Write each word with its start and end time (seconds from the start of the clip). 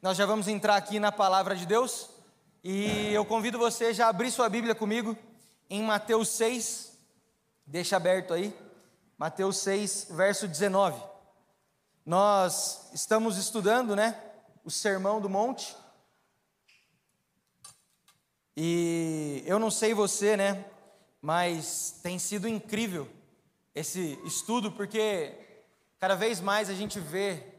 Nós 0.00 0.16
já 0.16 0.24
vamos 0.24 0.48
entrar 0.48 0.76
aqui 0.76 0.98
na 0.98 1.12
palavra 1.12 1.54
de 1.54 1.66
Deus. 1.66 2.08
E 2.62 3.12
eu 3.12 3.26
convido 3.26 3.58
você 3.58 3.92
já 3.92 4.06
a 4.06 4.08
abrir 4.08 4.30
sua 4.30 4.48
Bíblia 4.48 4.74
comigo 4.74 5.14
em 5.68 5.82
Mateus 5.82 6.30
6, 6.30 6.96
deixa 7.66 7.96
aberto 7.96 8.32
aí, 8.32 8.56
Mateus 9.18 9.58
6, 9.58 10.08
verso 10.12 10.48
19. 10.48 10.98
Nós 12.06 12.88
estamos 12.94 13.36
estudando, 13.36 13.94
né, 13.94 14.18
o 14.64 14.70
Sermão 14.70 15.20
do 15.20 15.28
Monte. 15.28 15.76
E 18.56 19.42
eu 19.46 19.58
não 19.58 19.70
sei 19.70 19.92
você, 19.92 20.38
né, 20.38 20.64
mas 21.20 21.98
tem 22.02 22.18
sido 22.18 22.48
incrível 22.48 23.06
esse 23.74 24.18
estudo 24.24 24.72
porque 24.72 25.34
cada 25.98 26.14
vez 26.14 26.40
mais 26.40 26.70
a 26.70 26.74
gente 26.74 26.98
vê 26.98 27.53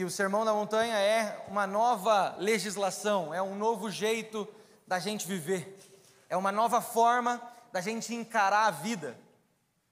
que 0.00 0.04
o 0.04 0.10
Sermão 0.10 0.46
da 0.46 0.54
Montanha 0.54 0.98
é 0.98 1.44
uma 1.46 1.66
nova 1.66 2.34
legislação, 2.38 3.34
é 3.34 3.42
um 3.42 3.54
novo 3.54 3.90
jeito 3.90 4.48
da 4.86 4.98
gente 4.98 5.26
viver, 5.26 5.78
é 6.26 6.34
uma 6.38 6.50
nova 6.50 6.80
forma 6.80 7.38
da 7.70 7.82
gente 7.82 8.14
encarar 8.14 8.68
a 8.68 8.70
vida. 8.70 9.14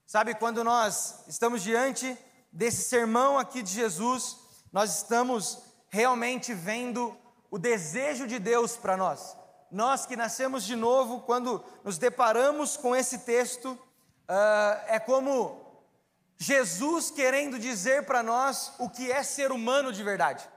Sabe, 0.07 0.35
quando 0.35 0.65
nós 0.65 1.25
estamos 1.29 1.63
diante 1.63 2.17
desse 2.51 2.89
sermão 2.89 3.39
aqui 3.39 3.61
de 3.61 3.71
Jesus, 3.71 4.39
nós 4.73 4.97
estamos 4.97 5.59
realmente 5.91 6.55
vendo 6.55 7.15
o 7.51 7.59
desejo 7.59 8.27
de 8.27 8.39
Deus 8.39 8.79
para 8.79 8.97
nós. 8.97 9.37
Nós 9.71 10.07
que 10.07 10.17
nascemos 10.17 10.65
de 10.65 10.75
novo, 10.75 11.21
quando 11.21 11.63
nos 11.85 11.99
deparamos 11.99 12.79
com 12.79 12.97
esse 12.97 13.19
texto, 13.19 13.73
uh, 13.73 14.85
é 14.87 14.99
como 14.99 15.68
Jesus 16.39 17.11
querendo 17.11 17.59
dizer 17.59 18.07
para 18.07 18.23
nós 18.23 18.73
o 18.79 18.89
que 18.89 19.11
é 19.11 19.23
ser 19.25 19.51
humano 19.51 19.93
de 19.93 20.05
verdade. 20.05 20.49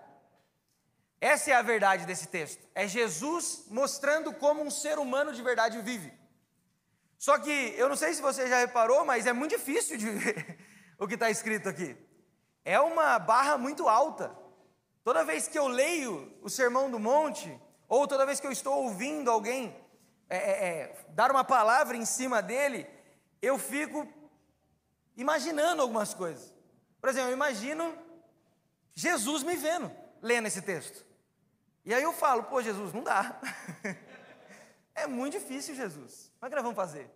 Essa 1.19 1.51
é 1.51 1.53
a 1.53 1.61
verdade 1.61 2.05
desse 2.05 2.27
texto. 2.27 2.67
É 2.73 2.88
Jesus 2.88 3.65
mostrando 3.67 4.31
como 4.33 4.61
um 4.61 4.69
ser 4.69 4.99
humano 4.99 5.33
de 5.33 5.41
verdade 5.41 5.81
vive. 5.81 6.13
Só 7.17 7.38
que 7.39 7.73
eu 7.77 7.89
não 7.89 7.95
sei 7.95 8.13
se 8.13 8.21
você 8.21 8.47
já 8.47 8.59
reparou, 8.59 9.05
mas 9.05 9.25
é 9.25 9.33
muito 9.33 9.55
difícil 9.55 9.97
de 9.97 10.09
ver 10.09 10.57
o 10.97 11.07
que 11.07 11.15
está 11.15 11.29
escrito 11.29 11.67
aqui. 11.67 11.95
É 12.63 12.79
uma 12.79 13.17
barra 13.17 13.57
muito 13.57 13.89
alta. 13.89 14.35
Toda 15.03 15.23
vez 15.23 15.47
que 15.47 15.57
eu 15.57 15.67
leio 15.67 16.31
o 16.43 16.49
Sermão 16.49 16.91
do 16.91 16.99
Monte, 16.99 17.59
ou 17.88 18.07
toda 18.07 18.25
vez 18.25 18.39
que 18.39 18.45
eu 18.45 18.51
estou 18.51 18.83
ouvindo 18.83 19.31
alguém 19.31 19.75
é, 20.29 20.38
é, 20.38 20.67
é 20.67 21.05
dar 21.09 21.31
uma 21.31 21.43
palavra 21.43 21.97
em 21.97 22.05
cima 22.05 22.41
dele, 22.41 22.88
eu 23.41 23.57
fico 23.57 24.07
imaginando 25.15 25.81
algumas 25.81 26.13
coisas. 26.13 26.53
Por 26.99 27.09
exemplo, 27.09 27.29
eu 27.29 27.33
imagino 27.33 27.97
Jesus 28.93 29.43
me 29.43 29.55
vendo, 29.55 29.91
lendo 30.21 30.47
esse 30.47 30.61
texto. 30.61 31.05
E 31.83 31.93
aí 31.93 32.03
eu 32.03 32.13
falo, 32.13 32.43
pô, 32.43 32.61
Jesus, 32.61 32.93
não 32.93 33.03
dá. 33.03 33.39
é 34.93 35.07
muito 35.07 35.39
difícil, 35.39 35.73
Jesus. 35.75 36.31
Como 36.39 36.47
é 36.47 36.49
que 36.49 36.55
nós 36.55 36.63
vamos 36.63 36.75
fazer? 36.75 37.09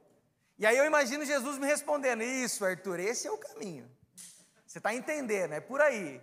E 0.57 0.66
aí 0.66 0.77
eu 0.77 0.85
imagino 0.85 1.25
Jesus 1.25 1.57
me 1.57 1.67
respondendo: 1.67 2.23
Isso, 2.23 2.66
Arthur, 2.66 2.99
esse 2.99 3.27
é 3.27 3.31
o 3.31 3.38
caminho. 3.38 3.89
Você 4.66 4.77
está 4.77 4.93
entendendo, 4.93 5.53
é 5.53 5.59
por 5.59 5.81
aí. 5.81 6.21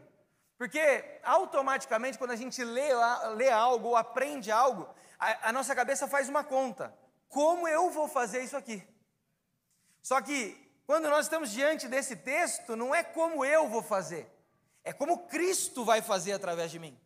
Porque 0.56 1.20
automaticamente, 1.22 2.16
quando 2.16 2.30
a 2.30 2.36
gente 2.36 2.62
lê, 2.64 2.88
lê 3.36 3.50
algo 3.50 3.88
ou 3.88 3.96
aprende 3.96 4.50
algo, 4.50 4.88
a, 5.18 5.48
a 5.48 5.52
nossa 5.52 5.74
cabeça 5.74 6.08
faz 6.08 6.28
uma 6.28 6.42
conta: 6.42 6.94
como 7.28 7.68
eu 7.68 7.90
vou 7.90 8.08
fazer 8.08 8.42
isso 8.42 8.56
aqui? 8.56 8.82
Só 10.00 10.20
que 10.20 10.58
quando 10.92 11.08
nós 11.08 11.24
estamos 11.24 11.50
diante 11.50 11.88
desse 11.88 12.14
texto, 12.14 12.76
não 12.76 12.94
é 12.94 13.02
como 13.02 13.42
eu 13.46 13.66
vou 13.66 13.82
fazer, 13.82 14.30
é 14.84 14.92
como 14.92 15.20
Cristo 15.20 15.86
vai 15.86 16.02
fazer 16.02 16.32
através 16.32 16.70
de 16.70 16.78
mim. 16.78 17.00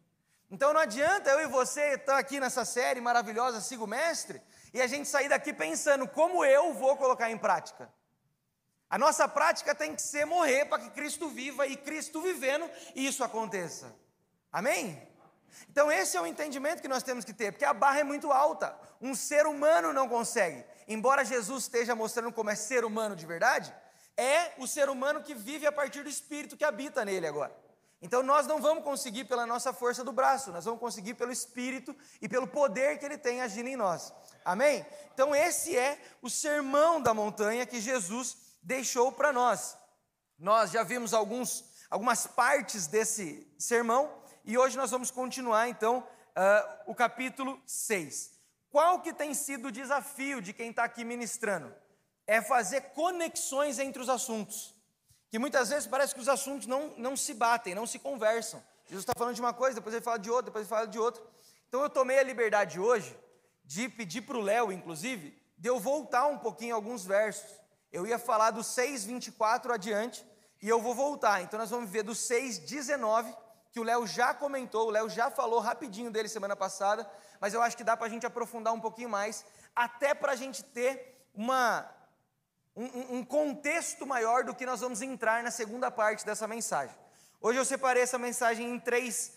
Então 0.50 0.72
não 0.72 0.81
adianta 0.81 1.31
eu 1.31 1.43
e 1.43 1.47
você 1.47 1.94
estar 1.94 2.19
aqui 2.19 2.41
nessa 2.41 2.65
série 2.65 3.00
maravilhosa, 3.00 3.61
Siga 3.61 3.84
o 3.84 3.87
Mestre, 3.87 4.43
e 4.75 4.83
a 4.83 4.88
gente 4.88 5.09
sair 5.09 5.28
daqui 5.28 5.53
pensando 5.53 6.09
como 6.09 6.44
eu 6.44 6.75
vou 6.75 6.97
colocar 6.97 7.31
em 7.31 7.38
prática. 7.38 7.88
A 8.91 8.99
nossa 8.99 9.28
prática 9.28 9.72
tem 9.72 9.94
que 9.94 10.03
ser 10.03 10.25
morrer 10.25 10.65
para 10.65 10.82
que 10.82 10.91
Cristo 10.91 11.28
viva 11.28 11.65
e 11.69 11.77
Cristo 11.77 12.21
vivendo 12.21 12.69
isso 12.93 13.22
aconteça. 13.22 13.94
Amém? 14.50 15.00
Então 15.71 15.93
esse 15.93 16.16
é 16.16 16.21
o 16.21 16.27
entendimento 16.27 16.82
que 16.82 16.88
nós 16.88 17.05
temos 17.05 17.25
que 17.25 17.32
ter, 17.32 17.53
porque 17.53 17.65
a 17.65 17.72
barra 17.72 18.00
é 18.00 18.05
muito 18.05 18.32
alta. 18.32 18.77
Um 19.00 19.15
ser 19.15 19.47
humano 19.47 19.93
não 19.93 20.09
consegue 20.09 20.65
embora 20.87 21.25
Jesus 21.25 21.65
esteja 21.65 21.95
mostrando 21.95 22.33
como 22.33 22.51
é 22.51 22.55
ser 22.55 22.85
humano 22.85 23.17
de 23.17 23.27
verdade, 23.27 23.75
é 24.17 24.53
o 24.59 24.67
ser 24.67 24.89
humano 24.89 25.23
que 25.23 25.35
vive 25.35 25.67
a 25.67 25.73
partir 25.73 26.03
do 26.03 26.09
espírito 26.09 26.57
que 26.57 26.65
habita 26.65 27.05
nele 27.05 27.27
agora. 27.27 27.55
Então 28.01 28.23
nós 28.23 28.47
não 28.47 28.61
vamos 28.61 28.85
conseguir 28.85 29.25
pela 29.25 29.47
nossa 29.47 29.73
força 29.73 30.05
do 30.05 30.13
braço, 30.13 30.53
nós 30.53 30.65
vamos 30.65 30.81
conseguir 30.81 31.15
pelo 31.15 31.33
espírito 31.33 31.97
e 32.21 32.29
pelo 32.29 32.47
poder 32.47 32.99
que 32.99 33.05
ele 33.05 33.19
tem 33.19 33.41
agindo 33.41 33.69
em 33.69 33.77
nós. 33.77 34.13
Amém? 34.45 34.85
Então 35.13 35.35
esse 35.35 35.77
é 35.77 36.01
o 36.21 36.29
sermão 36.29 37.01
da 37.01 37.15
montanha 37.15 37.67
que 37.67 37.81
Jesus 37.81 38.37
deixou 38.63 39.11
para 39.13 39.33
nós. 39.33 39.77
Nós 40.39 40.71
já 40.71 40.83
vimos 40.83 41.15
alguns, 41.15 41.65
algumas 41.91 42.27
partes 42.27 42.87
desse 42.87 43.47
sermão 43.59 44.23
e 44.45 44.59
hoje 44.59 44.77
nós 44.77 44.91
vamos 44.91 45.11
continuar 45.11 45.69
então 45.69 45.99
uh, 45.99 46.83
o 46.87 46.95
capítulo 46.95 47.61
6. 47.67 48.36
Qual 48.76 49.00
que 49.00 49.10
tem 49.10 49.32
sido 49.32 49.69
o 49.69 49.72
desafio 49.72 50.42
de 50.42 50.53
quem 50.53 50.69
está 50.69 50.84
aqui 50.84 51.03
ministrando? 51.03 51.75
É 52.26 52.42
fazer 52.42 52.82
conexões 52.92 53.78
entre 53.78 54.03
os 54.03 54.10
assuntos. 54.10 54.75
Que 55.31 55.38
muitas 55.38 55.70
vezes 55.70 55.87
parece 55.87 56.14
que 56.14 56.20
os 56.20 56.28
assuntos 56.28 56.66
não, 56.66 56.92
não 56.98 57.16
se 57.16 57.32
batem, 57.32 57.75
não 57.75 57.87
se 57.87 57.98
conversam. 57.98 58.62
Jesus 58.84 59.03
está 59.03 59.14
falando 59.16 59.34
de 59.34 59.41
uma 59.41 59.54
coisa, 59.54 59.76
depois 59.76 59.94
ele 59.94 60.04
fala 60.04 60.19
de 60.19 60.28
outra, 60.28 60.44
depois 60.50 60.64
ele 60.64 60.69
fala 60.69 60.87
de 60.87 60.98
outra. 60.98 61.22
Então 61.66 61.81
eu 61.81 61.88
tomei 61.88 62.19
a 62.19 62.22
liberdade 62.22 62.78
hoje 62.78 63.19
de 63.64 63.88
pedir 63.88 64.20
para 64.20 64.37
o 64.37 64.42
Léo, 64.42 64.70
inclusive, 64.70 65.34
de 65.56 65.70
eu 65.70 65.81
voltar 65.81 66.26
um 66.26 66.37
pouquinho 66.37 66.75
alguns 66.75 67.03
versos. 67.03 67.50
Eu 67.91 68.06
ia 68.06 68.19
falar 68.19 68.50
do 68.50 68.60
6,24 68.60 69.70
adiante 69.70 70.22
e 70.60 70.69
eu 70.69 70.82
vou 70.82 70.94
voltar. 70.94 71.41
Então 71.41 71.58
nós 71.58 71.70
vamos 71.70 71.88
ver 71.88 72.03
do 72.03 72.12
6,19, 72.12 73.34
que 73.76 73.81
o 73.81 73.84
Léo 73.84 74.06
já 74.06 74.32
comentou, 74.32 74.87
o 74.87 74.91
Léo 74.91 75.06
já 75.10 75.31
falou 75.31 75.60
rapidinho 75.60 76.10
dele 76.10 76.31
semana 76.31 76.56
passada, 76.56 77.06
mas 77.38 77.53
eu 77.53 77.60
acho 77.60 77.76
que 77.76 77.84
dá 77.84 77.94
para 77.94 78.06
a 78.06 78.09
gente 78.09 78.25
aprofundar 78.25 78.72
um 78.72 78.81
pouquinho 78.81 79.10
mais, 79.10 79.44
até 79.75 80.14
para 80.14 80.32
a 80.32 80.34
gente 80.34 80.64
ter 80.64 81.28
uma, 81.34 81.87
um, 82.75 83.19
um 83.19 83.22
contexto 83.22 84.06
maior 84.06 84.44
do 84.44 84.54
que 84.54 84.64
nós 84.64 84.81
vamos 84.81 85.03
entrar 85.03 85.42
na 85.42 85.50
segunda 85.50 85.91
parte 85.91 86.25
dessa 86.25 86.48
mensagem. 86.48 86.97
Hoje 87.38 87.59
eu 87.59 87.66
separei 87.66 88.03
essa 88.03 88.16
mensagem 88.16 88.66
em 88.66 88.81
três 88.81 89.37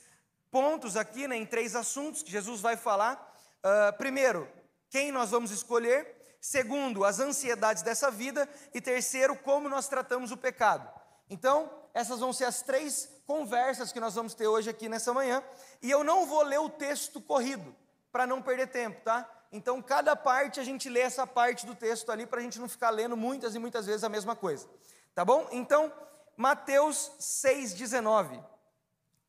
pontos 0.50 0.96
aqui, 0.96 1.28
né, 1.28 1.36
em 1.36 1.46
três 1.46 1.76
assuntos 1.76 2.24
que 2.24 2.32
Jesus 2.32 2.62
vai 2.62 2.78
falar. 2.78 3.36
Uh, 3.58 3.98
primeiro, 3.98 4.50
quem 4.90 5.12
nós 5.12 5.32
vamos 5.32 5.52
escolher. 5.52 6.16
Segundo, 6.40 7.04
as 7.04 7.20
ansiedades 7.20 7.84
dessa 7.84 8.10
vida. 8.10 8.48
E 8.74 8.80
terceiro, 8.80 9.36
como 9.36 9.68
nós 9.68 9.90
tratamos 9.90 10.32
o 10.32 10.38
pecado. 10.38 10.90
Então, 11.30 11.70
essas 11.94 12.22
vão 12.22 12.32
ser 12.32 12.46
as 12.46 12.62
três 12.62 13.19
conversas 13.30 13.92
que 13.92 14.00
nós 14.00 14.16
vamos 14.16 14.34
ter 14.34 14.48
hoje 14.48 14.72
aqui 14.72 14.90
nessa 14.90 15.14
manhã. 15.14 15.44
E 15.84 15.92
eu 15.92 16.04
não 16.04 16.26
vou 16.26 16.42
ler 16.42 16.58
o 16.58 16.68
texto 16.68 17.22
corrido 17.22 17.76
para 18.12 18.26
não 18.26 18.42
perder 18.42 18.66
tempo, 18.66 19.02
tá? 19.04 19.30
Então, 19.52 19.84
cada 19.84 20.16
parte 20.16 20.60
a 20.60 20.64
gente 20.64 20.90
lê 20.90 21.02
essa 21.02 21.28
parte 21.28 21.64
do 21.64 21.76
texto 21.76 22.12
ali 22.12 22.26
para 22.26 22.40
a 22.40 22.42
gente 22.42 22.60
não 22.60 22.68
ficar 22.68 22.90
lendo 22.90 23.16
muitas 23.16 23.54
e 23.54 23.60
muitas 23.60 23.86
vezes 23.86 24.04
a 24.04 24.10
mesma 24.10 24.36
coisa, 24.36 24.68
tá 25.14 25.24
bom? 25.24 25.48
Então, 25.52 25.94
Mateus 26.36 27.12
6,19. 27.20 28.44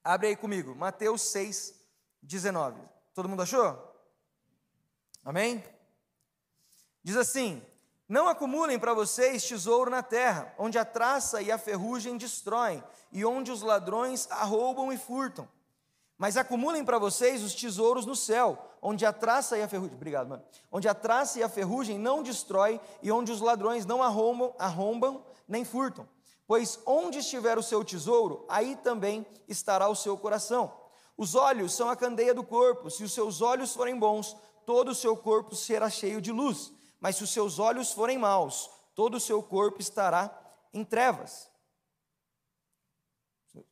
Abre 0.02 0.28
aí 0.28 0.36
comigo, 0.36 0.74
Mateus 0.74 1.20
6,19. 1.34 2.76
Todo 3.12 3.28
mundo 3.28 3.42
achou? 3.42 3.86
Amém? 5.22 5.62
Diz 7.04 7.18
assim: 7.18 7.62
Não 8.10 8.28
acumulem 8.28 8.78
para 8.78 8.92
vocês 8.92 9.42
tesouro 9.42 9.90
na 9.90 10.02
terra, 10.02 10.54
onde 10.58 10.76
a 10.76 10.84
traça 10.84 11.40
e 11.40 11.50
a 11.50 11.56
ferrugem 11.56 12.18
destroem, 12.18 12.84
e 13.10 13.24
onde 13.24 13.50
os 13.50 13.62
ladrões 13.62 14.30
arrombam 14.30 14.92
e 14.92 14.98
furtam 14.98 15.48
mas 16.20 16.36
acumulem 16.36 16.84
para 16.84 16.98
vocês 16.98 17.42
os 17.42 17.54
tesouros 17.54 18.04
no 18.04 18.14
céu, 18.14 18.58
onde 18.82 19.06
a 19.06 19.12
traça 19.12 19.56
e 19.56 19.62
a 19.62 19.68
ferrugem, 19.68 19.96
obrigado, 19.96 20.28
mano. 20.28 20.44
Onde 20.70 20.86
a 20.86 20.92
traça 20.92 21.38
e 21.38 21.42
a 21.42 21.48
ferrugem 21.48 21.98
não 21.98 22.22
destrói 22.22 22.78
e 23.02 23.10
onde 23.10 23.32
os 23.32 23.40
ladrões 23.40 23.86
não 23.86 24.02
arrombam, 24.02 24.54
arrombam 24.58 25.24
nem 25.48 25.64
furtam. 25.64 26.06
Pois 26.46 26.78
onde 26.84 27.20
estiver 27.20 27.56
o 27.56 27.62
seu 27.62 27.82
tesouro, 27.82 28.44
aí 28.50 28.76
também 28.76 29.26
estará 29.48 29.88
o 29.88 29.96
seu 29.96 30.14
coração. 30.14 30.70
Os 31.16 31.34
olhos 31.34 31.72
são 31.72 31.88
a 31.88 31.96
candeia 31.96 32.34
do 32.34 32.44
corpo. 32.44 32.90
Se 32.90 33.02
os 33.02 33.14
seus 33.14 33.40
olhos 33.40 33.72
forem 33.72 33.98
bons, 33.98 34.36
todo 34.66 34.90
o 34.90 34.94
seu 34.94 35.16
corpo 35.16 35.56
será 35.56 35.88
cheio 35.88 36.20
de 36.20 36.30
luz. 36.32 36.70
Mas 37.00 37.16
se 37.16 37.24
os 37.24 37.32
seus 37.32 37.58
olhos 37.58 37.92
forem 37.92 38.18
maus, 38.18 38.70
todo 38.94 39.16
o 39.16 39.20
seu 39.20 39.42
corpo 39.42 39.80
estará 39.80 40.30
em 40.72 40.84
trevas 40.84 41.50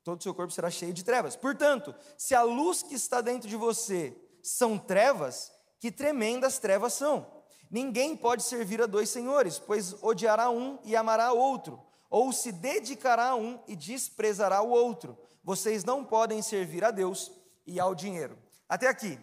todo 0.03 0.21
o 0.21 0.23
seu 0.23 0.35
corpo 0.35 0.53
será 0.53 0.71
cheio 0.71 0.93
de 0.93 1.05
trevas. 1.05 1.37
Portanto, 1.37 1.95
se 2.17 2.35
a 2.35 2.43
luz 2.43 2.83
que 2.83 2.95
está 2.95 3.21
dentro 3.21 3.49
de 3.49 3.57
você 3.57 4.17
são 4.43 4.79
trevas, 4.79 5.53
que 5.79 5.91
tremendas 5.93 6.59
trevas 6.59 6.95
são. 6.95 7.27
Ninguém 7.71 8.17
pode 8.17 8.43
servir 8.43 8.81
a 8.83 8.87
dois 8.87 9.11
senhores, 9.11 9.59
pois 9.59 9.95
odiará 10.03 10.51
um 10.51 10.79
e 10.83 10.97
amará 10.97 11.33
outro, 11.33 11.81
ou 12.09 12.33
se 12.33 12.51
dedicará 12.51 13.29
a 13.29 13.37
um 13.37 13.63
e 13.69 13.77
desprezará 13.77 14.63
o 14.63 14.71
outro. 14.71 15.19
Vocês 15.45 15.85
não 15.85 16.05
podem 16.05 16.41
servir 16.43 16.85
a 16.85 16.91
Deus 16.91 17.31
e 17.67 17.79
ao 17.79 17.95
dinheiro. 17.95 18.39
Até 18.69 18.89
aqui. 18.89 19.19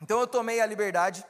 Então 0.00 0.20
eu 0.20 0.26
tomei 0.26 0.60
a 0.60 0.66
liberdade 0.66 1.24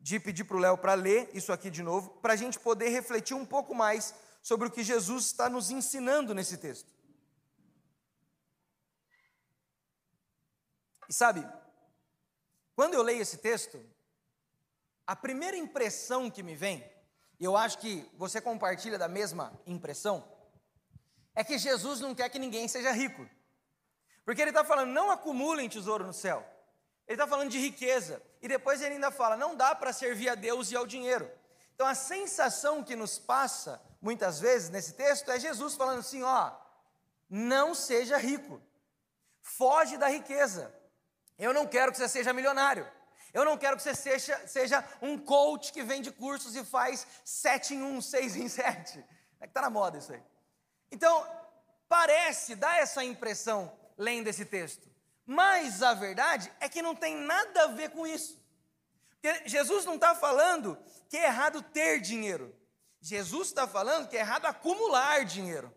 de 0.00 0.20
pedir 0.20 0.44
para 0.44 0.56
o 0.56 0.60
Léo 0.60 0.78
para 0.78 0.94
ler 0.94 1.30
isso 1.34 1.52
aqui 1.52 1.70
de 1.70 1.82
novo, 1.82 2.10
para 2.20 2.32
a 2.32 2.36
gente 2.36 2.58
poder 2.58 2.88
refletir 2.88 3.34
um 3.34 3.44
pouco 3.44 3.74
mais 3.74 4.14
sobre 4.42 4.68
o 4.68 4.70
que 4.70 4.82
Jesus 4.82 5.26
está 5.26 5.48
nos 5.48 5.70
ensinando 5.70 6.34
nesse 6.34 6.56
texto. 6.58 6.90
E 11.08 11.12
sabe, 11.12 11.46
quando 12.76 12.94
eu 12.94 13.02
leio 13.02 13.22
esse 13.22 13.38
texto, 13.38 13.84
a 15.06 15.16
primeira 15.16 15.56
impressão 15.56 16.30
que 16.30 16.42
me 16.42 16.54
vem, 16.54 16.84
e 17.40 17.44
eu 17.44 17.56
acho 17.56 17.78
que 17.78 18.08
você 18.16 18.40
compartilha 18.40 18.98
da 18.98 19.08
mesma 19.08 19.58
impressão, 19.66 20.26
é 21.34 21.42
que 21.42 21.56
Jesus 21.56 22.00
não 22.00 22.14
quer 22.14 22.28
que 22.28 22.38
ninguém 22.38 22.68
seja 22.68 22.92
rico. 22.92 23.28
Porque 24.24 24.42
ele 24.42 24.50
está 24.50 24.64
falando, 24.64 24.90
não 24.90 25.10
acumulem 25.10 25.68
tesouro 25.68 26.06
no 26.06 26.12
céu. 26.12 26.46
Ele 27.06 27.14
está 27.14 27.26
falando 27.26 27.50
de 27.50 27.58
riqueza. 27.58 28.22
E 28.40 28.48
depois 28.48 28.80
ele 28.80 28.94
ainda 28.94 29.10
fala, 29.10 29.36
não 29.36 29.56
dá 29.56 29.74
para 29.74 29.92
servir 29.92 30.28
a 30.28 30.34
Deus 30.34 30.70
e 30.70 30.76
ao 30.76 30.86
dinheiro. 30.86 31.30
Então 31.74 31.86
a 31.86 31.94
sensação 31.94 32.82
que 32.82 32.96
nos 32.96 33.18
passa, 33.18 33.80
muitas 34.00 34.40
vezes, 34.40 34.68
nesse 34.68 34.94
texto, 34.94 35.30
é 35.30 35.38
Jesus 35.38 35.74
falando 35.74 36.00
assim: 36.00 36.22
ó, 36.22 36.52
não 37.30 37.74
seja 37.74 38.16
rico, 38.16 38.60
foge 39.40 39.96
da 39.96 40.08
riqueza. 40.08 40.74
Eu 41.38 41.54
não 41.54 41.66
quero 41.66 41.92
que 41.92 41.98
você 41.98 42.08
seja 42.08 42.32
milionário. 42.32 42.90
Eu 43.32 43.44
não 43.44 43.56
quero 43.56 43.76
que 43.76 43.82
você 43.82 43.94
seja, 43.94 44.48
seja 44.48 44.84
um 45.00 45.16
coach 45.16 45.72
que 45.72 45.82
vende 45.82 46.10
cursos 46.10 46.56
e 46.56 46.64
faz 46.64 47.06
sete 47.24 47.74
em 47.74 47.82
um, 47.82 48.00
seis 48.00 48.34
em 48.34 48.48
sete. 48.48 48.98
É 49.38 49.46
que 49.46 49.50
está 49.50 49.60
na 49.60 49.70
moda 49.70 49.98
isso 49.98 50.12
aí. 50.12 50.22
Então, 50.90 51.24
parece, 51.88 52.56
dá 52.56 52.78
essa 52.78 53.04
impressão 53.04 53.72
lendo 53.96 54.26
esse 54.26 54.44
texto. 54.44 54.88
Mas 55.30 55.82
a 55.82 55.92
verdade 55.92 56.50
é 56.58 56.70
que 56.70 56.80
não 56.80 56.94
tem 56.94 57.14
nada 57.14 57.64
a 57.64 57.66
ver 57.66 57.90
com 57.90 58.06
isso. 58.06 58.42
Porque 59.10 59.46
Jesus 59.46 59.84
não 59.84 59.96
está 59.96 60.14
falando 60.14 60.82
que 61.06 61.18
é 61.18 61.26
errado 61.26 61.60
ter 61.60 62.00
dinheiro. 62.00 62.56
Jesus 62.98 63.48
está 63.48 63.68
falando 63.68 64.08
que 64.08 64.16
é 64.16 64.20
errado 64.20 64.46
acumular 64.46 65.26
dinheiro. 65.26 65.70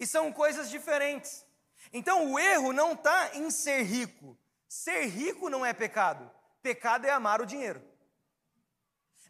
E 0.00 0.06
são 0.06 0.32
coisas 0.32 0.70
diferentes. 0.70 1.44
Então 1.92 2.32
o 2.32 2.38
erro 2.38 2.72
não 2.72 2.94
está 2.94 3.36
em 3.36 3.50
ser 3.50 3.82
rico, 3.82 4.38
Ser 4.66 5.06
rico 5.06 5.48
não 5.48 5.64
é 5.64 5.72
pecado, 5.72 6.30
pecado 6.62 7.06
é 7.06 7.10
amar 7.10 7.40
o 7.40 7.46
dinheiro. 7.46 7.82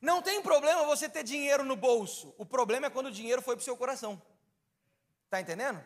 Não 0.01 0.21
tem 0.21 0.41
problema 0.41 0.85
você 0.85 1.09
ter 1.09 1.25
dinheiro 1.25 1.65
no 1.65 1.77
bolso, 1.77 2.33
o 2.39 2.47
problema 2.47 2.87
é 2.87 2.91
quando 2.91 3.07
o 3.07 3.13
dinheiro 3.13 3.43
foi 3.43 3.57
para 3.57 3.63
o 3.63 3.65
seu 3.65 3.77
coração. 3.77 4.21
Está 5.25 5.41
entendendo? 5.41 5.85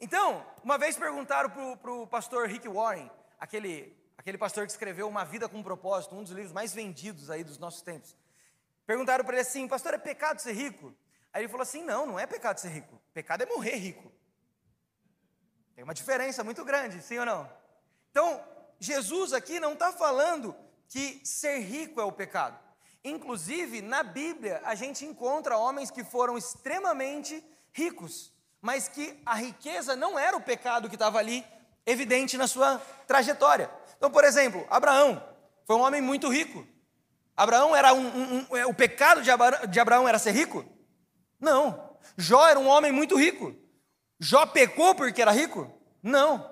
Então, 0.00 0.46
uma 0.62 0.78
vez 0.78 0.96
perguntaram 0.96 1.50
para 1.50 1.92
o 1.92 2.06
pastor 2.06 2.46
Rick 2.46 2.68
Warren, 2.68 3.10
aquele, 3.38 3.96
aquele 4.16 4.38
pastor 4.38 4.64
que 4.64 4.70
escreveu 4.70 5.08
Uma 5.08 5.24
Vida 5.24 5.48
com 5.48 5.62
Propósito, 5.62 6.14
um 6.14 6.22
dos 6.22 6.32
livros 6.32 6.52
mais 6.52 6.72
vendidos 6.72 7.30
aí 7.30 7.42
dos 7.42 7.58
nossos 7.58 7.82
tempos. 7.82 8.16
Perguntaram 8.86 9.24
para 9.24 9.34
ele 9.34 9.42
assim, 9.42 9.66
pastor, 9.66 9.94
é 9.94 9.98
pecado 9.98 10.40
ser 10.40 10.52
rico? 10.52 10.94
Aí 11.32 11.42
ele 11.42 11.48
falou 11.48 11.62
assim, 11.62 11.82
não, 11.82 12.06
não 12.06 12.18
é 12.18 12.26
pecado 12.26 12.58
ser 12.58 12.68
rico, 12.68 13.00
pecado 13.12 13.42
é 13.42 13.46
morrer 13.46 13.74
rico. 13.74 14.12
Tem 15.74 15.82
uma 15.82 15.94
diferença 15.94 16.44
muito 16.44 16.64
grande, 16.64 17.02
sim 17.02 17.18
ou 17.18 17.26
não? 17.26 17.52
Então, 18.10 18.42
Jesus 18.78 19.32
aqui 19.32 19.58
não 19.58 19.72
está 19.72 19.92
falando 19.92 20.54
que 20.88 21.20
ser 21.24 21.58
rico 21.58 22.00
é 22.00 22.04
o 22.04 22.12
pecado. 22.12 22.58
Inclusive, 23.04 23.82
na 23.82 24.02
Bíblia, 24.02 24.60
a 24.64 24.74
gente 24.74 25.04
encontra 25.04 25.58
homens 25.58 25.90
que 25.90 26.04
foram 26.04 26.38
extremamente 26.38 27.44
ricos, 27.72 28.32
mas 28.60 28.88
que 28.88 29.20
a 29.24 29.34
riqueza 29.34 29.94
não 29.94 30.18
era 30.18 30.36
o 30.36 30.40
pecado 30.40 30.88
que 30.88 30.96
estava 30.96 31.18
ali 31.18 31.44
evidente 31.86 32.36
na 32.36 32.46
sua 32.46 32.80
trajetória. 33.06 33.70
Então, 33.96 34.10
por 34.10 34.24
exemplo, 34.24 34.66
Abraão 34.68 35.22
foi 35.66 35.76
um 35.76 35.80
homem 35.80 36.00
muito 36.00 36.28
rico. 36.28 36.66
Abraão 37.36 37.74
era 37.74 37.92
um, 37.94 38.06
um, 38.06 38.46
um 38.50 38.56
é, 38.56 38.66
o 38.66 38.74
pecado 38.74 39.22
de 39.22 39.30
de 39.68 39.80
Abraão 39.80 40.08
era 40.08 40.18
ser 40.18 40.32
rico? 40.32 40.64
Não. 41.40 41.96
Jó 42.16 42.46
era 42.46 42.58
um 42.58 42.66
homem 42.66 42.90
muito 42.90 43.16
rico. 43.16 43.54
Jó 44.20 44.46
pecou 44.46 44.94
porque 44.94 45.22
era 45.22 45.30
rico? 45.30 45.72
Não. 46.02 46.50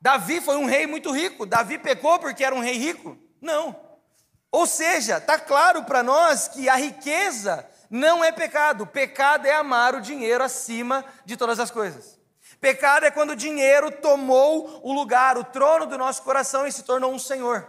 Davi 0.00 0.40
foi 0.40 0.56
um 0.56 0.66
rei 0.66 0.86
muito 0.86 1.10
rico. 1.10 1.46
Davi 1.46 1.78
pecou 1.78 2.18
porque 2.18 2.44
era 2.44 2.54
um 2.54 2.60
rei 2.60 2.76
rico? 2.76 3.16
Não. 3.40 3.74
Ou 4.50 4.66
seja, 4.66 5.16
está 5.16 5.38
claro 5.38 5.84
para 5.84 6.02
nós 6.02 6.48
que 6.48 6.68
a 6.68 6.76
riqueza 6.76 7.66
não 7.94 8.24
é 8.24 8.32
pecado. 8.32 8.88
Pecado 8.88 9.46
é 9.46 9.54
amar 9.54 9.94
o 9.94 10.00
dinheiro 10.00 10.42
acima 10.42 11.04
de 11.24 11.36
todas 11.36 11.60
as 11.60 11.70
coisas. 11.70 12.18
Pecado 12.60 13.06
é 13.06 13.10
quando 13.10 13.30
o 13.30 13.36
dinheiro 13.36 13.88
tomou 13.92 14.80
o 14.82 14.92
lugar, 14.92 15.38
o 15.38 15.44
trono 15.44 15.86
do 15.86 15.96
nosso 15.96 16.24
coração 16.24 16.66
e 16.66 16.72
se 16.72 16.82
tornou 16.82 17.12
um 17.12 17.20
senhor. 17.20 17.68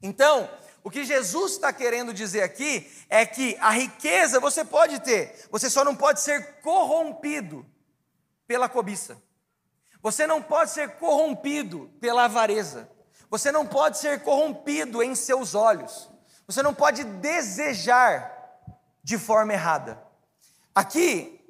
Então, 0.00 0.48
o 0.82 0.90
que 0.90 1.04
Jesus 1.04 1.52
está 1.52 1.74
querendo 1.74 2.14
dizer 2.14 2.42
aqui 2.42 2.90
é 3.10 3.26
que 3.26 3.54
a 3.60 3.68
riqueza 3.68 4.40
você 4.40 4.64
pode 4.64 4.98
ter, 5.00 5.46
você 5.50 5.68
só 5.68 5.84
não 5.84 5.94
pode 5.94 6.22
ser 6.22 6.60
corrompido 6.62 7.66
pela 8.46 8.66
cobiça. 8.66 9.20
Você 10.02 10.26
não 10.26 10.40
pode 10.40 10.70
ser 10.70 10.96
corrompido 10.96 11.90
pela 12.00 12.24
avareza. 12.24 12.88
Você 13.28 13.52
não 13.52 13.66
pode 13.66 13.98
ser 13.98 14.22
corrompido 14.22 15.02
em 15.02 15.14
seus 15.14 15.54
olhos. 15.54 16.10
Você 16.46 16.62
não 16.62 16.72
pode 16.72 17.04
desejar 17.04 18.33
de 19.04 19.18
forma 19.18 19.52
errada. 19.52 20.02
Aqui, 20.74 21.40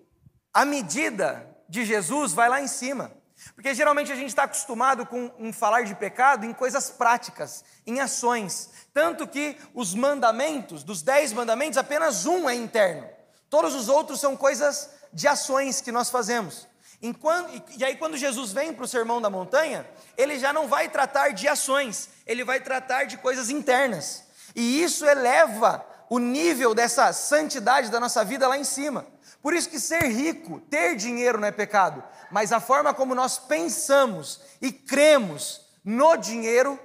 a 0.53 0.65
medida 0.65 1.49
de 1.69 1.85
Jesus 1.85 2.33
vai 2.33 2.49
lá 2.49 2.61
em 2.61 2.67
cima. 2.67 3.11
Porque 3.55 3.75
geralmente 3.75 4.11
a 4.11 4.17
gente 4.17 4.29
está 4.29 4.45
acostumado 4.45 5.07
com 5.07 5.31
um 5.39 5.53
falar 5.53 5.83
de 5.85 5.95
pecado 5.95 6.45
em 6.45 6.53
coisas 6.53 6.91
práticas, 6.91 7.65
em 7.87 8.01
ações. 8.01 8.71
Tanto 8.93 9.27
que 9.27 9.57
os 9.75 9.95
mandamentos, 9.95 10.83
dos 10.83 11.03
dez 11.03 11.33
mandamentos, 11.33 11.79
apenas 11.79 12.27
um 12.27 12.49
é 12.49 12.55
interno. 12.55 13.09
Todos 13.51 13.75
os 13.75 13.89
outros 13.89 14.21
são 14.21 14.37
coisas 14.37 14.91
de 15.13 15.29
ações 15.29 15.81
que 15.81 15.93
nós 15.93 16.11
fazemos. 16.11 16.67
Enquanto, 17.03 17.63
e 17.77 17.85
aí, 17.85 17.97
quando 17.97 18.17
Jesus 18.17 18.53
vem 18.53 18.73
para 18.73 18.85
o 18.85 18.89
sermão 18.89 19.21
da 19.21 19.29
montanha, 19.29 19.87
ele 20.17 20.39
já 20.39 20.53
não 20.53 20.67
vai 20.67 20.89
tratar 20.89 21.31
de 21.31 21.47
ações, 21.47 22.09
ele 22.27 22.45
vai 22.45 22.61
tratar 22.61 23.05
de 23.05 23.19
coisas 23.19 23.51
internas. 23.51 24.25
E 24.55 24.83
isso 24.83 25.05
eleva 25.05 25.85
o 26.15 26.19
nível 26.21 26.75
dessa 26.75 27.13
santidade 27.13 27.91
da 27.91 27.99
nossa 27.99 28.25
vida 28.25 28.47
lá 28.47 28.57
em 28.57 28.63
cima. 28.63 29.05
Por 29.43 29.53
isso 29.53 29.69
que 29.69 29.81
ser 29.81 30.05
rico, 30.05 30.61
ter 30.61 30.95
dinheiro 30.95 31.41
não 31.41 31.49
é 31.49 31.53
pecado, 31.53 32.05
mas 32.31 32.53
a 32.53 32.61
forma 32.61 32.95
como 32.95 33.15
nós 33.15 33.37
pensamos 33.37 34.41
e 34.63 34.71
cremos 34.71 35.61
no 35.85 36.17
dinheiro 36.17 36.79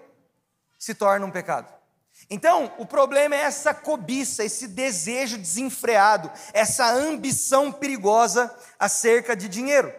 se 0.80 0.96
torna 0.96 1.26
um 1.28 1.32
pecado. 1.32 1.72
Então, 2.28 2.74
o 2.80 2.86
problema 2.86 3.36
é 3.36 3.42
essa 3.42 3.72
cobiça, 3.72 4.44
esse 4.44 4.68
desejo 4.68 5.38
desenfreado, 5.38 6.32
essa 6.52 6.92
ambição 6.92 7.72
perigosa 7.72 8.54
acerca 8.80 9.36
de 9.36 9.48
dinheiro. 9.48 9.94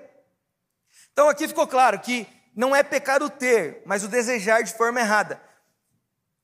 Então 1.13 1.29
aqui 1.29 1.47
ficou 1.47 1.69
claro 1.69 2.01
que 2.01 2.27
não 2.57 2.75
é 2.75 2.83
pecado 2.83 3.31
ter, 3.31 3.83
mas 3.87 4.03
o 4.03 4.09
desejar 4.09 4.63
de 4.63 4.75
forma 4.75 4.99
errada. 4.99 5.41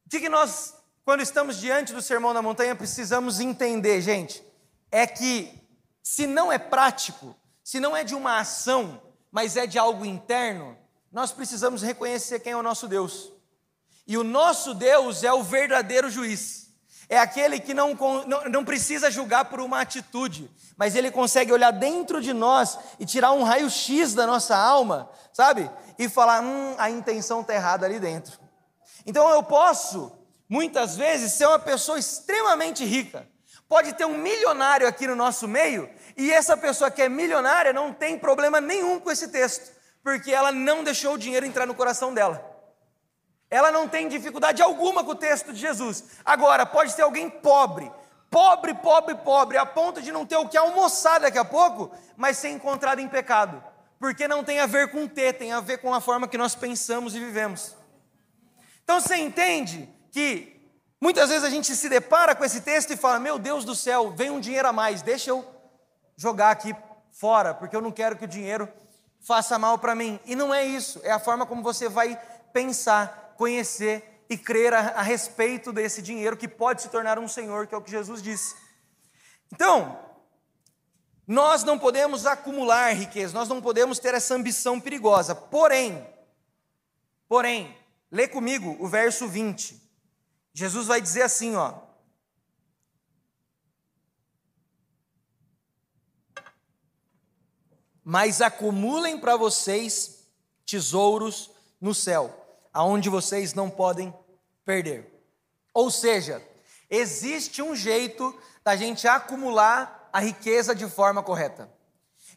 O 0.07 0.09
que, 0.09 0.21
que 0.21 0.29
nós, 0.29 0.75
quando 1.07 1.21
estamos 1.21 1.59
diante 1.59 1.93
do 1.93 2.03
sermão 2.03 2.35
da 2.35 2.43
montanha, 2.43 2.75
precisamos 2.75 3.39
entender, 3.39 4.01
gente? 4.01 4.45
É 4.91 5.07
que 5.07 5.57
se 6.03 6.27
não 6.27 6.51
é 6.51 6.59
prático, 6.59 7.33
se 7.63 7.79
não 7.79 7.97
é 7.97 8.03
de 8.03 8.13
uma 8.13 8.41
ação, 8.41 9.01
mas 9.31 9.57
é 9.57 9.69
de 9.69 9.79
algo 9.79 10.05
interno, 10.05 10.77
nós 11.13 11.31
precisamos 11.31 11.81
reconhecer 11.81 12.41
quem 12.41 12.55
é 12.55 12.57
o 12.57 12.63
nosso 12.63 12.89
Deus. 12.89 13.33
E 14.05 14.19
o 14.19 14.25
nosso 14.25 14.75
Deus 14.75 15.23
é 15.23 15.33
o 15.33 15.45
verdadeiro 15.45 16.11
juiz. 16.11 16.73
É 17.09 17.21
aquele 17.21 17.61
que 17.61 17.73
não, 17.73 17.95
não, 18.27 18.45
não 18.47 18.65
precisa 18.65 19.09
julgar 19.09 19.45
por 19.45 19.61
uma 19.61 19.81
atitude, 19.81 20.51
mas 20.77 20.97
ele 20.97 21.13
consegue 21.13 21.53
olhar 21.53 21.71
dentro 21.71 22.21
de 22.21 22.33
nós 22.33 22.81
e 22.99 23.07
tirar 23.07 23.31
um 23.31 23.45
raio-x 23.45 24.13
da 24.13 24.27
nossa 24.27 24.57
alma, 24.57 25.09
sabe? 25.33 25.71
E 26.01 26.09
falar: 26.09 26.43
hum, 26.43 26.75
a 26.77 26.91
intenção 26.91 27.43
está 27.43 27.55
errada 27.55 27.87
ali 27.87 28.01
dentro. 28.01 28.41
Então 29.07 29.31
eu 29.31 29.45
posso, 29.45 30.11
muitas 30.49 30.97
vezes, 30.97 31.33
ser 31.33 31.47
uma 31.47 31.59
pessoa 31.59 31.99
extremamente 31.99 32.85
rica. 32.85 33.27
Pode 33.69 33.95
ter 33.95 34.05
um 34.05 34.17
milionário 34.17 34.87
aqui 34.87 35.07
no 35.07 35.17
nosso 35.17 35.49
meio, 35.49 35.91
e 36.17 36.33
essa 36.33 36.57
pessoa 36.57 36.91
que 36.91 37.03
é 37.03 37.09
milionária 37.09 37.73
não 37.73 37.93
tem 37.93 38.19
problema 38.19 38.61
nenhum 38.61 39.01
com 39.01 39.11
esse 39.11 39.29
texto, 39.29 39.73
porque 40.03 40.33
ela 40.33 40.53
não 40.53 40.85
deixou 40.85 41.15
o 41.15 41.19
dinheiro 41.19 41.45
entrar 41.45 41.67
no 41.67 41.75
coração 41.75 42.15
dela. 42.15 42.55
Ela 43.51 43.71
não 43.71 43.89
tem 43.89 44.09
dificuldade 44.09 44.63
alguma 44.63 45.05
com 45.05 45.13
o 45.13 45.17
texto 45.17 45.53
de 45.53 45.61
Jesus. 45.61 46.05
Agora, 46.25 46.67
pode 46.67 46.93
ser 46.93 47.03
alguém 47.03 47.29
pobre, 47.29 47.91
pobre, 48.31 48.75
pobre, 48.75 49.15
pobre, 49.17 49.59
a 49.59 49.67
ponto 49.67 50.03
de 50.03 50.11
não 50.11 50.27
ter 50.27 50.37
o 50.37 50.49
que 50.49 50.57
almoçar 50.57 51.21
daqui 51.21 51.39
a 51.39 51.45
pouco, 51.45 51.93
mas 52.17 52.39
ser 52.39 52.49
encontrado 52.49 53.01
em 53.01 53.09
pecado. 53.09 53.63
Porque 53.99 54.29
não 54.29 54.45
tem 54.45 54.61
a 54.61 54.67
ver 54.67 54.91
com 54.91 55.07
ter, 55.07 55.35
tem 55.35 55.53
a 55.53 55.61
ver 55.61 55.79
com 55.79 55.95
a 55.95 56.01
forma 56.01 56.29
que 56.29 56.37
nós 56.37 56.55
pensamos 56.55 57.15
e 57.15 57.21
vivemos. 57.21 57.77
Então 58.83 59.01
você 59.01 59.17
entende 59.17 59.89
que 60.17 60.59
muitas 60.99 61.29
vezes 61.29 61.45
a 61.45 61.51
gente 61.51 61.77
se 61.77 61.91
depara 61.91 62.35
com 62.35 62.43
esse 62.43 62.63
texto 62.63 62.91
e 62.91 62.97
fala: 62.97 63.21
Meu 63.21 63.39
Deus 63.39 63.67
do 63.67 63.75
céu, 63.75 64.13
vem 64.13 64.31
um 64.31 64.41
dinheiro 64.41 64.67
a 64.67 64.73
mais, 64.73 65.03
deixa 65.03 65.29
eu 65.29 65.45
jogar 66.17 66.53
aqui 66.53 66.75
fora, 67.13 67.53
porque 67.53 67.77
eu 67.77 67.83
não 67.83 67.93
quero 67.93 68.17
que 68.17 68.25
o 68.25 68.29
dinheiro 68.29 68.67
faça 69.21 69.59
mal 69.59 69.79
para 69.79 69.95
mim. 69.95 70.19
E 70.25 70.35
não 70.35 70.55
é 70.55 70.65
isso, 70.65 71.03
é 71.05 71.11
a 71.11 71.19
forma 71.19 71.45
como 71.45 71.63
você 71.63 71.87
vai 71.87 72.19
pensar, 72.51 73.35
conhecer 73.37 74.25
e 74.27 74.39
crer 74.39 74.73
a, 74.73 74.79
a 74.79 75.03
respeito 75.03 75.71
desse 75.71 76.01
dinheiro 76.01 76.35
que 76.35 76.49
pode 76.49 76.81
se 76.81 76.89
tornar 76.89 77.19
um 77.19 77.29
senhor, 77.29 77.67
que 77.67 77.75
é 77.75 77.79
o 77.79 77.83
que 77.83 77.91
Jesus 77.91 78.23
disse. 78.23 78.57
Então, 79.53 80.01
nós 81.27 81.63
não 81.63 81.79
podemos 81.79 82.25
acumular 82.25 82.95
riqueza, 82.95 83.35
nós 83.35 83.51
não 83.51 83.61
podemos 83.61 83.99
ter 83.99 84.15
essa 84.15 84.35
ambição 84.35 84.81
perigosa. 84.81 85.35
Porém, 85.35 86.09
porém, 87.29 87.77
lê 88.11 88.27
comigo 88.27 88.79
o 88.81 88.89
verso 88.89 89.29
20. 89.29 89.85
Jesus 90.59 90.87
vai 90.87 91.03
dizer 91.03 91.21
assim, 91.21 91.55
ó: 91.55 91.75
Mas 98.03 98.41
acumulem 98.41 99.21
para 99.21 99.37
vocês 99.37 100.27
tesouros 100.65 101.51
no 101.79 101.95
céu, 101.95 102.35
aonde 102.73 103.11
vocês 103.11 103.53
não 103.53 103.69
podem 103.69 104.17
perder. 104.65 105.13
Ou 105.75 105.91
seja, 105.91 106.43
existe 106.89 107.61
um 107.61 107.77
jeito 107.77 108.35
da 108.65 108.75
gente 108.77 109.07
acumular 109.07 110.09
a 110.11 110.21
riqueza 110.21 110.75
de 110.75 110.89
forma 110.89 111.23
correta. 111.23 111.71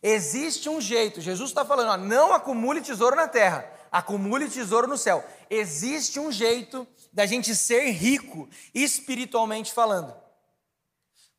Existe 0.03 0.67
um 0.67 0.81
jeito, 0.81 1.21
Jesus 1.21 1.51
está 1.51 1.63
falando, 1.63 1.91
ó, 1.91 1.97
não 1.97 2.33
acumule 2.33 2.81
tesouro 2.81 3.15
na 3.15 3.29
terra, 3.29 3.78
acumule 3.91 4.49
tesouro 4.49 4.87
no 4.87 4.97
céu. 4.97 5.23
Existe 5.49 6.19
um 6.19 6.31
jeito 6.31 6.87
da 7.11 7.25
gente 7.25 7.55
ser 7.55 7.89
rico 7.91 8.49
espiritualmente 8.73 9.73
falando. 9.73 10.15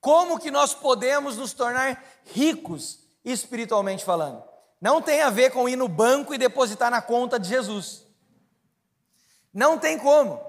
Como 0.00 0.38
que 0.38 0.50
nós 0.50 0.74
podemos 0.74 1.36
nos 1.36 1.52
tornar 1.52 2.02
ricos 2.32 3.00
espiritualmente 3.24 4.04
falando? 4.04 4.42
Não 4.80 5.02
tem 5.02 5.20
a 5.20 5.30
ver 5.30 5.50
com 5.50 5.68
ir 5.68 5.76
no 5.76 5.88
banco 5.88 6.34
e 6.34 6.38
depositar 6.38 6.90
na 6.90 7.02
conta 7.02 7.38
de 7.38 7.48
Jesus. 7.48 8.06
Não 9.52 9.78
tem 9.78 9.98
como. 9.98 10.40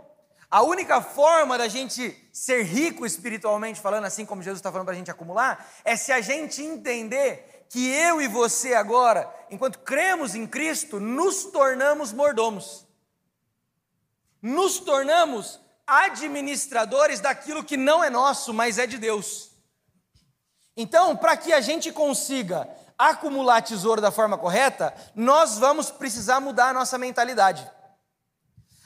A 0.50 0.62
única 0.62 1.02
forma 1.02 1.58
da 1.58 1.68
gente 1.68 2.30
ser 2.32 2.64
rico 2.64 3.06
espiritualmente 3.06 3.80
falando, 3.80 4.06
assim 4.06 4.26
como 4.26 4.42
Jesus 4.42 4.60
está 4.60 4.72
falando 4.72 4.86
para 4.86 4.94
a 4.94 4.98
gente 4.98 5.12
acumular, 5.12 5.70
é 5.84 5.96
se 5.96 6.12
a 6.12 6.20
gente 6.22 6.62
entender 6.62 7.51
que 7.72 7.88
eu 7.88 8.22
e 8.22 8.28
você 8.28 8.74
agora, 8.74 9.34
enquanto 9.50 9.80
cremos 9.80 10.36
em 10.36 10.46
Cristo, 10.46 11.00
nos 11.00 11.46
tornamos 11.46 12.12
mordomos. 12.12 12.86
Nos 14.42 14.82
tornamos 14.82 15.58
administradores 15.88 17.22
daquilo 17.22 17.64
que 17.64 17.78
não 17.78 18.04
é 18.04 18.10
nosso, 18.10 18.54
mas 18.54 18.78
é 18.78 18.86
de 18.86 18.98
Deus. 18.98 19.52
Então, 20.76 21.16
para 21.16 21.38
que 21.38 21.54
a 21.54 21.62
gente 21.62 21.94
consiga 21.94 22.70
acumular 22.98 23.62
tesouro 23.62 24.02
da 24.02 24.12
forma 24.12 24.38
correta, 24.38 24.94
nós 25.16 25.58
vamos 25.58 25.90
precisar 25.90 26.42
mudar 26.42 26.72
a 26.72 26.74
nossa 26.74 26.98
mentalidade. 26.98 27.66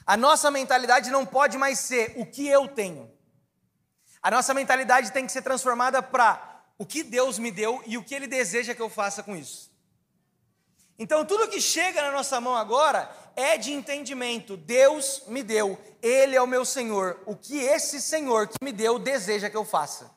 A 0.06 0.16
nossa 0.16 0.48
mentalidade 0.48 1.10
não 1.10 1.26
pode 1.26 1.58
mais 1.58 1.80
ser 1.80 2.14
o 2.18 2.24
que 2.24 2.46
eu 2.46 2.68
tenho. 2.68 3.12
A 4.22 4.30
nossa 4.30 4.54
mentalidade 4.54 5.10
tem 5.10 5.26
que 5.26 5.32
ser 5.32 5.42
transformada 5.42 6.00
para 6.00 6.55
o 6.78 6.84
que 6.84 7.02
Deus 7.02 7.38
me 7.38 7.50
deu 7.50 7.82
e 7.86 7.96
o 7.96 8.02
que 8.02 8.14
Ele 8.14 8.26
deseja 8.26 8.74
que 8.74 8.82
eu 8.82 8.90
faça 8.90 9.22
com 9.22 9.36
isso. 9.36 9.70
Então, 10.98 11.24
tudo 11.24 11.48
que 11.48 11.60
chega 11.60 12.02
na 12.02 12.10
nossa 12.10 12.40
mão 12.40 12.56
agora 12.56 13.10
é 13.34 13.58
de 13.58 13.72
entendimento. 13.72 14.56
Deus 14.56 15.22
me 15.26 15.42
deu, 15.42 15.78
Ele 16.02 16.34
é 16.34 16.42
o 16.42 16.46
meu 16.46 16.64
Senhor. 16.64 17.20
O 17.26 17.36
que 17.36 17.58
esse 17.58 18.00
Senhor 18.00 18.48
que 18.48 18.56
me 18.62 18.72
deu 18.72 18.98
deseja 18.98 19.50
que 19.50 19.56
eu 19.56 19.64
faça. 19.64 20.10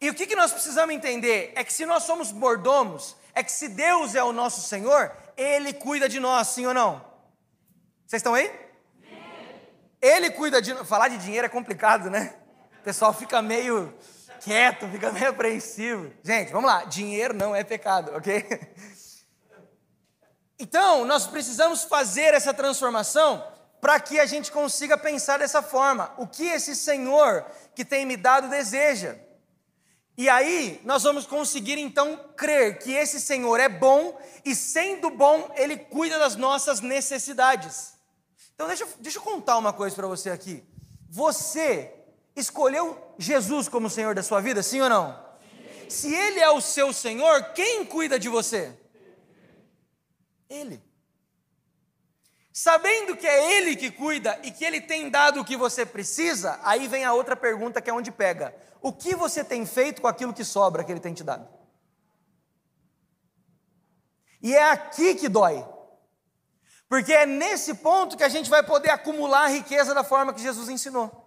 E 0.00 0.10
o 0.10 0.14
que, 0.14 0.26
que 0.26 0.36
nós 0.36 0.52
precisamos 0.52 0.94
entender 0.94 1.52
é 1.54 1.64
que 1.64 1.72
se 1.72 1.86
nós 1.86 2.02
somos 2.02 2.32
mordomos, 2.32 3.16
é 3.34 3.42
que 3.42 3.52
se 3.52 3.68
Deus 3.68 4.14
é 4.14 4.22
o 4.22 4.32
nosso 4.32 4.66
Senhor, 4.66 5.14
Ele 5.36 5.72
cuida 5.72 6.08
de 6.08 6.20
nós, 6.20 6.48
sim 6.48 6.66
ou 6.66 6.74
não? 6.74 7.04
Vocês 8.06 8.20
estão 8.20 8.34
aí? 8.34 8.50
Ele 10.00 10.30
cuida 10.30 10.60
de. 10.60 10.74
Falar 10.84 11.08
de 11.08 11.18
dinheiro 11.18 11.46
é 11.46 11.48
complicado, 11.48 12.10
né? 12.10 12.36
O 12.80 12.82
pessoal 12.84 13.12
fica 13.12 13.42
meio 13.42 13.92
quieto, 14.40 14.88
fica 14.88 15.12
meio 15.12 15.30
apreensivo. 15.30 16.12
Gente, 16.22 16.52
vamos 16.52 16.70
lá. 16.70 16.84
Dinheiro 16.84 17.34
não 17.34 17.54
é 17.54 17.64
pecado, 17.64 18.12
ok? 18.14 18.44
Então, 20.58 21.04
nós 21.04 21.26
precisamos 21.26 21.84
fazer 21.84 22.32
essa 22.32 22.54
transformação 22.54 23.46
para 23.78 24.00
que 24.00 24.18
a 24.18 24.24
gente 24.24 24.50
consiga 24.50 24.96
pensar 24.96 25.38
dessa 25.38 25.60
forma. 25.60 26.14
O 26.16 26.26
que 26.26 26.46
esse 26.46 26.74
Senhor 26.74 27.44
que 27.74 27.84
tem 27.84 28.06
me 28.06 28.16
dado 28.16 28.48
deseja? 28.48 29.16
E 30.16 30.30
aí, 30.30 30.80
nós 30.82 31.02
vamos 31.02 31.26
conseguir 31.26 31.78
então 31.78 32.18
crer 32.34 32.78
que 32.78 32.90
esse 32.92 33.20
Senhor 33.20 33.60
é 33.60 33.68
bom 33.68 34.18
e, 34.46 34.54
sendo 34.54 35.10
bom, 35.10 35.50
Ele 35.56 35.76
cuida 35.76 36.18
das 36.18 36.36
nossas 36.36 36.80
necessidades. 36.80 37.92
Então 38.54 38.66
deixa, 38.66 38.88
deixa 38.98 39.18
eu 39.18 39.22
contar 39.22 39.58
uma 39.58 39.74
coisa 39.74 39.94
para 39.94 40.06
você 40.06 40.30
aqui. 40.30 40.64
Você 41.10 41.92
escolheu 42.36 43.14
Jesus 43.18 43.68
como 43.68 43.90
Senhor 43.90 44.14
da 44.14 44.22
sua 44.22 44.40
vida, 44.40 44.62
sim 44.62 44.80
ou 44.80 44.88
não? 44.88 45.18
Sim. 45.88 45.90
Se 45.90 46.14
Ele 46.14 46.38
é 46.40 46.50
o 46.50 46.60
seu 46.60 46.92
Senhor, 46.92 47.52
quem 47.54 47.84
cuida 47.84 48.18
de 48.18 48.28
você? 48.28 48.78
Ele. 50.48 50.82
Sabendo 52.52 53.16
que 53.16 53.26
é 53.26 53.56
Ele 53.56 53.76
que 53.76 53.90
cuida 53.90 54.38
e 54.42 54.50
que 54.50 54.64
Ele 54.64 54.80
tem 54.80 55.10
dado 55.10 55.40
o 55.40 55.44
que 55.44 55.56
você 55.56 55.84
precisa, 55.84 56.60
aí 56.62 56.86
vem 56.86 57.04
a 57.04 57.12
outra 57.12 57.36
pergunta 57.36 57.82
que 57.82 57.90
é 57.90 57.92
onde 57.92 58.10
pega: 58.10 58.54
o 58.80 58.92
que 58.92 59.14
você 59.14 59.42
tem 59.42 59.66
feito 59.66 60.00
com 60.00 60.08
aquilo 60.08 60.32
que 60.32 60.44
sobra 60.44 60.84
que 60.84 60.92
Ele 60.92 61.00
tem 61.00 61.12
te 61.12 61.24
dado? 61.24 61.48
E 64.42 64.54
é 64.54 64.70
aqui 64.70 65.14
que 65.14 65.28
dói. 65.28 65.66
Porque 66.88 67.12
é 67.12 67.26
nesse 67.26 67.74
ponto 67.74 68.16
que 68.16 68.22
a 68.22 68.28
gente 68.28 68.48
vai 68.48 68.62
poder 68.62 68.90
acumular 68.90 69.44
a 69.44 69.48
riqueza 69.48 69.92
da 69.92 70.04
forma 70.04 70.32
que 70.32 70.40
Jesus 70.40 70.68
ensinou. 70.68 71.25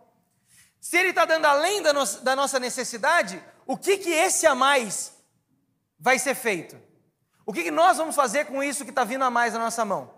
Se 0.79 0.97
Ele 0.97 1.09
está 1.09 1.25
dando 1.25 1.45
além 1.45 1.81
da, 1.81 1.93
no 1.93 2.05
da 2.21 2.35
nossa 2.35 2.59
necessidade, 2.59 3.43
o 3.65 3.77
que, 3.77 3.97
que 3.97 4.11
esse 4.11 4.47
a 4.47 4.55
mais 4.55 5.13
vai 5.99 6.17
ser 6.17 6.35
feito? 6.35 6.79
O 7.45 7.53
que, 7.53 7.63
que 7.63 7.71
nós 7.71 7.97
vamos 7.97 8.15
fazer 8.15 8.45
com 8.45 8.63
isso 8.63 8.83
que 8.83 8.91
está 8.91 9.03
vindo 9.03 9.23
a 9.23 9.29
mais 9.29 9.53
na 9.53 9.59
nossa 9.59 9.83
mão? 9.83 10.13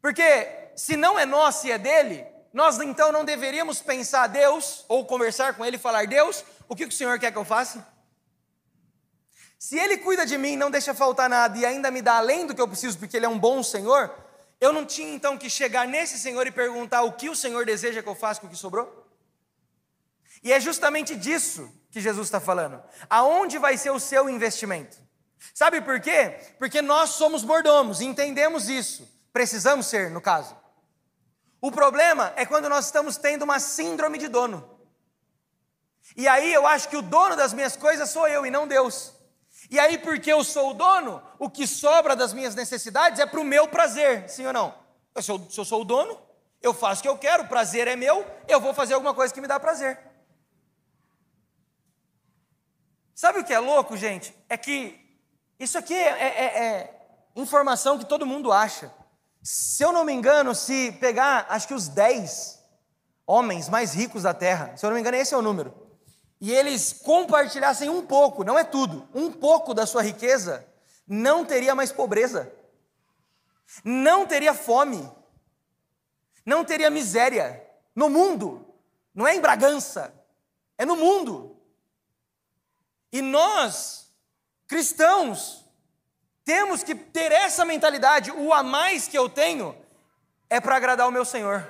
Porque 0.00 0.70
se 0.76 0.96
não 0.96 1.18
é 1.18 1.26
nosso 1.26 1.66
e 1.66 1.72
é 1.72 1.78
dele, 1.78 2.26
nós 2.52 2.78
então 2.80 3.12
não 3.12 3.24
deveríamos 3.24 3.80
pensar 3.80 4.26
Deus, 4.26 4.84
ou 4.88 5.04
conversar 5.04 5.54
com 5.54 5.64
Ele 5.64 5.76
e 5.76 5.80
falar: 5.80 6.06
Deus, 6.06 6.44
o 6.68 6.74
que, 6.74 6.86
que 6.86 6.94
o 6.94 6.96
Senhor 6.96 7.18
quer 7.18 7.30
que 7.30 7.38
eu 7.38 7.44
faça? 7.44 7.86
Se 9.58 9.78
Ele 9.78 9.98
cuida 9.98 10.24
de 10.24 10.38
mim, 10.38 10.56
não 10.56 10.70
deixa 10.70 10.94
faltar 10.94 11.28
nada 11.28 11.56
e 11.58 11.66
ainda 11.66 11.90
me 11.90 12.00
dá 12.00 12.16
além 12.16 12.46
do 12.46 12.54
que 12.54 12.60
eu 12.60 12.68
preciso, 12.68 12.98
porque 12.98 13.16
Ele 13.16 13.26
é 13.26 13.28
um 13.28 13.38
bom 13.38 13.62
Senhor, 13.62 14.10
eu 14.60 14.72
não 14.72 14.84
tinha 14.84 15.14
então 15.14 15.38
que 15.38 15.48
chegar 15.48 15.86
nesse 15.88 16.18
Senhor 16.18 16.46
e 16.46 16.50
perguntar 16.50 17.02
o 17.02 17.12
que 17.12 17.28
o 17.28 17.36
Senhor 17.36 17.64
deseja 17.64 18.02
que 18.02 18.08
eu 18.08 18.14
faça 18.14 18.40
com 18.40 18.46
o 18.46 18.50
que 18.50 18.56
sobrou? 18.56 19.08
E 20.42 20.52
é 20.52 20.60
justamente 20.60 21.16
disso 21.16 21.72
que 21.90 22.00
Jesus 22.00 22.26
está 22.26 22.40
falando. 22.40 22.82
Aonde 23.08 23.58
vai 23.58 23.76
ser 23.76 23.90
o 23.90 24.00
seu 24.00 24.28
investimento? 24.28 24.96
Sabe 25.54 25.80
por 25.80 26.00
quê? 26.00 26.38
Porque 26.58 26.82
nós 26.82 27.10
somos 27.10 27.42
mordomos, 27.42 28.00
entendemos 28.00 28.68
isso. 28.68 29.08
Precisamos 29.32 29.86
ser, 29.86 30.10
no 30.10 30.20
caso. 30.20 30.56
O 31.60 31.70
problema 31.70 32.32
é 32.36 32.44
quando 32.46 32.68
nós 32.68 32.86
estamos 32.86 33.16
tendo 33.16 33.42
uma 33.42 33.58
síndrome 33.58 34.18
de 34.18 34.28
dono. 34.28 34.78
E 36.16 36.26
aí 36.26 36.52
eu 36.52 36.66
acho 36.66 36.88
que 36.88 36.96
o 36.96 37.02
dono 37.02 37.36
das 37.36 37.52
minhas 37.52 37.76
coisas 37.76 38.10
sou 38.10 38.26
eu 38.26 38.44
e 38.44 38.50
não 38.50 38.66
Deus. 38.66 39.12
E 39.70 39.78
aí, 39.78 39.98
porque 39.98 40.32
eu 40.32 40.42
sou 40.42 40.70
o 40.70 40.74
dono, 40.74 41.22
o 41.38 41.48
que 41.48 41.64
sobra 41.64 42.16
das 42.16 42.32
minhas 42.32 42.56
necessidades 42.56 43.20
é 43.20 43.24
para 43.24 43.38
o 43.38 43.44
meu 43.44 43.68
prazer, 43.68 44.28
sim 44.28 44.44
ou 44.44 44.52
não? 44.52 44.74
Eu 45.14 45.22
se 45.22 45.30
eu 45.30 45.64
sou 45.64 45.82
o 45.82 45.84
dono, 45.84 46.20
eu 46.60 46.74
faço 46.74 47.00
o 47.00 47.02
que 47.02 47.08
eu 47.08 47.16
quero, 47.16 47.44
o 47.44 47.48
prazer 47.48 47.86
é 47.86 47.94
meu, 47.94 48.26
eu 48.48 48.60
vou 48.60 48.74
fazer 48.74 48.94
alguma 48.94 49.14
coisa 49.14 49.32
que 49.32 49.40
me 49.40 49.46
dá 49.46 49.60
prazer. 49.60 49.96
Sabe 53.14 53.38
o 53.38 53.44
que 53.44 53.52
é 53.52 53.60
louco, 53.60 53.96
gente? 53.96 54.34
É 54.48 54.56
que 54.56 54.98
isso 55.56 55.78
aqui 55.78 55.94
é, 55.94 56.08
é, 56.08 56.44
é, 56.44 56.58
é 56.58 57.00
informação 57.36 57.96
que 57.96 58.06
todo 58.06 58.26
mundo 58.26 58.50
acha. 58.50 58.92
Se 59.40 59.84
eu 59.84 59.92
não 59.92 60.04
me 60.04 60.12
engano, 60.12 60.52
se 60.52 60.90
pegar, 60.92 61.46
acho 61.48 61.68
que 61.68 61.74
os 61.74 61.86
10 61.86 62.58
homens 63.24 63.68
mais 63.68 63.94
ricos 63.94 64.24
da 64.24 64.34
terra, 64.34 64.76
se 64.76 64.84
eu 64.84 64.90
não 64.90 64.94
me 64.94 65.00
engano, 65.00 65.16
esse 65.16 65.32
é 65.32 65.36
o 65.36 65.42
número 65.42 65.89
e 66.40 66.50
eles 66.52 66.92
compartilhassem 66.92 67.90
um 67.90 68.04
pouco, 68.06 68.42
não 68.42 68.58
é 68.58 68.64
tudo, 68.64 69.06
um 69.14 69.30
pouco 69.30 69.74
da 69.74 69.84
sua 69.84 70.02
riqueza, 70.02 70.66
não 71.06 71.44
teria 71.44 71.74
mais 71.74 71.92
pobreza, 71.92 72.50
não 73.84 74.26
teria 74.26 74.54
fome, 74.54 75.10
não 76.44 76.64
teria 76.64 76.88
miséria 76.88 77.62
no 77.94 78.08
mundo, 78.08 78.66
não 79.14 79.26
é 79.26 79.34
em 79.34 79.40
Bragança, 79.40 80.14
é 80.78 80.86
no 80.86 80.96
mundo. 80.96 81.56
E 83.12 83.20
nós, 83.20 84.10
cristãos, 84.66 85.66
temos 86.44 86.82
que 86.82 86.94
ter 86.94 87.32
essa 87.32 87.64
mentalidade: 87.64 88.30
o 88.30 88.52
a 88.54 88.62
mais 88.62 89.06
que 89.06 89.18
eu 89.18 89.28
tenho 89.28 89.76
é 90.48 90.60
para 90.60 90.76
agradar 90.76 91.06
o 91.06 91.12
meu 91.12 91.24
Senhor, 91.24 91.68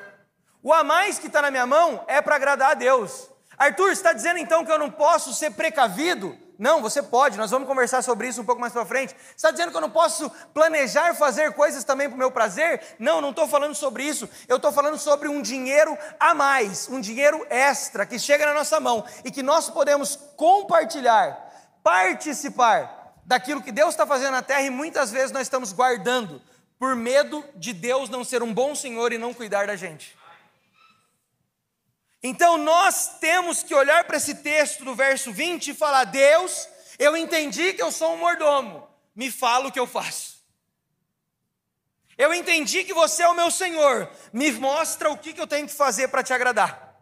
o 0.63 0.73
a 0.73 0.85
mais 0.85 1.19
que 1.19 1.27
está 1.27 1.43
na 1.43 1.51
minha 1.51 1.67
mão 1.67 2.05
é 2.07 2.23
para 2.23 2.37
agradar 2.37 2.71
a 2.73 2.75
Deus. 2.75 3.30
Arthur, 3.61 3.91
está 3.91 4.15
dizendo 4.15 4.39
então 4.39 4.65
que 4.65 4.73
eu 4.73 4.79
não 4.79 4.91
posso 4.91 5.35
ser 5.35 5.51
precavido? 5.51 6.35
Não, 6.59 6.81
você 6.81 7.03
pode, 7.03 7.37
nós 7.37 7.51
vamos 7.51 7.69
conversar 7.69 8.01
sobre 8.01 8.27
isso 8.27 8.41
um 8.41 8.45
pouco 8.47 8.59
mais 8.59 8.73
para 8.73 8.87
frente. 8.87 9.15
Está 9.37 9.51
dizendo 9.51 9.71
que 9.71 9.77
eu 9.77 9.83
não 9.83 9.91
posso 9.91 10.31
planejar 10.55 11.15
fazer 11.15 11.53
coisas 11.53 11.85
também 11.85 12.09
para 12.09 12.15
o 12.15 12.19
meu 12.19 12.31
prazer? 12.31 12.81
Não, 12.99 13.21
não 13.21 13.31
estou 13.31 13.47
falando 13.47 13.75
sobre 13.75 14.03
isso. 14.03 14.27
Eu 14.49 14.57
estou 14.57 14.73
falando 14.73 14.97
sobre 14.97 15.29
um 15.29 15.43
dinheiro 15.43 15.95
a 16.19 16.33
mais, 16.33 16.89
um 16.89 17.03
dinheiro 17.03 17.47
extra 17.51 18.07
que 18.07 18.19
chega 18.19 18.47
na 18.47 18.55
nossa 18.55 18.81
mão 18.81 19.05
e 19.27 19.31
que 19.31 19.43
nós 19.43 19.69
podemos 19.69 20.17
compartilhar, 20.37 21.53
participar 21.83 23.13
daquilo 23.27 23.61
que 23.61 23.73
Deus 23.73 23.91
está 23.91 24.07
fazendo 24.07 24.33
na 24.33 24.43
terra 24.43 24.63
e 24.63 24.71
muitas 24.71 25.11
vezes 25.11 25.33
nós 25.33 25.43
estamos 25.43 25.71
guardando 25.71 26.41
por 26.79 26.97
medo 26.97 27.45
de 27.57 27.75
Deus 27.75 28.09
não 28.09 28.25
ser 28.25 28.43
um 28.43 28.55
bom 28.55 28.75
Senhor 28.75 29.13
e 29.13 29.19
não 29.19 29.35
cuidar 29.35 29.67
da 29.67 29.77
gente. 29.77 30.19
Então 32.23 32.59
nós 32.59 33.19
temos 33.19 33.63
que 33.63 33.75
olhar 33.75 34.05
para 34.05 34.19
esse 34.19 34.37
texto 34.37 34.85
do 34.85 34.95
verso 34.95 35.33
20 35.33 35.69
e 35.69 35.75
falar: 35.75 36.05
Deus, 36.05 36.69
eu 36.99 37.17
entendi 37.17 37.73
que 37.73 37.83
eu 37.83 37.91
sou 37.91 38.15
um 38.15 38.19
mordomo, 38.19 38.87
me 39.15 39.31
fala 39.31 39.69
o 39.69 39.73
que 39.73 39.81
eu 39.81 39.87
faço. 39.87 40.41
Eu 42.19 42.35
entendi 42.35 42.85
que 42.85 42.93
você 42.93 43.23
é 43.23 43.29
o 43.29 43.35
meu 43.35 43.51
Senhor, 43.51 44.11
me 44.31 44.53
mostra 44.53 45.11
o 45.11 45.17
que 45.17 45.39
eu 45.41 45.47
tenho 45.47 45.67
que 45.67 45.73
fazer 45.73 46.09
para 46.09 46.23
te 46.23 46.35
agradar, 46.35 47.01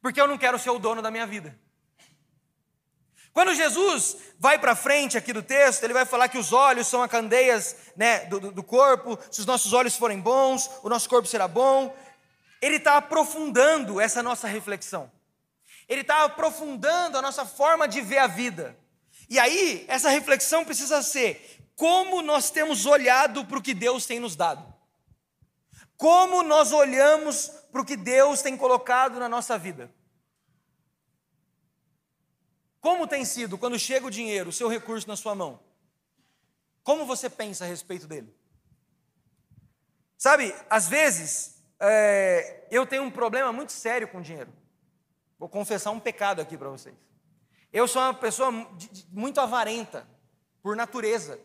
porque 0.00 0.20
eu 0.20 0.28
não 0.28 0.38
quero 0.38 0.58
ser 0.60 0.70
o 0.70 0.78
dono 0.78 1.02
da 1.02 1.10
minha 1.10 1.26
vida. 1.26 1.58
Quando 3.32 3.52
Jesus 3.52 4.16
vai 4.38 4.56
para 4.60 4.76
frente 4.76 5.18
aqui 5.18 5.32
do 5.32 5.42
texto, 5.42 5.82
ele 5.82 5.92
vai 5.92 6.06
falar 6.06 6.28
que 6.28 6.38
os 6.38 6.52
olhos 6.52 6.86
são 6.86 7.02
as 7.02 7.10
candeias 7.10 7.74
né, 7.96 8.26
do, 8.26 8.52
do 8.52 8.62
corpo, 8.62 9.18
se 9.28 9.40
os 9.40 9.46
nossos 9.46 9.72
olhos 9.72 9.96
forem 9.96 10.20
bons, 10.20 10.70
o 10.84 10.88
nosso 10.88 11.08
corpo 11.08 11.26
será 11.26 11.48
bom 11.48 11.92
ele 12.64 12.76
está 12.76 12.96
aprofundando 12.96 14.00
essa 14.00 14.22
nossa 14.22 14.48
reflexão. 14.48 15.12
Ele 15.86 16.00
está 16.00 16.24
aprofundando 16.24 17.18
a 17.18 17.22
nossa 17.22 17.44
forma 17.44 17.86
de 17.86 18.00
ver 18.00 18.16
a 18.16 18.26
vida. 18.26 18.74
E 19.28 19.38
aí, 19.38 19.84
essa 19.86 20.08
reflexão 20.08 20.64
precisa 20.64 21.02
ser: 21.02 21.60
como 21.76 22.22
nós 22.22 22.50
temos 22.50 22.86
olhado 22.86 23.44
para 23.44 23.58
o 23.58 23.62
que 23.62 23.74
Deus 23.74 24.06
tem 24.06 24.18
nos 24.18 24.34
dado? 24.34 24.72
Como 25.98 26.42
nós 26.42 26.72
olhamos 26.72 27.48
para 27.70 27.82
o 27.82 27.84
que 27.84 27.98
Deus 27.98 28.40
tem 28.40 28.56
colocado 28.56 29.20
na 29.20 29.28
nossa 29.28 29.58
vida? 29.58 29.92
Como 32.80 33.06
tem 33.06 33.26
sido 33.26 33.58
quando 33.58 33.78
chega 33.78 34.06
o 34.06 34.10
dinheiro, 34.10 34.48
o 34.48 34.52
seu 34.52 34.68
recurso 34.68 35.06
na 35.06 35.16
sua 35.16 35.34
mão? 35.34 35.60
Como 36.82 37.04
você 37.04 37.28
pensa 37.28 37.64
a 37.64 37.68
respeito 37.68 38.06
dele? 38.06 38.34
Sabe, 40.16 40.54
às 40.70 40.88
vezes 40.88 41.53
é, 41.88 42.66
eu 42.70 42.86
tenho 42.86 43.02
um 43.02 43.10
problema 43.10 43.52
muito 43.52 43.72
sério 43.72 44.08
com 44.08 44.20
dinheiro. 44.20 44.52
Vou 45.38 45.48
confessar 45.48 45.90
um 45.90 46.00
pecado 46.00 46.40
aqui 46.40 46.56
para 46.56 46.68
vocês. 46.68 46.94
Eu 47.72 47.88
sou 47.88 48.00
uma 48.00 48.14
pessoa 48.14 48.50
muito 49.10 49.40
avarenta, 49.40 50.06
por 50.62 50.76
natureza. 50.76 51.38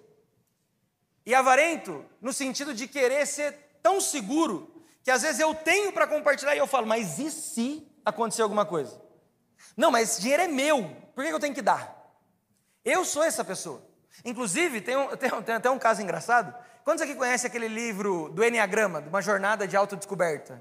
E 1.25 1.35
avarento 1.35 2.05
no 2.21 2.31
sentido 2.31 2.73
de 2.73 2.87
querer 2.87 3.25
ser 3.25 3.51
tão 3.81 3.99
seguro 3.99 4.83
que 5.03 5.11
às 5.11 5.21
vezes 5.21 5.39
eu 5.39 5.53
tenho 5.55 5.91
para 5.91 6.07
compartilhar 6.07 6.55
e 6.55 6.59
eu 6.59 6.67
falo, 6.67 6.87
mas 6.87 7.19
e 7.19 7.31
se 7.31 7.87
acontecer 8.05 8.41
alguma 8.41 8.65
coisa? 8.65 9.01
Não, 9.75 9.91
mas 9.91 10.11
esse 10.11 10.21
dinheiro 10.21 10.43
é 10.43 10.47
meu, 10.47 10.95
por 11.15 11.23
que 11.23 11.31
eu 11.31 11.39
tenho 11.39 11.53
que 11.53 11.61
dar? 11.61 12.13
Eu 12.83 13.03
sou 13.03 13.23
essa 13.23 13.43
pessoa. 13.43 13.81
Inclusive, 14.23 14.81
tem, 14.81 14.95
um, 14.95 15.07
tem, 15.17 15.29
tem 15.43 15.55
até 15.55 15.69
um 15.69 15.79
caso 15.79 16.01
engraçado 16.01 16.53
Quantos 16.89 17.03
aqui 17.03 17.13
conhecem 17.13 17.47
aquele 17.47 17.67
livro 17.67 18.29
do 18.29 18.43
Enneagrama, 18.43 18.99
de 18.99 19.09
uma 19.09 19.21
jornada 19.21 19.67
de 19.67 19.77
autodescoberta? 19.77 20.59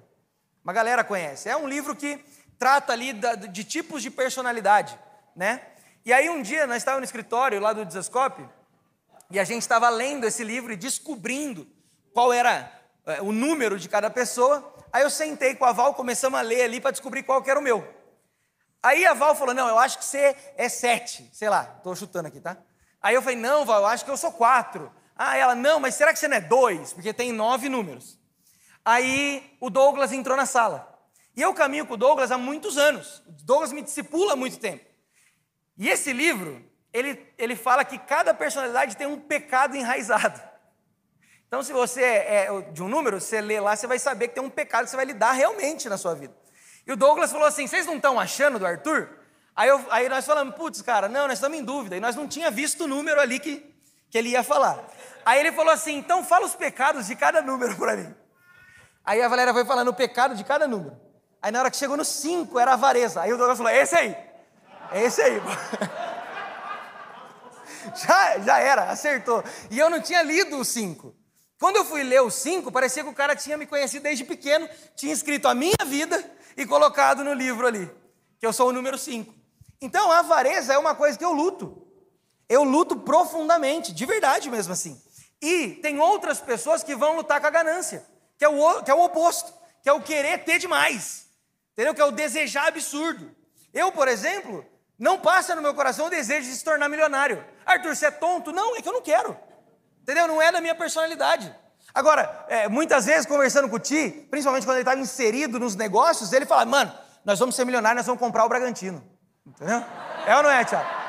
Uma 0.63 0.75
galera 0.75 1.03
conhece. 1.03 1.49
É 1.49 1.57
um 1.57 1.67
livro 1.67 1.97
que 1.97 2.23
trata 2.59 2.93
ali 2.93 3.15
de 3.51 3.65
tipos 3.65 4.03
de 4.03 4.11
personalidade, 4.11 4.99
né? 5.35 5.63
E 6.05 6.13
aí 6.13 6.29
um 6.29 6.43
dia 6.43 6.67
nós 6.67 6.77
estávamos 6.77 7.01
no 7.01 7.05
escritório 7.07 7.59
lá 7.59 7.73
do 7.73 7.83
Desascope 7.83 8.47
e 9.31 9.41
a 9.41 9.45
gente 9.45 9.63
estava 9.63 9.89
lendo 9.89 10.27
esse 10.27 10.45
livro 10.45 10.71
e 10.71 10.77
descobrindo 10.77 11.67
qual 12.13 12.31
era 12.31 12.71
é, 13.07 13.23
o 13.23 13.33
número 13.33 13.79
de 13.79 13.89
cada 13.89 14.11
pessoa. 14.11 14.71
Aí 14.93 15.05
eu 15.05 15.09
sentei 15.11 15.55
com 15.55 15.65
a 15.65 15.73
Val, 15.73 15.95
começamos 15.95 16.39
a 16.39 16.43
ler 16.43 16.61
ali 16.61 16.79
para 16.79 16.91
descobrir 16.91 17.23
qual 17.23 17.43
que 17.43 17.51
era 17.51 17.59
o 17.59 17.63
meu. 17.63 17.89
Aí 18.83 19.07
a 19.07 19.15
Val 19.15 19.35
falou: 19.35 19.55
Não, 19.55 19.67
eu 19.67 19.79
acho 19.79 19.97
que 19.97 20.05
você 20.05 20.37
é 20.59 20.69
sete, 20.69 21.31
sei 21.33 21.49
lá, 21.49 21.77
estou 21.79 21.97
chutando 21.97 22.29
aqui, 22.29 22.39
tá? 22.39 22.59
Aí 23.01 23.15
eu 23.15 23.23
falei: 23.23 23.39
Não, 23.39 23.65
Val, 23.65 23.81
eu 23.81 23.87
acho 23.87 24.05
que 24.05 24.11
eu 24.11 24.17
sou 24.19 24.31
quatro. 24.31 24.93
Ah, 25.19 25.37
ela, 25.37 25.57
não, 25.57 25.81
mas 25.81 25.97
será 25.97 26.13
que 26.13 26.19
você 26.21 26.29
não 26.29 26.37
é 26.37 26.41
dois? 26.41 26.93
Porque 26.93 27.13
tem 27.13 27.33
nove 27.33 27.69
números. 27.69 28.17
Aí 28.85 29.57
o 29.61 29.69
Douglas 29.69 30.13
entrou 30.13 30.37
na 30.37 30.47
sala. 30.47 30.97
E 31.37 31.43
eu 31.43 31.53
caminho 31.53 31.85
com 31.85 31.95
o 31.95 31.97
Douglas 31.97 32.31
há 32.31 32.39
muitos 32.39 32.79
anos. 32.79 33.23
O 33.27 33.33
Douglas 33.45 33.73
me 33.73 33.83
discipula 33.83 34.35
há 34.35 34.37
muito 34.37 34.59
tempo. 34.59 34.85
E 35.77 35.89
esse 35.89 36.13
livro, 36.13 36.65
ele, 36.93 37.27
ele 37.37 37.57
fala 37.57 37.85
que 37.85 37.99
cada 37.99 38.33
personalidade 38.33 38.97
tem 38.97 39.07
um 39.07 39.19
pecado 39.19 39.77
enraizado. 39.77 40.41
Então, 41.49 41.63
se 41.63 41.73
você 41.73 42.03
é, 42.03 42.47
é 42.47 42.61
de 42.73 42.83
um 42.83 42.89
número, 42.89 43.21
você 43.21 43.41
lê 43.41 43.59
lá, 43.59 43.75
você 43.75 43.87
vai 43.87 43.99
saber 43.99 44.29
que 44.29 44.35
tem 44.35 44.43
um 44.43 44.51
pecado 44.51 44.85
que 44.85 44.91
você 44.91 44.97
vai 44.97 45.07
lidar 45.07 45.33
realmente 45.33 45.89
na 45.89 45.97
sua 45.97 46.15
vida. 46.15 46.35
E 46.87 46.93
o 46.93 46.97
Douglas 46.97 47.33
falou 47.33 47.47
assim: 47.47 47.67
vocês 47.67 47.87
não 47.87 47.97
estão 47.97 48.21
achando 48.21 48.59
do 48.59 48.67
Arthur? 48.67 49.19
Aí, 49.57 49.69
eu, 49.69 49.85
aí 49.91 50.09
nós 50.09 50.25
falamos, 50.25 50.55
putz, 50.55 50.83
cara, 50.83 51.09
não, 51.09 51.27
nós 51.27 51.39
estamos 51.39 51.59
em 51.59 51.65
dúvida. 51.65 51.97
E 51.97 52.01
nós 52.01 52.15
não 52.15 52.29
tinha 52.29 52.51
visto 52.51 52.85
o 52.85 52.87
número 52.87 53.21
ali 53.21 53.39
que, 53.41 53.75
que 54.11 54.19
ele 54.19 54.31
ia 54.31 54.43
falar. 54.43 54.83
Aí 55.25 55.41
ele 55.41 55.53
falou 55.53 55.73
assim: 55.73 55.97
então 55.97 56.25
fala 56.25 56.47
os 56.47 56.55
pecados 56.55 57.07
de 57.07 57.17
cada 57.17 57.43
número 57.43 57.77
para 57.77 57.97
mim. 57.97 58.15
Aí 59.05 59.23
a 59.23 59.29
Valéria 59.29 59.53
foi 59.53 59.65
falando 59.65 59.89
o 59.89 59.95
pecado 59.95 60.35
de 60.35 60.45
cada 60.45 60.69
número. 60.69 60.97
Aí 61.41 61.53
na 61.53 61.61
hora 61.61 61.71
que 61.71 61.77
chegou 61.77 61.97
no 61.97 62.05
5 62.05 62.59
era 62.59 62.75
avareza. 62.75 63.23
Aí 63.23 63.33
o 63.33 63.37
Douglas 63.37 63.59
falou: 63.59 63.73
esse 63.73 63.97
aí. 63.97 64.17
É 64.91 65.03
esse 65.03 65.21
aí. 65.21 65.41
já, 67.95 68.39
já 68.39 68.59
era, 68.59 68.91
acertou. 68.91 69.45
E 69.71 69.79
eu 69.79 69.91
não 69.91 70.01
tinha 70.01 70.23
lido 70.23 70.59
o 70.59 70.65
5. 70.65 71.15
Quando 71.59 71.77
eu 71.77 71.85
fui 71.85 72.05
ler 72.05 72.23
o 72.23 72.31
5, 72.31 72.71
parecia 72.71 73.03
que 73.03 73.11
o 73.11 73.15
cara 73.15 73.35
tinha 73.35 73.57
me 73.57 73.67
conhecido 73.67 74.05
desde 74.05 74.25
pequeno, 74.25 74.69
tinha 74.95 75.13
escrito 75.13 75.49
a 75.49 75.55
minha 75.55 75.85
vida 75.85 76.25
e 76.57 76.65
colocado 76.65 77.25
no 77.25 77.35
livro 77.35 77.67
ali, 77.67 77.91
que 78.39 78.47
eu 78.47 78.53
sou 78.53 78.69
o 78.69 78.73
número 78.73 78.97
5. 78.97 79.35
Então 79.81 80.11
a 80.11 80.21
avareza 80.21 80.73
é 80.73 80.79
uma 80.79 80.95
coisa 80.95 81.19
que 81.19 81.25
eu 81.25 81.33
luto. 81.33 81.88
Eu 82.49 82.65
luto 82.65 82.97
profundamente, 82.97 83.93
de 83.93 84.07
verdade 84.07 84.51
mesmo 84.51 84.73
assim. 84.73 85.01
E 85.41 85.71
tem 85.83 86.01
outras 86.01 86.41
pessoas 86.41 86.83
que 86.83 86.95
vão 86.95 87.17
lutar 87.17 87.41
com 87.41 87.47
a 87.47 87.51
ganância, 87.51 88.05
que 88.37 88.45
é 88.45 88.49
o, 88.49 88.83
que 88.83 88.91
é 88.91 88.95
o 88.95 89.05
oposto, 89.05 89.53
que 89.83 89.89
é 89.89 89.93
o 89.93 90.01
querer 90.01 90.45
ter 90.45 90.59
demais, 90.59 91.27
entendeu? 91.73 91.95
Que 91.95 92.01
é 92.01 92.05
o 92.05 92.11
desejar 92.11 92.69
absurdo. 92.69 93.31
Eu, 93.73 93.93
por 93.93 94.09
exemplo, 94.09 94.65
não 94.99 95.19
passa 95.19 95.55
no 95.55 95.63
meu 95.63 95.75
coração 95.75 96.07
o 96.07 96.11
desejo 96.11 96.49
de 96.49 96.57
se 96.57 96.65
tornar 96.65 96.89
milionário. 96.89 97.45
Arthur, 97.65 97.95
você 97.95 98.07
é 98.07 98.11
tonto? 98.11 98.53
Não, 98.53 98.77
é 98.77 98.83
que 98.83 98.89
eu 98.89 98.93
não 98.93 99.03
quero, 99.03 99.37
entendeu? 100.03 100.27
Não 100.27 100.43
é 100.43 100.51
da 100.51 100.61
minha 100.61 100.75
personalidade. 100.75 101.55
Agora, 101.95 102.47
é, 102.49 102.69
muitas 102.69 103.07
vezes 103.07 103.27
conversando 103.27 103.69
com 103.69 103.77
o 103.77 103.79
Ti, 103.79 104.27
principalmente 104.31 104.65
quando 104.65 104.77
ele 104.77 104.83
estava 104.83 105.01
inserido 105.01 105.59
nos 105.59 105.77
negócios, 105.77 106.33
ele 106.33 106.47
fala: 106.47 106.65
mano, 106.65 106.93
nós 107.25 107.39
vamos 107.39 107.55
ser 107.55 107.65
milionários, 107.65 107.99
nós 107.99 108.07
vamos 108.07 108.21
comprar 108.21 108.45
o 108.45 108.49
Bragantino. 108.49 109.03
Entendeu? 109.47 109.85
É 110.27 110.37
ou 110.37 110.43
não 110.43 110.51
é, 110.51 110.65
Tiago? 110.65 111.08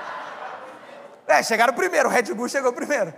É, 1.29 1.43
chegaram 1.43 1.73
primeiro, 1.73 2.09
o 2.09 2.11
Red 2.11 2.33
Bull 2.33 2.49
chegou 2.49 2.73
primeiro. 2.73 3.13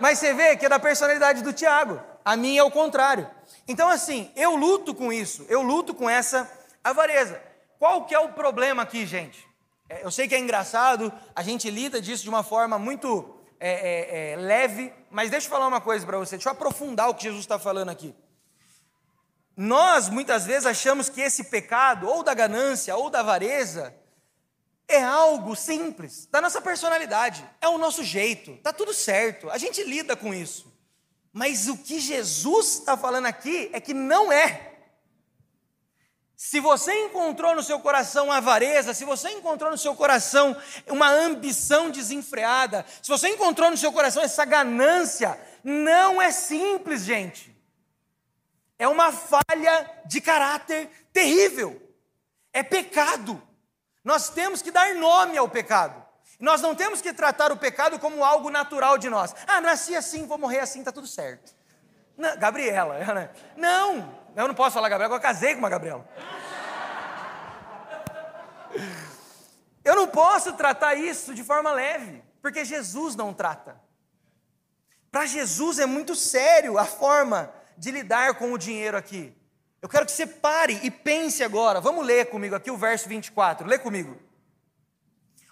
Mas 0.00 0.18
você 0.18 0.32
vê 0.32 0.56
que 0.56 0.64
é 0.64 0.68
da 0.68 0.78
personalidade 0.78 1.42
do 1.42 1.52
Tiago. 1.52 2.00
A 2.24 2.34
minha 2.34 2.60
é 2.60 2.64
o 2.64 2.70
contrário. 2.70 3.28
Então, 3.68 3.88
assim, 3.88 4.30
eu 4.34 4.56
luto 4.56 4.94
com 4.94 5.12
isso, 5.12 5.44
eu 5.48 5.60
luto 5.60 5.94
com 5.94 6.08
essa 6.08 6.50
avareza. 6.82 7.40
Qual 7.78 8.06
que 8.06 8.14
é 8.14 8.18
o 8.18 8.30
problema 8.30 8.82
aqui, 8.82 9.04
gente? 9.04 9.46
É, 9.88 10.02
eu 10.02 10.10
sei 10.10 10.26
que 10.26 10.34
é 10.34 10.38
engraçado, 10.38 11.12
a 11.34 11.42
gente 11.42 11.70
lida 11.70 12.00
disso 12.00 12.22
de 12.22 12.28
uma 12.28 12.42
forma 12.42 12.78
muito 12.78 13.38
é, 13.60 13.70
é, 13.70 14.32
é 14.32 14.36
leve, 14.36 14.92
mas 15.10 15.30
deixa 15.30 15.46
eu 15.46 15.50
falar 15.50 15.68
uma 15.68 15.80
coisa 15.80 16.04
para 16.06 16.18
você, 16.18 16.36
deixa 16.36 16.48
eu 16.48 16.52
aprofundar 16.52 17.10
o 17.10 17.14
que 17.14 17.24
Jesus 17.24 17.42
está 17.42 17.58
falando 17.58 17.90
aqui. 17.90 18.14
Nós, 19.56 20.08
muitas 20.08 20.44
vezes, 20.46 20.66
achamos 20.66 21.08
que 21.08 21.20
esse 21.20 21.44
pecado, 21.44 22.08
ou 22.08 22.22
da 22.22 22.34
ganância, 22.34 22.96
ou 22.96 23.08
da 23.08 23.20
avareza, 23.20 23.94
é 24.88 25.02
algo 25.02 25.56
simples, 25.56 26.26
da 26.26 26.40
nossa 26.40 26.60
personalidade, 26.60 27.44
é 27.60 27.68
o 27.68 27.78
nosso 27.78 28.04
jeito, 28.04 28.56
tá 28.58 28.72
tudo 28.72 28.94
certo, 28.94 29.50
a 29.50 29.58
gente 29.58 29.82
lida 29.82 30.14
com 30.16 30.32
isso. 30.32 30.72
Mas 31.32 31.68
o 31.68 31.76
que 31.76 32.00
Jesus 32.00 32.78
está 32.78 32.96
falando 32.96 33.26
aqui 33.26 33.68
é 33.72 33.80
que 33.80 33.92
não 33.92 34.32
é. 34.32 34.74
Se 36.36 36.60
você 36.60 36.92
encontrou 37.04 37.54
no 37.54 37.62
seu 37.62 37.80
coração 37.80 38.30
avareza, 38.30 38.92
se 38.92 39.04
você 39.04 39.30
encontrou 39.30 39.70
no 39.70 39.78
seu 39.78 39.94
coração 39.94 40.56
uma 40.86 41.10
ambição 41.10 41.90
desenfreada, 41.90 42.84
se 43.02 43.08
você 43.08 43.28
encontrou 43.28 43.70
no 43.70 43.76
seu 43.76 43.90
coração 43.90 44.22
essa 44.22 44.44
ganância, 44.44 45.40
não 45.64 46.20
é 46.20 46.30
simples, 46.30 47.04
gente. 47.04 47.56
É 48.78 48.86
uma 48.86 49.10
falha 49.10 49.90
de 50.04 50.20
caráter 50.20 50.90
terrível. 51.12 51.82
É 52.52 52.62
pecado. 52.62 53.42
Nós 54.06 54.28
temos 54.28 54.62
que 54.62 54.70
dar 54.70 54.94
nome 54.94 55.36
ao 55.36 55.48
pecado. 55.48 56.00
Nós 56.38 56.62
não 56.62 56.76
temos 56.76 57.00
que 57.00 57.12
tratar 57.12 57.50
o 57.50 57.56
pecado 57.56 57.98
como 57.98 58.22
algo 58.22 58.50
natural 58.50 58.96
de 58.96 59.10
nós. 59.10 59.34
Ah, 59.48 59.60
nasci 59.60 59.96
assim, 59.96 60.28
vou 60.28 60.38
morrer 60.38 60.60
assim, 60.60 60.78
está 60.78 60.92
tudo 60.92 61.08
certo. 61.08 61.52
Não, 62.16 62.38
Gabriela, 62.38 62.98
né? 63.12 63.30
não, 63.56 64.16
eu 64.36 64.46
não 64.46 64.54
posso 64.54 64.74
falar 64.74 64.88
Gabriela, 64.88 65.16
eu 65.16 65.20
casei 65.20 65.54
com 65.54 65.58
uma 65.58 65.68
Gabriela. 65.68 66.08
Eu 69.84 69.96
não, 69.96 70.06
posso 70.06 70.52
tratar 70.52 70.94
isso 70.94 71.34
de 71.34 71.42
forma 71.42 71.72
leve, 71.72 72.22
porque 72.40 72.64
Jesus 72.64 73.16
não 73.16 73.34
trata. 73.34 73.80
Para 75.10 75.26
Jesus 75.26 75.80
é 75.80 75.86
muito 75.86 76.14
sério 76.14 76.78
a 76.78 76.84
forma 76.84 77.52
de 77.76 77.90
lidar 77.90 78.34
com 78.34 78.52
o 78.52 78.58
dinheiro 78.58 78.96
aqui. 78.96 79.36
Eu 79.80 79.88
quero 79.88 80.06
que 80.06 80.12
você 80.12 80.26
pare 80.26 80.80
e 80.82 80.90
pense 80.90 81.44
agora. 81.44 81.80
Vamos 81.80 82.04
ler 82.04 82.26
comigo 82.26 82.54
aqui 82.54 82.70
o 82.70 82.76
verso 82.76 83.08
24. 83.08 83.66
Lê 83.66 83.78
comigo. 83.78 84.16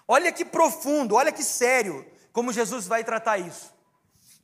Olha 0.07 0.31
que 0.31 0.45
profundo, 0.45 1.15
olha 1.15 1.31
que 1.31 1.43
sério 1.43 2.05
como 2.31 2.51
Jesus 2.51 2.85
vai 2.85 3.03
tratar 3.03 3.37
isso. 3.37 3.73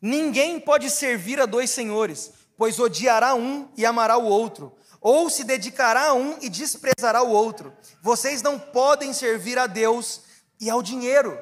Ninguém 0.02 0.60
pode 0.60 0.90
servir 0.90 1.40
a 1.40 1.46
dois 1.46 1.70
senhores, 1.70 2.32
pois 2.58 2.80
odiará 2.80 3.36
um 3.36 3.70
e 3.78 3.86
amará 3.86 4.18
o 4.18 4.26
outro, 4.26 4.76
ou 5.00 5.30
se 5.30 5.44
dedicará 5.44 6.08
a 6.10 6.14
um 6.14 6.38
e 6.42 6.50
desprezará 6.50 7.22
o 7.22 7.30
outro. 7.30 7.74
Vocês 8.02 8.42
não 8.42 8.58
podem 8.58 9.14
servir 9.14 9.60
a 9.60 9.68
Deus 9.68 10.22
e 10.60 10.70
ao 10.70 10.82
dinheiro. 10.82 11.38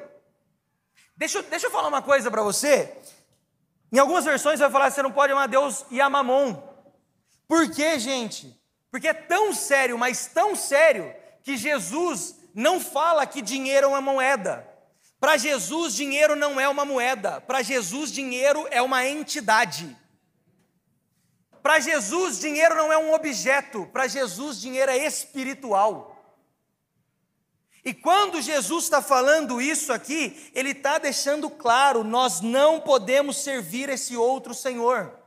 Deixa, 1.16 1.42
deixa 1.42 1.68
eu 1.68 1.70
falar 1.70 1.88
uma 1.88 2.02
coisa 2.02 2.30
para 2.30 2.42
você. 2.42 2.96
Em 3.92 3.98
algumas 3.98 4.24
versões 4.24 4.60
vai 4.60 4.70
falar 4.70 4.88
que 4.88 4.94
você 4.94 5.02
não 5.02 5.12
pode 5.12 5.32
amar 5.32 5.48
Deus 5.48 5.84
e 5.90 6.00
a 6.00 6.10
mamon. 6.10 6.69
Por 7.50 7.68
quê, 7.68 7.98
gente? 7.98 8.56
Porque 8.92 9.08
é 9.08 9.12
tão 9.12 9.52
sério, 9.52 9.98
mas 9.98 10.28
tão 10.28 10.54
sério, 10.54 11.12
que 11.42 11.56
Jesus 11.56 12.36
não 12.54 12.78
fala 12.78 13.26
que 13.26 13.42
dinheiro 13.42 13.86
é 13.86 13.88
uma 13.88 14.00
moeda. 14.00 14.64
Para 15.18 15.36
Jesus, 15.36 15.96
dinheiro 15.96 16.36
não 16.36 16.60
é 16.60 16.68
uma 16.68 16.84
moeda. 16.84 17.40
Para 17.40 17.60
Jesus, 17.60 18.12
dinheiro 18.12 18.68
é 18.70 18.80
uma 18.80 19.04
entidade. 19.04 19.96
Para 21.60 21.80
Jesus, 21.80 22.38
dinheiro 22.38 22.76
não 22.76 22.92
é 22.92 22.96
um 22.96 23.12
objeto. 23.12 23.84
Para 23.92 24.06
Jesus, 24.06 24.60
dinheiro 24.60 24.92
é 24.92 24.98
espiritual. 24.98 26.16
E 27.84 27.92
quando 27.92 28.40
Jesus 28.40 28.84
está 28.84 29.02
falando 29.02 29.60
isso 29.60 29.92
aqui, 29.92 30.52
ele 30.54 30.70
está 30.70 30.98
deixando 30.98 31.50
claro: 31.50 32.04
nós 32.04 32.40
não 32.40 32.80
podemos 32.80 33.38
servir 33.38 33.88
esse 33.88 34.16
outro 34.16 34.54
Senhor. 34.54 35.19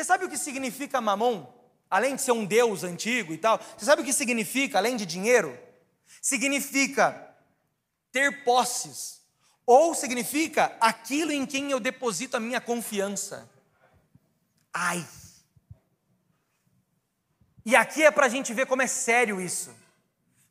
Você 0.00 0.04
sabe 0.04 0.24
o 0.24 0.30
que 0.30 0.38
significa 0.38 0.98
mamon? 0.98 1.46
Além 1.90 2.16
de 2.16 2.22
ser 2.22 2.32
um 2.32 2.46
Deus 2.46 2.84
antigo 2.84 3.34
e 3.34 3.36
tal, 3.36 3.60
você 3.76 3.84
sabe 3.84 4.00
o 4.00 4.04
que 4.04 4.14
significa, 4.14 4.78
além 4.78 4.96
de 4.96 5.04
dinheiro? 5.04 5.58
significa 6.22 7.34
ter 8.10 8.42
posses, 8.42 9.20
ou 9.66 9.94
significa 9.94 10.74
aquilo 10.80 11.32
em 11.32 11.44
quem 11.44 11.70
eu 11.70 11.78
deposito 11.78 12.38
a 12.38 12.40
minha 12.40 12.62
confiança. 12.62 13.46
Ai! 14.72 15.06
E 17.66 17.76
aqui 17.76 18.02
é 18.02 18.10
para 18.10 18.24
a 18.24 18.30
gente 18.30 18.54
ver 18.54 18.64
como 18.64 18.80
é 18.80 18.86
sério 18.86 19.38
isso. 19.38 19.70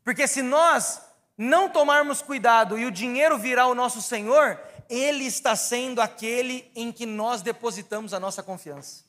Porque 0.04 0.28
se 0.28 0.44
nós 0.44 1.02
não 1.36 1.70
tomarmos 1.70 2.22
cuidado 2.22 2.78
e 2.78 2.86
o 2.86 2.92
dinheiro 2.92 3.36
virar 3.36 3.66
o 3.66 3.74
nosso 3.74 4.00
Senhor, 4.00 4.60
ele 4.88 5.26
está 5.26 5.56
sendo 5.56 6.00
aquele 6.02 6.72
em 6.76 6.92
que 6.92 7.08
nós 7.08 7.42
depositamos 7.42 8.14
a 8.14 8.20
nossa 8.20 8.44
confiança. 8.44 9.09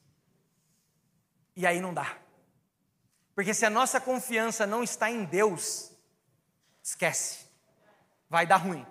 E 1.61 1.67
aí 1.67 1.79
não 1.79 1.93
dá. 1.93 2.17
Porque 3.35 3.53
se 3.53 3.67
a 3.67 3.71
nossa 3.71 4.01
confiança 4.01 4.67
não 4.67 4.83
está 4.83 5.11
em 5.11 5.25
Deus, 5.27 5.93
esquece, 6.83 7.41
vai 8.31 8.47
dar 8.47 8.57
ruim. 8.57 8.87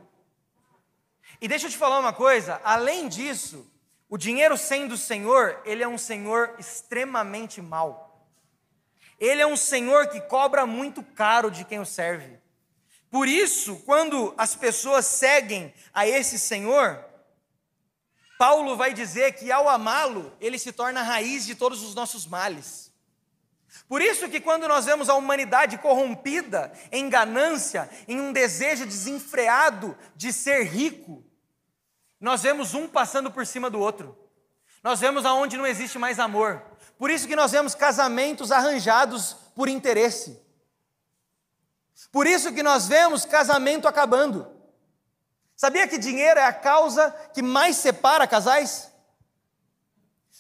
E 1.42 1.48
deixa 1.48 1.66
eu 1.66 1.72
te 1.72 1.78
falar 1.78 1.98
uma 1.98 2.14
coisa, 2.14 2.62
além 2.64 3.08
disso, 3.08 3.66
o 4.08 4.20
dinheiro 4.20 4.56
sendo 4.56 4.96
Senhor, 4.96 5.60
ele 5.66 5.82
é 5.82 5.88
um 5.88 5.98
Senhor 5.98 6.54
extremamente 6.60 7.60
mau. 7.60 8.24
Ele 9.20 9.42
é 9.42 9.48
um 9.48 9.58
Senhor 9.58 10.08
que 10.10 10.22
cobra 10.22 10.64
muito 10.68 11.02
caro 11.02 11.50
de 11.50 11.66
quem 11.66 11.80
o 11.80 11.86
serve. 11.86 12.38
Por 13.10 13.28
isso, 13.28 13.78
quando 13.78 14.32
as 14.38 14.56
pessoas 14.56 15.08
seguem 15.08 15.74
a 15.92 16.08
esse 16.08 16.38
Senhor, 16.38 17.04
Paulo 18.40 18.78
vai 18.78 18.94
dizer 18.94 19.34
que 19.34 19.52
ao 19.52 19.68
amá-lo, 19.68 20.32
ele 20.40 20.58
se 20.58 20.72
torna 20.72 21.02
a 21.02 21.04
raiz 21.04 21.46
de 21.46 21.56
todos 21.56 21.84
os 21.84 21.94
nossos 21.94 22.26
males. 22.26 22.90
Por 23.86 24.02
isso 24.02 24.30
que 24.30 24.40
quando 24.40 24.66
nós 24.66 24.86
vemos 24.86 25.10
a 25.10 25.16
humanidade 25.16 25.78
corrompida 25.78 26.72
em 26.90 27.10
ganância, 27.10 27.90
em 28.08 28.22
um 28.22 28.32
desejo 28.32 28.86
desenfreado 28.86 29.94
de 30.16 30.32
ser 30.32 30.64
rico, 30.64 31.22
nós 32.18 32.42
vemos 32.42 32.74
um 32.74 32.88
passando 32.88 33.30
por 33.30 33.46
cima 33.46 33.70
do 33.70 33.78
outro. 33.78 34.18
Nós 34.82 35.02
vemos 35.02 35.26
aonde 35.26 35.58
não 35.58 35.68
existe 35.68 36.00
mais 36.00 36.18
amor. 36.18 36.64
Por 36.98 37.10
isso 37.10 37.28
que 37.28 37.36
nós 37.36 37.52
vemos 37.52 37.76
casamentos 37.76 38.54
arranjados 38.54 39.36
por 39.54 39.68
interesse. 39.68 40.42
Por 42.10 42.26
isso 42.26 42.54
que 42.54 42.64
nós 42.64 42.88
vemos 42.88 43.26
casamento 43.26 43.86
acabando. 43.86 44.59
Sabia 45.60 45.90
que 45.90 45.98
dinheiro 45.98 46.40
é 46.40 46.46
a 46.46 46.54
causa 46.54 47.12
que 47.34 47.42
mais 47.42 47.76
separa 47.76 48.26
casais? 48.26 48.90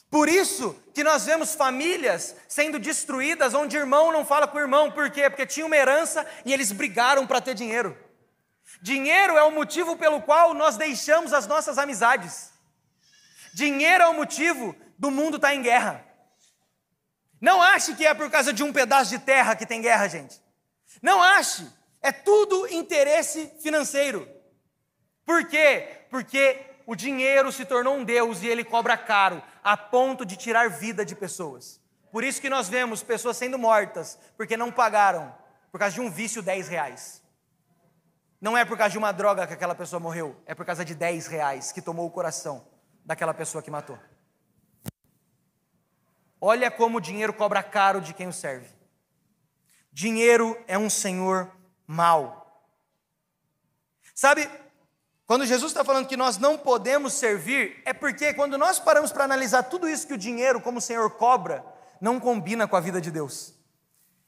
Por 0.10 0.30
isso 0.30 0.74
que 0.94 1.04
nós 1.04 1.26
vemos 1.26 1.54
famílias 1.54 2.38
sendo 2.48 2.80
destruídas 2.80 3.54
onde 3.54 3.76
irmão 3.76 4.14
não 4.14 4.24
fala 4.24 4.48
com 4.48 4.58
irmão, 4.58 4.90
por 4.90 5.12
quê? 5.12 5.30
Porque 5.30 5.46
tinha 5.46 5.66
uma 5.66 5.76
herança 5.76 6.26
e 6.46 6.54
eles 6.54 6.72
brigaram 6.72 7.28
para 7.28 7.42
ter 7.42 7.54
dinheiro. 7.54 7.98
Dinheiro 8.82 9.36
é 9.36 9.44
o 9.44 9.52
motivo 9.52 9.98
pelo 9.98 10.22
qual 10.22 10.54
nós 10.54 10.78
deixamos 10.78 11.34
as 11.34 11.46
nossas 11.46 11.78
amizades. 11.78 12.52
Dinheiro 13.54 14.06
é 14.06 14.08
o 14.08 14.14
motivo 14.14 14.74
do 14.98 15.12
mundo 15.12 15.36
estar 15.36 15.50
tá 15.50 15.54
em 15.54 15.62
guerra. 15.62 16.02
Não 17.42 17.62
ache 17.62 17.94
que 17.94 18.08
é 18.08 18.14
por 18.14 18.32
causa 18.32 18.54
de 18.54 18.64
um 18.64 18.72
pedaço 18.72 19.10
de 19.10 19.20
terra 19.20 19.54
que 19.54 19.66
tem 19.66 19.82
guerra, 19.82 20.08
gente. 20.08 20.42
Não 21.02 21.22
ache. 21.22 21.68
É 22.02 22.14
tudo 22.14 22.74
interesse 22.74 23.52
financeiro. 23.62 24.39
Por 25.30 25.46
quê? 25.46 26.06
Porque 26.10 26.60
o 26.88 26.96
dinheiro 26.96 27.52
se 27.52 27.64
tornou 27.64 27.96
um 27.96 28.04
Deus 28.04 28.42
e 28.42 28.48
ele 28.48 28.64
cobra 28.64 28.98
caro, 28.98 29.44
a 29.64 29.78
ponto 29.78 30.26
de 30.26 30.36
tirar 30.36 30.72
vida 30.72 31.06
de 31.06 31.16
pessoas. 31.16 31.80
Por 32.12 32.24
isso 32.24 32.42
que 32.42 32.50
nós 32.50 32.68
vemos 32.68 33.04
pessoas 33.04 33.38
sendo 33.38 33.56
mortas, 33.56 34.18
porque 34.36 34.58
não 34.58 34.72
pagaram, 34.72 35.32
por 35.72 35.80
causa 35.80 35.94
de 35.94 36.02
um 36.02 36.10
vício 36.10 36.42
10 36.42 36.68
reais. 36.68 37.24
Não 38.42 38.58
é 38.58 38.66
por 38.66 38.76
causa 38.76 38.94
de 38.94 38.98
uma 38.98 39.12
droga 39.12 39.46
que 39.46 39.54
aquela 39.54 39.76
pessoa 39.76 40.00
morreu, 40.00 40.36
é 40.48 40.56
por 40.56 40.66
causa 40.66 40.84
de 40.84 40.96
10 40.96 41.28
reais 41.28 41.72
que 41.72 41.80
tomou 41.80 42.08
o 42.08 42.12
coração 42.12 42.68
daquela 43.06 43.36
pessoa 43.36 43.62
que 43.62 43.70
matou. 43.70 44.00
Olha 46.42 46.72
como 46.72 46.98
o 46.98 47.02
dinheiro 47.02 47.34
cobra 47.34 47.62
caro 47.62 48.02
de 48.02 48.16
quem 48.16 48.28
o 48.28 48.34
serve. 48.34 48.68
Dinheiro 49.92 50.60
é 50.66 50.76
um 50.76 50.90
senhor 50.90 51.52
mau. 51.86 52.68
Sabe, 54.16 54.50
quando 55.30 55.46
Jesus 55.46 55.72
está 55.72 55.86
falando 55.86 56.08
que 56.08 56.18
nós 56.18 56.40
não 56.40 56.58
podemos 56.58 57.14
servir, 57.14 57.84
é 57.86 57.94
porque 57.94 58.34
quando 58.34 58.58
nós 58.58 58.80
paramos 58.80 59.12
para 59.12 59.26
analisar 59.26 59.62
tudo 59.62 59.88
isso 59.88 60.08
que 60.08 60.14
o 60.16 60.18
dinheiro, 60.18 60.60
como 60.60 60.80
o 60.80 60.82
Senhor 60.82 61.08
cobra, 61.12 61.64
não 62.02 62.20
combina 62.20 62.68
com 62.68 62.76
a 62.76 62.80
vida 62.80 63.00
de 63.00 63.12
Deus. 63.12 63.54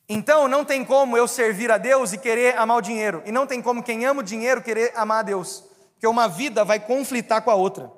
Então 0.08 0.48
não 0.48 0.64
tem 0.64 0.86
como 0.86 1.18
eu 1.18 1.28
servir 1.28 1.72
a 1.72 1.80
Deus 1.80 2.14
e 2.14 2.20
querer 2.20 2.56
amar 2.56 2.78
o 2.78 2.82
dinheiro, 2.82 3.24
e 3.26 3.32
não 3.32 3.48
tem 3.48 3.64
como 3.64 3.82
quem 3.82 4.06
ama 4.06 4.20
o 4.20 4.24
dinheiro 4.24 4.62
querer 4.62 4.96
amar 4.96 5.22
a 5.22 5.24
Deus, 5.24 5.64
porque 5.94 6.06
uma 6.06 6.28
vida 6.28 6.64
vai 6.64 6.80
conflitar 6.80 7.42
com 7.42 7.50
a 7.50 7.56
outra. 7.56 7.92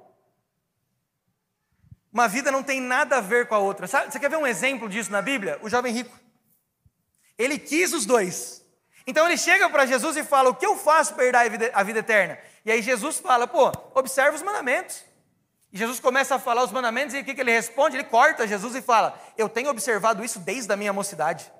Uma 2.09 2.29
vida 2.29 2.53
não 2.53 2.63
tem 2.63 2.79
nada 2.79 3.17
a 3.17 3.21
ver 3.21 3.49
com 3.49 3.55
a 3.55 3.59
outra. 3.59 3.85
Sabe, 3.85 4.13
você 4.13 4.17
quer 4.17 4.29
ver 4.29 4.37
um 4.37 4.47
exemplo 4.47 4.87
disso 4.87 5.11
na 5.11 5.21
Bíblia? 5.21 5.59
O 5.61 5.67
jovem 5.67 5.93
rico. 5.93 6.17
Ele 7.37 7.59
quis 7.59 7.91
os 7.91 8.05
dois. 8.05 8.65
Então 9.05 9.25
ele 9.25 9.35
chega 9.35 9.69
para 9.69 9.85
Jesus 9.85 10.15
e 10.15 10.23
fala: 10.23 10.51
O 10.51 10.55
que 10.55 10.65
eu 10.65 10.77
faço 10.77 11.13
para 11.13 11.25
herdar 11.25 11.45
a 11.45 11.49
vida, 11.49 11.71
a 11.73 11.83
vida 11.83 11.99
eterna? 11.99 12.39
E 12.65 12.71
aí 12.71 12.81
Jesus 12.81 13.19
fala, 13.19 13.47
pô, 13.47 13.71
observa 13.93 14.35
os 14.35 14.41
mandamentos. 14.41 15.03
E 15.73 15.77
Jesus 15.77 15.99
começa 15.99 16.35
a 16.35 16.39
falar 16.39 16.63
os 16.63 16.71
mandamentos 16.71 17.15
e 17.15 17.19
o 17.19 17.25
que, 17.25 17.33
que 17.33 17.41
ele 17.41 17.51
responde? 17.51 17.95
Ele 17.95 18.03
corta 18.03 18.47
Jesus 18.47 18.75
e 18.75 18.81
fala: 18.81 19.19
Eu 19.35 19.49
tenho 19.49 19.71
observado 19.71 20.23
isso 20.23 20.39
desde 20.39 20.71
a 20.71 20.77
minha 20.77 20.93
mocidade. 20.93 21.51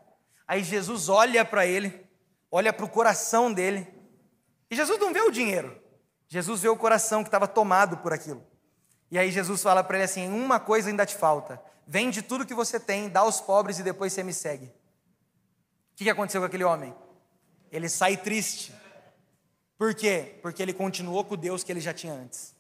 Aí 0.48 0.64
Jesus 0.64 1.10
olha 1.10 1.44
para 1.44 1.66
ele, 1.66 2.08
olha 2.52 2.72
para 2.72 2.86
o 2.86 2.90
coração 2.90 3.52
dele. 3.52 3.92
E 4.70 4.76
Jesus 4.76 5.00
não 5.00 5.12
vê 5.12 5.22
o 5.22 5.32
dinheiro, 5.32 5.82
Jesus 6.28 6.62
vê 6.62 6.70
o 6.70 6.78
coração 6.78 7.24
que 7.24 7.28
estava 7.28 7.48
tomado 7.48 7.98
por 7.98 8.14
aquilo. 8.14 8.46
E 9.10 9.18
aí 9.18 9.32
Jesus 9.32 9.64
fala 9.64 9.84
para 9.84 9.98
ele 9.98 10.06
assim: 10.06 10.28
Uma 10.28 10.60
coisa 10.60 10.90
ainda 10.90 11.08
te 11.08 11.16
falta. 11.16 11.60
Vende 11.88 12.22
tudo 12.22 12.46
que 12.46 12.54
você 12.54 12.80
tem, 12.80 13.10
dá 13.10 13.22
aos 13.22 13.42
pobres 13.42 13.80
e 13.80 13.84
depois 13.84 14.14
você 14.14 14.22
me 14.22 14.34
segue. 14.34 14.66
O 14.66 15.96
que 15.96 16.10
aconteceu 16.10 16.40
com 16.40 16.46
aquele 16.46 16.64
homem? 16.64 16.96
Ele 17.72 17.90
sai 17.90 18.16
triste. 18.16 18.74
Por 19.84 19.94
quê? 19.94 20.40
Porque 20.42 20.64
ele 20.64 20.72
continuou 20.72 21.26
com 21.26 21.34
o 21.34 21.38
Deus 21.38 21.62
que 21.62 21.70
ele 21.70 21.82
já 21.82 21.94
tinha 21.94 22.14
antes. 22.14 22.56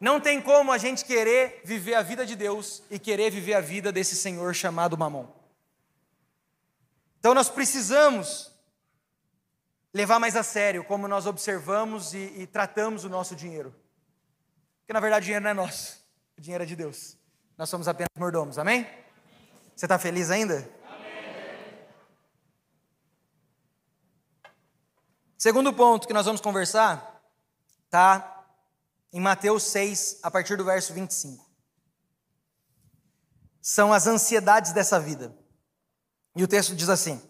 Não 0.00 0.18
tem 0.18 0.40
como 0.40 0.72
a 0.72 0.78
gente 0.78 1.04
querer 1.04 1.60
viver 1.62 1.92
a 1.92 2.00
vida 2.00 2.24
de 2.24 2.34
Deus 2.34 2.82
e 2.90 2.98
querer 2.98 3.30
viver 3.30 3.52
a 3.52 3.60
vida 3.60 3.92
desse 3.92 4.16
Senhor 4.16 4.54
chamado 4.54 4.96
Mamon. 4.96 5.26
Então 7.18 7.34
nós 7.34 7.50
precisamos 7.50 8.50
levar 9.92 10.18
mais 10.18 10.36
a 10.36 10.42
sério 10.42 10.82
como 10.84 11.06
nós 11.06 11.26
observamos 11.26 12.14
e, 12.14 12.32
e 12.34 12.46
tratamos 12.46 13.04
o 13.04 13.10
nosso 13.10 13.36
dinheiro. 13.36 13.74
Porque 14.78 14.94
na 14.94 15.00
verdade 15.00 15.24
o 15.24 15.26
dinheiro 15.26 15.44
não 15.44 15.50
é 15.50 15.54
nosso, 15.54 16.02
o 16.38 16.40
dinheiro 16.40 16.64
é 16.64 16.66
de 16.66 16.76
Deus. 16.76 17.14
Nós 17.58 17.68
somos 17.68 17.88
apenas 17.88 18.08
mordomos, 18.16 18.58
amém? 18.58 18.88
Você 19.76 19.84
está 19.84 19.98
feliz 19.98 20.30
ainda? 20.30 20.66
Segundo 25.44 25.74
ponto 25.74 26.06
que 26.06 26.14
nós 26.14 26.24
vamos 26.24 26.40
conversar 26.40 27.20
está 27.84 28.46
em 29.12 29.20
Mateus 29.20 29.64
6, 29.64 30.20
a 30.22 30.30
partir 30.30 30.56
do 30.56 30.64
verso 30.64 30.94
25. 30.94 31.44
São 33.60 33.92
as 33.92 34.06
ansiedades 34.06 34.72
dessa 34.72 34.98
vida. 34.98 35.36
E 36.34 36.42
o 36.42 36.48
texto 36.48 36.74
diz 36.74 36.88
assim: 36.88 37.20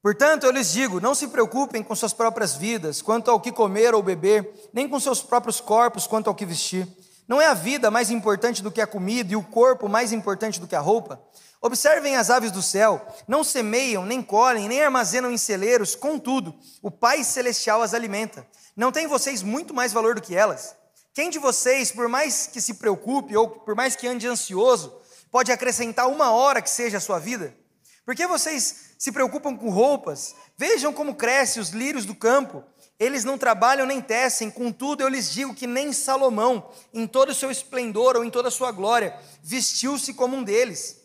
Portanto, 0.00 0.44
eu 0.44 0.50
lhes 0.50 0.72
digo: 0.72 0.98
não 0.98 1.14
se 1.14 1.28
preocupem 1.28 1.82
com 1.82 1.94
suas 1.94 2.14
próprias 2.14 2.54
vidas, 2.54 3.02
quanto 3.02 3.30
ao 3.30 3.38
que 3.38 3.52
comer 3.52 3.94
ou 3.94 4.02
beber, 4.02 4.70
nem 4.72 4.88
com 4.88 4.98
seus 4.98 5.20
próprios 5.20 5.60
corpos, 5.60 6.06
quanto 6.06 6.28
ao 6.28 6.34
que 6.34 6.46
vestir. 6.46 6.88
Não 7.32 7.40
é 7.40 7.46
a 7.46 7.54
vida 7.54 7.90
mais 7.90 8.10
importante 8.10 8.62
do 8.62 8.70
que 8.70 8.78
a 8.78 8.86
comida 8.86 9.32
e 9.32 9.36
o 9.36 9.42
corpo 9.42 9.88
mais 9.88 10.12
importante 10.12 10.60
do 10.60 10.68
que 10.68 10.76
a 10.76 10.80
roupa? 10.80 11.18
Observem 11.62 12.14
as 12.14 12.28
aves 12.28 12.52
do 12.52 12.60
céu, 12.60 13.00
não 13.26 13.42
semeiam, 13.42 14.04
nem 14.04 14.22
colhem, 14.22 14.68
nem 14.68 14.82
armazenam 14.82 15.32
em 15.32 15.38
celeiros, 15.38 15.94
contudo, 15.94 16.54
o 16.82 16.90
Pai 16.90 17.24
Celestial 17.24 17.80
as 17.80 17.94
alimenta. 17.94 18.46
Não 18.76 18.92
tem 18.92 19.06
vocês 19.06 19.42
muito 19.42 19.72
mais 19.72 19.94
valor 19.94 20.14
do 20.14 20.20
que 20.20 20.36
elas? 20.36 20.76
Quem 21.14 21.30
de 21.30 21.38
vocês, 21.38 21.90
por 21.90 22.06
mais 22.06 22.48
que 22.48 22.60
se 22.60 22.74
preocupe 22.74 23.34
ou 23.34 23.48
por 23.48 23.74
mais 23.74 23.96
que 23.96 24.06
ande 24.06 24.28
ansioso, 24.28 24.94
pode 25.30 25.50
acrescentar 25.50 26.10
uma 26.10 26.32
hora 26.32 26.60
que 26.60 26.68
seja 26.68 26.98
a 26.98 27.00
sua 27.00 27.18
vida? 27.18 27.56
Por 28.04 28.14
que 28.14 28.26
vocês 28.26 28.92
se 28.98 29.10
preocupam 29.10 29.56
com 29.56 29.70
roupas? 29.70 30.34
Vejam 30.58 30.92
como 30.92 31.14
crescem 31.14 31.62
os 31.62 31.70
lírios 31.70 32.04
do 32.04 32.14
campo. 32.14 32.62
Eles 33.02 33.24
não 33.24 33.36
trabalham 33.36 33.86
nem 33.86 34.00
tecem, 34.00 34.50
contudo 34.50 35.02
eu 35.02 35.08
lhes 35.08 35.32
digo 35.32 35.54
que 35.54 35.66
nem 35.66 35.92
Salomão, 35.92 36.70
em 36.94 37.06
todo 37.06 37.30
o 37.30 37.34
seu 37.34 37.50
esplendor 37.50 38.16
ou 38.16 38.24
em 38.24 38.30
toda 38.30 38.48
a 38.48 38.50
sua 38.50 38.70
glória, 38.70 39.18
vestiu-se 39.42 40.14
como 40.14 40.36
um 40.36 40.42
deles. 40.44 41.00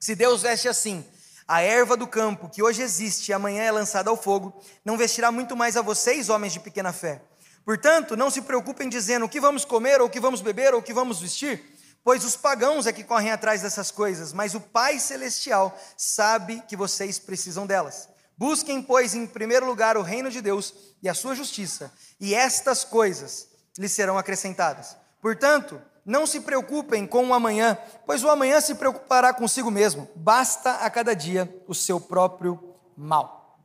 Se 0.00 0.14
Deus 0.14 0.42
veste 0.42 0.68
assim 0.68 1.04
a 1.46 1.62
erva 1.62 1.96
do 1.96 2.06
campo, 2.06 2.48
que 2.48 2.62
hoje 2.62 2.82
existe 2.82 3.28
e 3.28 3.32
amanhã 3.32 3.62
é 3.62 3.70
lançada 3.70 4.10
ao 4.10 4.16
fogo, 4.16 4.60
não 4.84 4.96
vestirá 4.96 5.30
muito 5.30 5.56
mais 5.56 5.76
a 5.76 5.82
vocês, 5.82 6.28
homens 6.28 6.52
de 6.52 6.60
pequena 6.60 6.92
fé. 6.92 7.22
Portanto, 7.64 8.16
não 8.16 8.30
se 8.30 8.42
preocupem 8.42 8.88
dizendo 8.88 9.24
o 9.24 9.28
que 9.28 9.40
vamos 9.40 9.64
comer, 9.64 10.00
ou 10.00 10.08
o 10.08 10.10
que 10.10 10.20
vamos 10.20 10.40
beber, 10.40 10.74
ou 10.74 10.80
o 10.80 10.82
que 10.82 10.92
vamos 10.92 11.20
vestir 11.20 11.62
Pois 12.08 12.24
os 12.24 12.36
pagãos 12.36 12.86
é 12.86 12.92
que 12.92 13.04
correm 13.04 13.30
atrás 13.30 13.60
dessas 13.60 13.90
coisas, 13.90 14.32
mas 14.32 14.54
o 14.54 14.60
Pai 14.60 14.98
Celestial 14.98 15.78
sabe 15.94 16.62
que 16.66 16.74
vocês 16.74 17.18
precisam 17.18 17.66
delas. 17.66 18.08
Busquem, 18.38 18.80
pois, 18.80 19.14
em 19.14 19.26
primeiro 19.26 19.66
lugar 19.66 19.96
o 19.96 20.02
reino 20.02 20.30
de 20.30 20.40
Deus 20.40 20.72
e 21.02 21.08
a 21.08 21.14
sua 21.14 21.34
justiça, 21.34 21.92
e 22.20 22.34
estas 22.34 22.84
coisas 22.84 23.48
lhes 23.76 23.90
serão 23.90 24.16
acrescentadas. 24.16 24.96
Portanto, 25.20 25.82
não 26.06 26.24
se 26.24 26.40
preocupem 26.40 27.04
com 27.04 27.26
o 27.26 27.34
amanhã, 27.34 27.76
pois 28.06 28.22
o 28.22 28.30
amanhã 28.30 28.60
se 28.60 28.76
preocupará 28.76 29.34
consigo 29.34 29.72
mesmo. 29.72 30.08
Basta 30.14 30.70
a 30.76 30.88
cada 30.88 31.14
dia 31.14 31.52
o 31.66 31.74
seu 31.74 32.00
próprio 32.00 32.76
mal. 32.96 33.58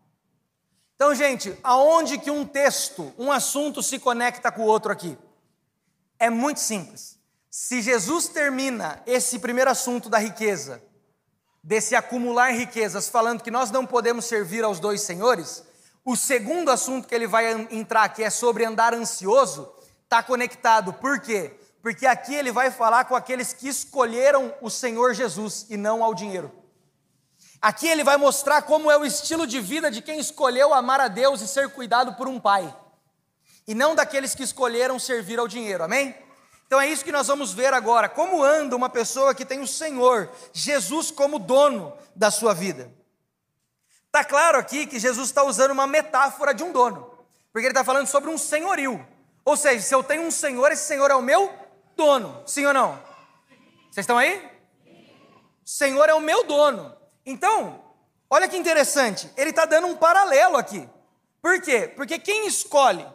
Então, 0.96 1.14
gente, 1.14 1.58
aonde 1.64 2.18
que 2.18 2.32
um 2.32 2.46
texto, 2.46 3.14
um 3.18 3.32
assunto 3.32 3.84
se 3.84 4.00
conecta 4.00 4.52
com 4.52 4.64
o 4.64 4.68
outro 4.68 4.92
aqui? 4.92 5.18
É 6.18 6.30
muito 6.30 6.60
simples. 6.60 7.20
Se 7.50 7.82
Jesus 7.82 8.28
termina 8.28 9.04
esse 9.06 9.38
primeiro 9.38 9.70
assunto 9.70 10.10
da 10.10 10.18
riqueza, 10.18 10.82
desse 11.64 11.96
acumular 11.96 12.52
riquezas, 12.52 13.08
falando 13.08 13.42
que 13.42 13.50
nós 13.50 13.72
não 13.72 13.86
podemos 13.86 14.26
servir 14.26 14.64
aos 14.64 14.80
dois 14.80 15.02
senhores, 15.02 15.64
o 16.04 16.18
segundo 16.18 16.70
assunto 16.70 17.08
que 17.08 17.16
ele 17.16 17.28
vai 17.28 17.50
entrar, 17.72 18.10
que 18.10 18.22
é 18.22 18.30
sobre 18.30 18.66
andar 18.66 18.94
ansioso, 18.94 19.74
está 20.04 20.22
conectado. 20.22 20.92
Por 20.92 21.22
quê? 21.22 21.58
Porque 21.82 22.06
aqui 22.06 22.36
ele 22.36 22.52
vai 22.52 22.70
falar 22.70 23.06
com 23.06 23.16
aqueles 23.16 23.54
que 23.54 23.70
escolheram 23.70 24.54
o 24.62 24.70
Senhor 24.70 25.14
Jesus 25.14 25.66
e 25.70 25.78
não 25.78 26.04
ao 26.04 26.14
dinheiro. 26.14 26.52
Aqui 27.62 27.88
ele 27.88 28.04
vai 28.04 28.18
mostrar 28.18 28.64
como 28.64 28.92
é 28.92 28.98
o 28.98 29.06
estilo 29.06 29.48
de 29.48 29.62
vida 29.62 29.90
de 29.90 30.02
quem 30.02 30.20
escolheu 30.20 30.74
amar 30.74 31.00
a 31.00 31.08
Deus 31.08 31.40
e 31.40 31.48
ser 31.48 31.70
cuidado 31.70 32.16
por 32.16 32.28
um 32.28 32.38
pai, 32.38 32.76
e 33.66 33.74
não 33.74 33.96
daqueles 33.96 34.36
que 34.36 34.44
escolheram 34.44 35.00
servir 35.00 35.40
ao 35.40 35.48
dinheiro, 35.48 35.82
amém? 35.82 36.14
Então 36.74 36.82
é 36.82 36.88
isso 36.88 37.06
que 37.06 37.12
nós 37.12 37.28
vamos 37.28 37.54
ver 37.54 37.72
agora. 37.72 38.10
Como 38.10 38.42
anda 38.42 38.76
uma 38.76 38.90
pessoa 38.90 39.36
que 39.36 39.46
tem 39.46 39.60
o 39.60 39.68
Senhor, 39.68 40.28
Jesus, 40.52 41.12
como 41.12 41.38
dono 41.38 41.96
da 42.16 42.32
sua 42.32 42.52
vida? 42.52 42.92
Está 44.08 44.26
claro 44.26 44.58
aqui 44.58 44.88
que 44.88 45.00
Jesus 45.00 45.30
está 45.30 45.44
usando 45.44 45.70
uma 45.70 45.86
metáfora 45.86 46.52
de 46.52 46.64
um 46.64 46.72
dono, 46.72 47.16
porque 47.52 47.68
ele 47.68 47.74
está 47.74 47.84
falando 47.84 48.08
sobre 48.08 48.32
um 48.32 48.40
senhorio. 48.40 49.06
Ou 49.46 49.56
seja, 49.56 49.84
se 49.84 49.94
eu 49.94 50.04
tenho 50.04 50.24
um 50.24 50.32
senhor, 50.32 50.72
esse 50.72 50.84
senhor 50.88 51.12
é 51.12 51.14
o 51.14 51.22
meu 51.22 51.54
dono. 51.96 52.42
Sim 52.48 52.66
ou 52.66 52.74
não? 52.74 53.00
Vocês 53.92 54.06
estão 54.06 54.18
aí? 54.18 54.44
Senhor 55.64 56.10
é 56.10 56.14
o 56.16 56.20
meu 56.20 56.44
dono. 56.44 56.92
Então, 57.24 57.84
olha 58.28 58.48
que 58.48 58.58
interessante, 58.58 59.30
ele 59.38 59.52
está 59.52 59.66
dando 59.66 59.86
um 59.86 59.96
paralelo 59.96 60.58
aqui. 60.58 60.90
Por 61.40 61.62
quê? 61.62 61.88
Porque 61.96 62.18
quem 62.18 62.48
escolhe 62.48 63.06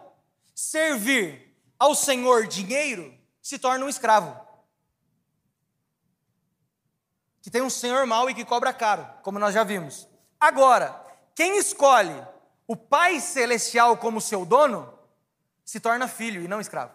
servir 0.54 1.52
ao 1.76 1.92
Senhor 1.96 2.46
dinheiro 2.46 3.17
se 3.48 3.58
torna 3.58 3.86
um 3.86 3.88
escravo. 3.88 4.38
Que 7.40 7.50
tem 7.50 7.62
um 7.62 7.70
senhor 7.70 8.06
mau 8.06 8.28
e 8.28 8.34
que 8.34 8.44
cobra 8.44 8.74
caro, 8.74 9.08
como 9.22 9.38
nós 9.38 9.54
já 9.54 9.64
vimos. 9.64 10.06
Agora, 10.38 11.02
quem 11.34 11.56
escolhe 11.56 12.14
o 12.66 12.76
Pai 12.76 13.20
Celestial 13.20 13.96
como 13.96 14.20
seu 14.20 14.44
dono, 14.44 14.92
se 15.64 15.80
torna 15.80 16.06
filho 16.06 16.42
e 16.42 16.46
não 16.46 16.60
escravo. 16.60 16.92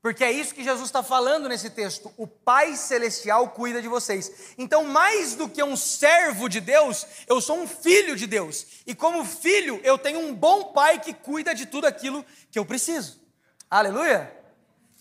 Porque 0.00 0.22
é 0.22 0.30
isso 0.30 0.54
que 0.54 0.62
Jesus 0.62 0.86
está 0.86 1.02
falando 1.02 1.48
nesse 1.48 1.68
texto. 1.68 2.14
O 2.16 2.28
Pai 2.28 2.76
Celestial 2.76 3.48
cuida 3.48 3.82
de 3.82 3.88
vocês. 3.88 4.54
Então, 4.56 4.84
mais 4.84 5.34
do 5.34 5.48
que 5.48 5.64
um 5.64 5.76
servo 5.76 6.48
de 6.48 6.60
Deus, 6.60 7.04
eu 7.26 7.40
sou 7.40 7.58
um 7.58 7.66
filho 7.66 8.14
de 8.14 8.28
Deus. 8.28 8.84
E 8.86 8.94
como 8.94 9.24
filho, 9.24 9.80
eu 9.82 9.98
tenho 9.98 10.20
um 10.20 10.32
bom 10.32 10.72
pai 10.72 11.00
que 11.00 11.12
cuida 11.12 11.52
de 11.52 11.66
tudo 11.66 11.88
aquilo 11.88 12.24
que 12.52 12.58
eu 12.60 12.64
preciso. 12.64 13.20
Aleluia! 13.68 14.43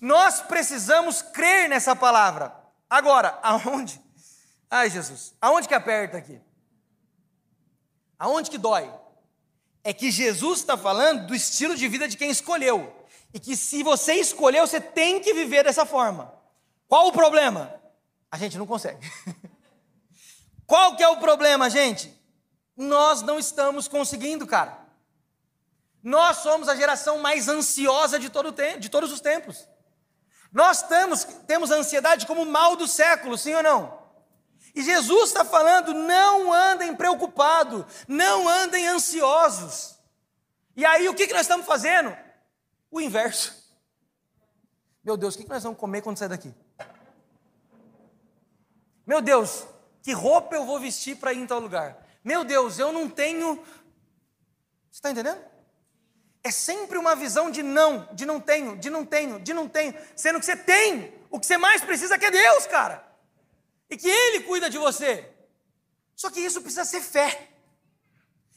Nós 0.04 0.42
precisamos 0.42 1.22
crer 1.22 1.70
nessa 1.70 1.96
palavra. 1.96 2.54
Agora, 2.90 3.40
aonde? 3.42 4.02
Ai, 4.70 4.90
Jesus, 4.90 5.34
aonde 5.40 5.66
que 5.66 5.74
aperta 5.74 6.18
aqui? 6.18 6.42
Aonde 8.20 8.52
que 8.52 8.58
dói? 8.58 8.94
É 9.82 9.94
que 9.94 10.12
Jesus 10.12 10.60
está 10.60 10.76
falando 10.76 11.28
do 11.28 11.34
estilo 11.34 11.74
de 11.74 11.88
vida 11.88 12.06
de 12.06 12.18
quem 12.18 12.30
escolheu. 12.30 12.94
E 13.34 13.40
que 13.40 13.56
se 13.56 13.82
você 13.82 14.16
escolheu, 14.16 14.68
você 14.68 14.82
tem 14.82 15.22
que 15.22 15.34
viver 15.34 15.64
dessa 15.64 15.86
forma. 15.86 16.34
Qual 16.86 17.08
o 17.08 17.14
problema? 17.14 17.74
A 18.30 18.38
gente 18.38 18.58
não 18.58 18.68
consegue. 18.68 19.10
Qual 20.68 20.98
que 20.98 21.04
é 21.04 21.08
o 21.08 21.18
problema, 21.18 21.70
gente? 21.70 22.14
Nós 22.76 23.22
não 23.22 23.40
estamos 23.40 23.88
conseguindo, 23.88 24.46
cara. 24.46 24.86
Nós 26.04 26.40
somos 26.40 26.68
a 26.68 26.76
geração 26.76 27.20
mais 27.20 27.48
ansiosa 27.48 28.20
de, 28.20 28.30
todo 28.30 28.52
tempo, 28.52 28.82
de 28.82 28.90
todos 28.90 29.10
os 29.10 29.22
tempos. 29.22 29.72
Nós 30.54 30.84
temos, 30.84 31.24
temos 31.48 31.72
a 31.72 31.76
ansiedade 31.76 32.28
como 32.28 32.46
mal 32.46 32.76
do 32.76 32.88
século, 32.88 33.38
sim 33.38 33.56
ou 33.56 33.64
não? 33.64 34.04
E 34.76 34.84
Jesus 34.84 35.30
está 35.30 35.44
falando: 35.44 35.94
não 35.94 36.54
andem 36.54 36.96
preocupados, 36.96 37.84
não 38.08 38.48
andem 38.48 38.88
ansiosos. 38.88 39.98
E 40.76 40.86
aí 40.86 41.10
o 41.10 41.16
que, 41.16 41.26
que 41.26 41.34
nós 41.34 41.42
estamos 41.42 41.66
fazendo? 41.66 42.16
O 42.92 43.02
inverso. 43.02 43.64
Meu 45.04 45.18
Deus, 45.18 45.34
o 45.34 45.38
que, 45.40 45.44
que 45.44 45.50
nós 45.50 45.64
vamos 45.64 45.80
comer 45.80 46.02
quando 46.02 46.18
sair 46.18 46.30
daqui? 46.30 46.54
Meu 49.06 49.22
Deus, 49.22 49.66
que 50.02 50.14
roupa 50.14 50.56
eu 50.56 50.66
vou 50.66 50.80
vestir 50.80 51.18
para 51.18 51.34
ir 51.34 51.40
em 51.40 51.48
tal 51.48 51.60
lugar? 51.60 51.98
Meu 52.24 52.44
Deus, 52.44 52.78
eu 52.78 52.92
não 52.92 53.10
tenho. 53.10 53.56
Você 53.56 55.00
está 55.00 55.12
entendendo? 55.12 55.53
É 56.44 56.52
sempre 56.52 56.98
uma 56.98 57.16
visão 57.16 57.50
de 57.50 57.64
não, 57.64 58.08
de 58.12 58.26
não 58.26 58.40
tenho, 58.40 58.76
de 58.78 58.90
não 58.90 59.06
tenho, 59.06 59.40
de 59.40 59.54
não 59.54 59.70
tenho, 59.70 59.96
sendo 60.16 60.40
que 60.40 60.46
você 60.46 60.58
tem. 60.58 61.14
O 61.30 61.40
que 61.40 61.46
você 61.46 61.58
mais 61.58 61.82
precisa 61.82 62.16
é 62.16 62.18
que 62.18 62.26
é 62.26 62.32
Deus, 62.32 62.68
cara. 62.68 63.04
E 63.90 63.96
que 63.96 64.10
Ele 64.10 64.42
cuida 64.42 64.70
de 64.70 64.78
você. 64.78 65.30
Só 66.16 66.30
que 66.30 66.42
isso 66.42 66.62
precisa 66.62 66.84
ser 66.84 67.02
fé. 67.02 67.50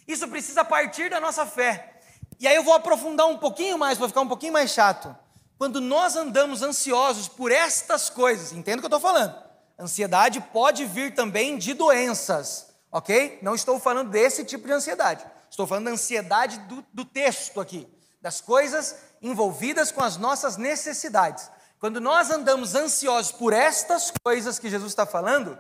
Isso 0.07 0.27
precisa 0.29 0.65
partir 0.65 1.11
da 1.11 1.21
nossa 1.21 1.47
fé. 1.47 2.01
E 2.39 2.47
aí 2.47 2.57
eu 2.57 2.63
vou 2.63 2.75
aprofundar 2.75 3.27
um 3.27 3.39
pouquinho 3.39 3.79
mais, 3.79 3.97
para 3.97 4.09
ficar 4.09 4.21
um 4.21 4.29
pouquinho 4.29 4.53
mais 4.53 4.71
chato. 4.71 5.17
Quando 5.57 5.81
nós 5.81 6.17
andamos 6.17 6.63
ansiosos 6.63 7.29
por 7.29 7.51
estas 7.51 8.11
coisas, 8.11 8.53
entenda 8.53 8.79
o 8.79 8.81
que 8.81 8.87
eu 8.87 8.97
estou 8.97 9.01
falando. 9.01 9.35
Ansiedade 9.79 10.41
pode 10.41 10.85
vir 10.85 11.15
também 11.15 11.57
de 11.57 11.73
doenças, 11.73 12.75
ok? 12.91 13.39
Não 13.43 13.55
estou 13.55 13.79
falando 13.79 14.11
desse 14.11 14.45
tipo 14.45 14.67
de 14.67 14.73
ansiedade. 14.73 15.25
Estou 15.51 15.67
falando 15.67 15.87
da 15.87 15.91
ansiedade 15.93 16.59
do, 16.61 16.85
do 16.93 17.05
texto 17.05 17.61
aqui, 17.61 17.89
das 18.21 18.41
coisas 18.41 18.97
envolvidas 19.23 19.93
com 19.93 20.03
as 20.03 20.17
nossas 20.17 20.57
necessidades. 20.57 21.51
Quando 21.79 22.01
nós 22.01 22.31
andamos 22.31 22.75
ansiosos 22.75 23.33
por 23.33 23.53
estas 23.53 24.11
coisas 24.23 24.59
que 24.59 24.71
Jesus 24.71 24.93
está 24.93 25.07
falando, 25.07 25.59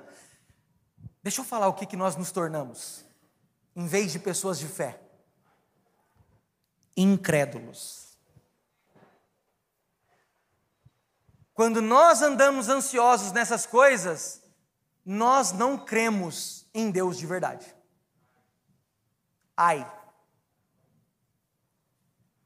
deixa 1.23 1.41
eu 1.41 1.45
falar 1.45 1.69
o 1.69 1.75
que, 1.75 1.87
que 1.87 1.97
nós 1.97 2.17
nos 2.17 2.33
tornamos, 2.33 3.05
em 3.75 3.87
vez 3.87 4.13
de 4.13 4.19
pessoas 4.19 4.59
de 4.59 4.67
fé: 4.67 4.99
incrédulos. 6.97 8.07
Quando 11.53 11.81
nós 11.81 12.21
andamos 12.21 12.69
ansiosos 12.69 13.33
nessas 13.33 13.65
coisas, 13.65 14.43
nós 15.05 15.53
não 15.53 15.79
cremos 15.79 16.67
em 16.75 16.91
Deus 16.91 17.17
de 17.17 17.27
verdade. 17.27 17.76
Ai. 19.57 19.91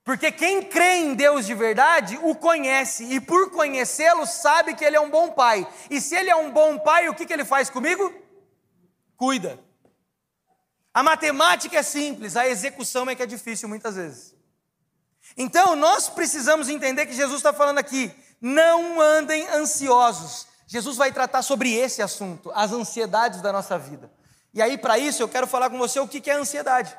Porque 0.05 0.33
quem 0.33 0.62
crê 0.62 0.96
em 0.96 1.14
Deus 1.14 1.46
de 1.46 1.55
verdade 1.55 2.18
o 2.23 2.35
conhece, 2.35 3.05
e 3.05 3.20
por 3.20 3.51
conhecê-lo 3.51 4.27
sabe 4.27 4.75
que 4.75 4.85
ele 4.85 4.96
é 4.96 5.01
um 5.01 5.11
bom 5.11 5.31
pai. 5.31 5.66
E 5.88 6.01
se 6.01 6.16
ele 6.16 6.31
é 6.31 6.37
um 6.37 6.51
bom 6.51 6.79
pai, 6.79 7.09
o 7.09 7.14
que, 7.14 7.27
que 7.27 7.33
ele 7.33 7.44
faz 7.44 7.70
comigo? 7.70 8.12
Cuida. 9.16 9.59
A 10.92 11.03
matemática 11.03 11.79
é 11.79 11.83
simples, 11.83 12.37
a 12.37 12.49
execução 12.49 13.09
é 13.09 13.14
que 13.14 13.23
é 13.23 13.27
difícil 13.27 13.68
muitas 13.68 13.94
vezes. 13.94 14.35
Então, 15.37 15.77
nós 15.77 16.09
precisamos 16.09 16.68
entender 16.68 17.07
que 17.07 17.12
Jesus 17.12 17.37
está 17.37 17.53
falando 17.53 17.79
aqui: 17.79 18.12
não 18.40 19.01
andem 19.01 19.46
ansiosos. 19.49 20.49
Jesus 20.66 20.96
vai 20.96 21.12
tratar 21.12 21.42
sobre 21.42 21.73
esse 21.73 22.01
assunto, 22.01 22.51
as 22.55 22.73
ansiedades 22.73 23.40
da 23.40 23.53
nossa 23.53 23.79
vida. 23.79 24.11
E 24.52 24.60
aí, 24.60 24.76
para 24.76 24.98
isso, 24.98 25.22
eu 25.22 25.28
quero 25.28 25.46
falar 25.46 25.70
com 25.70 25.78
você 25.78 26.00
o 26.00 26.08
que 26.08 26.30
é 26.30 26.34
ansiedade. 26.34 26.96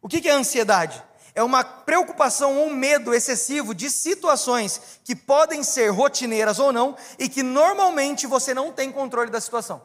O 0.00 0.08
que 0.08 0.28
é 0.28 0.32
ansiedade? 0.32 1.02
É 1.34 1.42
uma 1.42 1.62
preocupação 1.62 2.56
ou 2.58 2.70
medo 2.70 3.12
excessivo 3.12 3.74
de 3.74 3.90
situações 3.90 5.00
que 5.04 5.14
podem 5.14 5.62
ser 5.62 5.90
rotineiras 5.90 6.58
ou 6.58 6.72
não 6.72 6.96
e 7.18 7.28
que 7.28 7.42
normalmente 7.42 8.26
você 8.26 8.54
não 8.54 8.72
tem 8.72 8.90
controle 8.90 9.30
da 9.30 9.40
situação. 9.40 9.82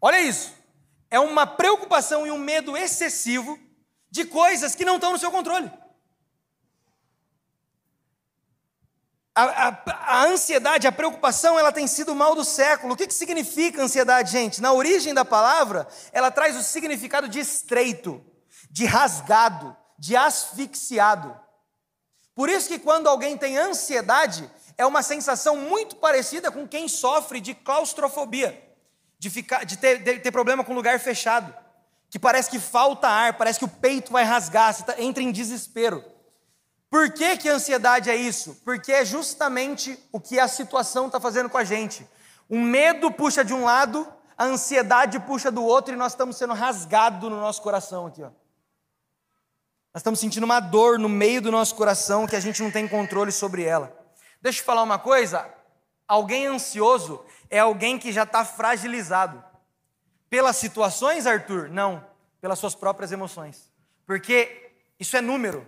Olha 0.00 0.20
isso. 0.20 0.52
É 1.08 1.20
uma 1.20 1.46
preocupação 1.46 2.26
e 2.26 2.30
um 2.30 2.38
medo 2.38 2.76
excessivo 2.76 3.58
de 4.10 4.24
coisas 4.24 4.74
que 4.74 4.84
não 4.84 4.96
estão 4.96 5.12
no 5.12 5.18
seu 5.18 5.30
controle. 5.30 5.70
A, 9.34 9.68
a, 9.68 9.82
a, 9.86 10.24
ansiedade, 10.26 10.86
a 10.86 10.92
preocupação, 10.92 11.58
ela 11.58 11.70
tem 11.70 11.86
sido 11.86 12.12
o 12.12 12.16
mal 12.16 12.34
do 12.34 12.44
século. 12.44 12.94
O 12.94 12.96
que, 12.96 13.06
que 13.06 13.14
significa 13.14 13.82
ansiedade, 13.82 14.32
gente? 14.32 14.60
Na 14.60 14.72
origem 14.72 15.14
da 15.14 15.24
palavra, 15.24 15.86
ela 16.12 16.30
traz 16.30 16.56
o 16.56 16.62
significado 16.62 17.28
de 17.28 17.38
estreito, 17.38 18.24
de 18.70 18.84
rasgado, 18.84 19.76
de 19.98 20.16
asfixiado. 20.16 21.38
Por 22.34 22.48
isso 22.48 22.68
que 22.68 22.78
quando 22.78 23.08
alguém 23.08 23.36
tem 23.36 23.56
ansiedade, 23.56 24.50
é 24.76 24.86
uma 24.86 25.02
sensação 25.02 25.56
muito 25.56 25.96
parecida 25.96 26.50
com 26.50 26.66
quem 26.66 26.88
sofre 26.88 27.40
de 27.40 27.54
claustrofobia, 27.54 28.60
de, 29.18 29.28
ficar, 29.28 29.64
de, 29.64 29.76
ter, 29.76 30.02
de 30.02 30.18
ter 30.18 30.30
problema 30.30 30.64
com 30.64 30.74
lugar 30.74 30.98
fechado, 30.98 31.54
que 32.08 32.18
parece 32.18 32.50
que 32.50 32.58
falta 32.58 33.06
ar, 33.06 33.34
parece 33.34 33.58
que 33.58 33.64
o 33.64 33.68
peito 33.68 34.10
vai 34.10 34.24
rasgar, 34.24 34.72
você 34.72 34.82
tá, 34.82 34.94
entra 34.98 35.22
em 35.22 35.30
desespero. 35.30 36.02
Por 36.90 37.12
que, 37.12 37.36
que 37.36 37.48
ansiedade 37.48 38.10
é 38.10 38.16
isso? 38.16 38.60
Porque 38.64 38.90
é 38.90 39.04
justamente 39.04 39.96
o 40.10 40.20
que 40.20 40.40
a 40.40 40.48
situação 40.48 41.06
está 41.06 41.20
fazendo 41.20 41.48
com 41.48 41.56
a 41.56 41.62
gente. 41.62 42.06
O 42.48 42.58
medo 42.58 43.12
puxa 43.12 43.44
de 43.44 43.54
um 43.54 43.64
lado, 43.64 44.12
a 44.36 44.44
ansiedade 44.44 45.20
puxa 45.20 45.52
do 45.52 45.62
outro 45.62 45.94
e 45.94 45.96
nós 45.96 46.12
estamos 46.12 46.36
sendo 46.36 46.52
rasgados 46.52 47.30
no 47.30 47.40
nosso 47.40 47.62
coração 47.62 48.08
aqui. 48.08 48.24
Ó. 48.24 48.30
Nós 49.94 50.00
estamos 50.00 50.18
sentindo 50.18 50.42
uma 50.42 50.58
dor 50.58 50.98
no 50.98 51.08
meio 51.08 51.40
do 51.40 51.52
nosso 51.52 51.76
coração 51.76 52.26
que 52.26 52.34
a 52.34 52.40
gente 52.40 52.60
não 52.60 52.72
tem 52.72 52.88
controle 52.88 53.30
sobre 53.30 53.62
ela. 53.62 53.96
Deixa 54.42 54.60
eu 54.60 54.64
falar 54.64 54.82
uma 54.82 54.98
coisa: 54.98 55.48
alguém 56.08 56.46
ansioso 56.46 57.24
é 57.48 57.60
alguém 57.60 58.00
que 58.00 58.10
já 58.10 58.24
está 58.24 58.44
fragilizado. 58.44 59.44
Pelas 60.28 60.56
situações, 60.56 61.26
Arthur? 61.26 61.68
Não, 61.68 62.04
pelas 62.40 62.58
suas 62.58 62.74
próprias 62.74 63.12
emoções. 63.12 63.70
Porque 64.06 64.72
isso 64.98 65.16
é 65.16 65.20
número. 65.20 65.66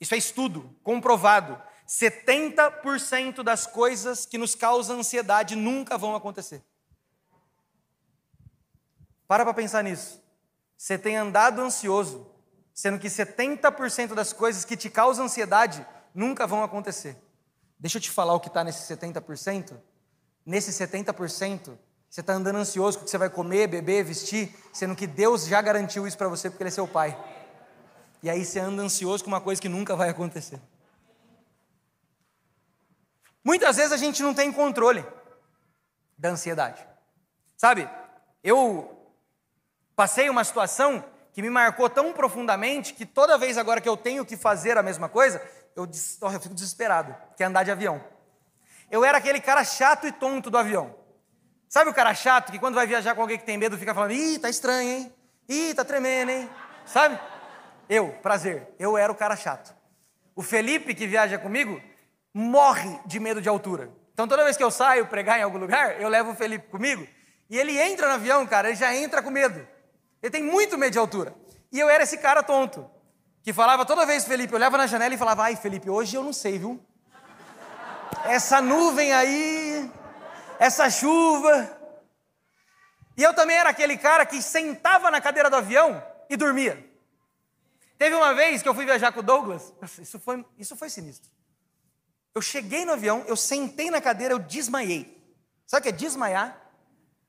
Isso 0.00 0.14
é 0.14 0.18
estudo 0.18 0.74
comprovado. 0.82 1.60
70% 1.86 3.42
das 3.42 3.66
coisas 3.66 4.24
que 4.24 4.38
nos 4.38 4.54
causam 4.54 5.00
ansiedade 5.00 5.56
nunca 5.56 5.98
vão 5.98 6.14
acontecer. 6.14 6.64
Para 9.26 9.44
para 9.44 9.54
pensar 9.54 9.82
nisso. 9.84 10.20
Você 10.76 10.96
tem 10.96 11.16
andado 11.16 11.60
ansioso, 11.60 12.30
sendo 12.72 12.98
que 12.98 13.08
70% 13.08 14.14
das 14.14 14.32
coisas 14.32 14.64
que 14.64 14.76
te 14.76 14.88
causam 14.88 15.26
ansiedade 15.26 15.86
nunca 16.14 16.46
vão 16.46 16.62
acontecer. 16.62 17.16
Deixa 17.78 17.98
eu 17.98 18.02
te 18.02 18.10
falar 18.10 18.34
o 18.34 18.40
que 18.40 18.48
está 18.48 18.64
nesse 18.64 18.92
70%. 18.92 19.76
Nesse 20.44 20.70
70%, 20.72 21.78
você 22.08 22.20
está 22.20 22.32
andando 22.32 22.56
ansioso 22.56 22.98
com 22.98 23.02
o 23.02 23.04
que 23.04 23.10
você 23.10 23.18
vai 23.18 23.30
comer, 23.30 23.68
beber, 23.68 24.04
vestir, 24.04 24.54
sendo 24.72 24.96
que 24.96 25.06
Deus 25.06 25.46
já 25.46 25.60
garantiu 25.60 26.06
isso 26.06 26.18
para 26.18 26.28
você 26.28 26.50
porque 26.50 26.62
Ele 26.62 26.68
é 26.68 26.72
seu 26.72 26.88
Pai. 26.88 27.16
E 28.22 28.28
aí 28.28 28.44
você 28.44 28.60
anda 28.60 28.82
ansioso 28.82 29.24
com 29.24 29.30
uma 29.30 29.40
coisa 29.40 29.60
que 29.60 29.68
nunca 29.68 29.96
vai 29.96 30.10
acontecer. 30.10 30.60
Muitas 33.42 33.76
vezes 33.76 33.92
a 33.92 33.96
gente 33.96 34.22
não 34.22 34.34
tem 34.34 34.52
controle 34.52 35.04
da 36.16 36.30
ansiedade. 36.30 36.86
Sabe, 37.56 37.88
eu 38.44 38.96
passei 39.96 40.28
uma 40.28 40.44
situação 40.44 41.04
que 41.32 41.40
me 41.40 41.50
marcou 41.50 41.88
tão 41.88 42.12
profundamente 42.12 42.92
que 42.92 43.06
toda 43.06 43.38
vez 43.38 43.56
agora 43.56 43.80
que 43.80 43.88
eu 43.88 43.96
tenho 43.96 44.24
que 44.24 44.36
fazer 44.36 44.76
a 44.76 44.82
mesma 44.82 45.08
coisa, 45.08 45.40
eu, 45.74 45.84
eu 45.84 46.40
fico 46.40 46.54
desesperado, 46.54 47.16
que 47.36 47.42
é 47.42 47.46
andar 47.46 47.62
de 47.62 47.70
avião. 47.70 48.02
Eu 48.90 49.04
era 49.04 49.18
aquele 49.18 49.40
cara 49.40 49.64
chato 49.64 50.06
e 50.06 50.12
tonto 50.12 50.50
do 50.50 50.58
avião. 50.58 50.94
Sabe 51.68 51.88
o 51.88 51.94
cara 51.94 52.12
chato 52.12 52.50
que 52.50 52.58
quando 52.58 52.74
vai 52.74 52.86
viajar 52.86 53.14
com 53.14 53.20
alguém 53.20 53.38
que 53.38 53.44
tem 53.44 53.56
medo 53.56 53.78
fica 53.78 53.94
falando: 53.94 54.12
ih, 54.12 54.38
tá 54.38 54.50
estranho, 54.50 54.90
hein? 54.90 55.14
Ih, 55.48 55.72
tá 55.72 55.84
tremendo, 55.84 56.30
hein? 56.30 56.50
Sabe? 56.84 57.18
Eu, 57.90 58.10
prazer, 58.22 58.68
eu 58.78 58.96
era 58.96 59.10
o 59.10 59.16
cara 59.16 59.34
chato. 59.34 59.74
O 60.36 60.42
Felipe, 60.42 60.94
que 60.94 61.08
viaja 61.08 61.36
comigo, 61.36 61.82
morre 62.32 63.00
de 63.04 63.18
medo 63.18 63.42
de 63.42 63.48
altura. 63.48 63.90
Então 64.12 64.28
toda 64.28 64.44
vez 64.44 64.56
que 64.56 64.62
eu 64.62 64.70
saio 64.70 65.08
pregar 65.08 65.40
em 65.40 65.42
algum 65.42 65.58
lugar, 65.58 66.00
eu 66.00 66.08
levo 66.08 66.30
o 66.30 66.34
Felipe 66.36 66.68
comigo, 66.68 67.04
e 67.50 67.58
ele 67.58 67.76
entra 67.76 68.06
no 68.06 68.14
avião, 68.14 68.46
cara, 68.46 68.68
ele 68.68 68.76
já 68.76 68.94
entra 68.94 69.20
com 69.20 69.28
medo. 69.28 69.66
Ele 70.22 70.30
tem 70.30 70.40
muito 70.40 70.78
medo 70.78 70.92
de 70.92 71.00
altura. 71.00 71.34
E 71.72 71.80
eu 71.80 71.90
era 71.90 72.04
esse 72.04 72.18
cara 72.18 72.44
tonto, 72.44 72.88
que 73.42 73.52
falava 73.52 73.84
toda 73.84 74.06
vez, 74.06 74.24
Felipe, 74.24 74.52
eu 74.52 74.56
olhava 74.56 74.78
na 74.78 74.86
janela 74.86 75.12
e 75.12 75.18
falava, 75.18 75.42
ai 75.42 75.56
Felipe, 75.56 75.90
hoje 75.90 76.14
eu 76.14 76.22
não 76.22 76.32
sei, 76.32 76.60
viu? 76.60 76.80
Essa 78.24 78.60
nuvem 78.60 79.12
aí, 79.12 79.90
essa 80.60 80.88
chuva. 80.88 81.76
E 83.16 83.22
eu 83.24 83.34
também 83.34 83.56
era 83.56 83.70
aquele 83.70 83.98
cara 83.98 84.24
que 84.24 84.40
sentava 84.40 85.10
na 85.10 85.20
cadeira 85.20 85.50
do 85.50 85.56
avião 85.56 86.00
e 86.28 86.36
dormia. 86.36 86.88
Teve 88.00 88.16
uma 88.16 88.32
vez 88.32 88.62
que 88.62 88.68
eu 88.68 88.74
fui 88.74 88.86
viajar 88.86 89.12
com 89.12 89.20
o 89.20 89.22
Douglas, 89.22 89.74
isso 90.00 90.18
foi, 90.18 90.42
isso 90.56 90.74
foi 90.74 90.88
sinistro. 90.88 91.30
Eu 92.34 92.40
cheguei 92.40 92.86
no 92.86 92.92
avião, 92.92 93.22
eu 93.28 93.36
sentei 93.36 93.90
na 93.90 94.00
cadeira, 94.00 94.32
eu 94.32 94.38
desmaiei. 94.38 95.22
Sabe 95.66 95.80
o 95.80 95.82
que 95.82 95.88
é 95.90 95.92
desmaiar? 95.92 96.58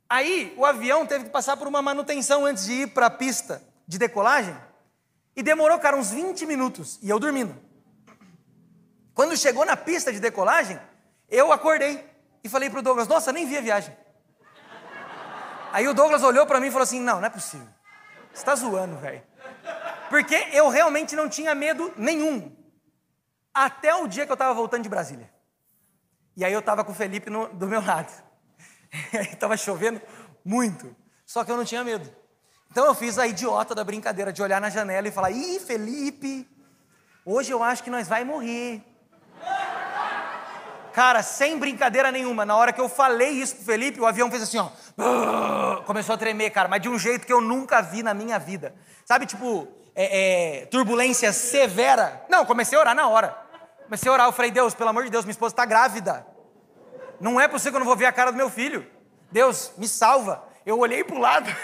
Aí 0.08 0.54
o 0.56 0.66
avião 0.66 1.06
teve 1.06 1.26
que 1.26 1.30
passar 1.30 1.58
por 1.58 1.68
uma 1.68 1.82
manutenção 1.82 2.46
antes 2.46 2.64
de 2.64 2.72
ir 2.84 2.88
para 2.94 3.08
a 3.08 3.10
pista 3.10 3.62
de 3.86 4.00
decolagem. 4.00 4.56
E 5.36 5.44
demorou, 5.44 5.78
cara, 5.78 5.98
uns 5.98 6.12
20 6.12 6.46
minutos. 6.46 6.98
E 7.02 7.10
eu 7.10 7.20
dormindo. 7.20 7.54
Quando 9.14 9.36
chegou 9.36 9.66
na 9.66 9.76
pista 9.76 10.14
de 10.14 10.22
decolagem, 10.22 10.80
eu 11.28 11.52
acordei 11.52 12.10
e 12.46 12.48
falei 12.48 12.70
para 12.70 12.80
o 12.80 12.82
Douglas: 12.82 13.10
Nossa, 13.10 13.34
nem 13.34 13.46
vi 13.46 13.58
a 13.58 13.62
viagem. 13.62 13.94
Aí 15.74 15.86
o 15.86 15.94
Douglas 15.94 16.24
olhou 16.24 16.46
para 16.46 16.62
mim 16.62 16.68
e 16.68 16.72
falou 16.72 16.84
assim: 16.84 17.02
Não, 17.02 17.20
não 17.20 17.26
é 17.26 17.30
possível. 17.30 17.68
Você 18.32 18.40
está 18.40 18.56
zoando, 18.56 18.96
velho. 18.96 19.22
Porque 20.12 20.36
eu 20.52 20.67
realmente 20.67 21.15
não 21.15 21.30
tinha 21.30 21.56
medo 21.56 21.93
nenhum. 21.95 22.54
Até 23.54 23.95
o 23.95 24.08
dia 24.08 24.26
que 24.26 24.32
eu 24.32 24.36
estava 24.36 24.54
voltando 24.54 24.84
de 24.84 24.89
Brasília. 24.89 25.32
E 26.36 26.43
aí 26.43 26.52
eu 26.52 26.60
estava 26.60 26.84
com 26.84 26.91
o 26.91 26.95
Felipe 26.95 27.30
no, 27.30 27.47
do 27.47 27.65
meu 27.65 27.84
lado. 27.84 28.12
Estava 29.32 29.56
chovendo 29.56 30.02
muito. 30.43 30.93
Só 31.26 31.45
que 31.45 31.52
eu 31.52 31.56
não 31.56 31.63
tinha 31.63 31.82
medo. 31.82 32.13
Então 32.69 32.86
eu 32.86 32.93
fiz 32.93 33.17
a 33.17 33.26
idiota 33.26 33.74
da 33.74 33.86
brincadeira 33.86 34.34
de 34.34 34.41
olhar 34.41 34.60
na 34.60 34.69
janela 34.69 35.08
e 35.08 35.12
falar: 35.12 35.32
Ih, 35.32 35.60
Felipe, 35.62 36.45
hoje 37.26 37.52
eu 37.52 37.63
acho 37.63 37.82
que 37.82 37.89
nós 37.89 38.08
vai 38.08 38.26
morrer. 38.26 38.84
Cara, 40.93 41.24
sem 41.24 41.58
brincadeira 41.58 42.12
nenhuma, 42.12 42.45
na 42.45 42.58
hora 42.58 42.74
que 42.74 42.82
eu 42.82 42.89
falei 42.89 43.30
isso 43.30 43.56
pro 43.56 43.65
Felipe, 43.65 44.02
o 44.02 44.06
avião 44.06 44.30
fez 44.30 44.43
assim, 44.43 44.58
ó. 44.58 44.69
Começou 45.84 46.16
a 46.16 46.18
tremer, 46.18 46.49
cara, 46.49 46.68
mas 46.68 46.82
de 46.82 46.89
um 46.89 46.99
jeito 46.99 47.26
que 47.26 47.32
eu 47.32 47.39
nunca 47.39 47.82
vi 47.82 48.03
na 48.03 48.14
minha 48.14 48.38
vida. 48.38 48.76
Sabe, 49.05 49.26
tipo, 49.26 49.81
é, 49.96 50.62
é, 50.62 50.66
turbulência 50.68 51.32
severa. 51.34 52.24
Não, 52.30 52.46
comecei 52.46 52.78
a 52.78 52.82
orar 52.82 52.96
na 52.96 53.08
hora. 53.08 53.36
Comecei 53.84 54.10
a 54.10 54.14
orar, 54.14 54.28
eu 54.28 54.32
falei, 54.32 54.52
Deus, 54.52 54.74
pelo 54.74 54.89
amor 54.89 55.04
de 55.04 55.10
Deus, 55.10 55.26
minha 55.26 55.32
esposa 55.32 55.54
está 55.54 55.66
grávida. 55.66 56.26
Não 57.20 57.39
é 57.39 57.48
possível 57.48 57.74
que 57.74 57.78
eu 57.78 57.82
não 57.82 57.88
vou 57.88 57.96
ver 57.96 58.06
a 58.06 58.12
cara 58.12 58.32
do 58.32 58.38
meu 58.38 58.50
filho. 58.50 58.88
Deus, 59.32 59.72
me 59.78 59.88
salva. 59.88 60.44
Eu 60.66 60.80
olhei 60.80 61.04
para 61.04 61.16
o 61.16 61.20
lado. 61.20 61.50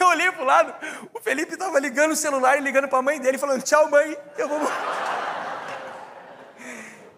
eu 0.00 0.06
olhei 0.06 0.30
para 0.32 0.42
o 0.42 0.44
lado. 0.44 0.74
O 1.14 1.20
Felipe 1.20 1.52
estava 1.52 1.78
ligando 1.78 2.12
o 2.12 2.16
celular 2.16 2.58
e 2.58 2.60
ligando 2.60 2.88
para 2.88 2.98
a 2.98 3.02
mãe 3.02 3.20
dele, 3.20 3.38
falando: 3.38 3.62
Tchau, 3.62 3.88
mãe, 3.88 4.16
eu 4.36 4.48
vou. 4.48 4.60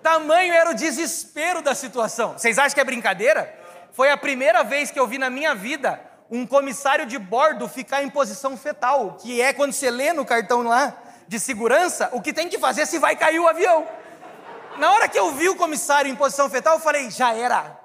Tamanho 0.03 0.53
era 0.53 0.71
o 0.71 0.75
desespero 0.75 1.63
da 1.63 1.75
situação. 1.75 2.35
Vocês 2.35 2.59
acham 2.59 2.75
que 2.75 2.81
é 2.81 2.85
brincadeira? 2.85 3.59
Foi 3.93 4.11
a 4.11 4.17
primeira 4.17 4.63
vez 4.63 4.91
que 4.91 5.01
eu 5.01 5.07
vi 5.07 5.19
na 5.19 5.31
minha 5.31 5.55
vida 5.55 5.99
um 6.31 6.47
comissário 6.47 7.07
de 7.07 7.19
bordo 7.19 7.69
ficar 7.69 8.03
em 8.03 8.11
posição 8.11 8.57
fetal, 8.57 9.17
que 9.21 9.41
é 9.41 9.53
quando 9.53 9.73
você 9.73 9.91
lê 9.91 10.13
no 10.13 10.25
cartão 10.25 10.63
lá 10.63 10.97
de 11.29 11.39
segurança 11.39 12.09
o 12.13 12.21
que 12.21 12.33
tem 12.33 12.49
que 12.49 12.59
fazer 12.59 12.87
se 12.87 12.99
vai 12.99 13.17
cair 13.17 13.39
o 13.39 13.49
avião. 13.49 13.87
Na 14.79 14.93
hora 14.93 15.09
que 15.09 15.19
eu 15.19 15.31
vi 15.33 15.49
o 15.49 15.57
comissário 15.57 16.11
em 16.11 16.17
posição 16.17 16.51
fetal, 16.51 16.75
eu 16.75 16.81
falei: 16.81 17.11
já 17.11 17.33
era. 17.35 17.79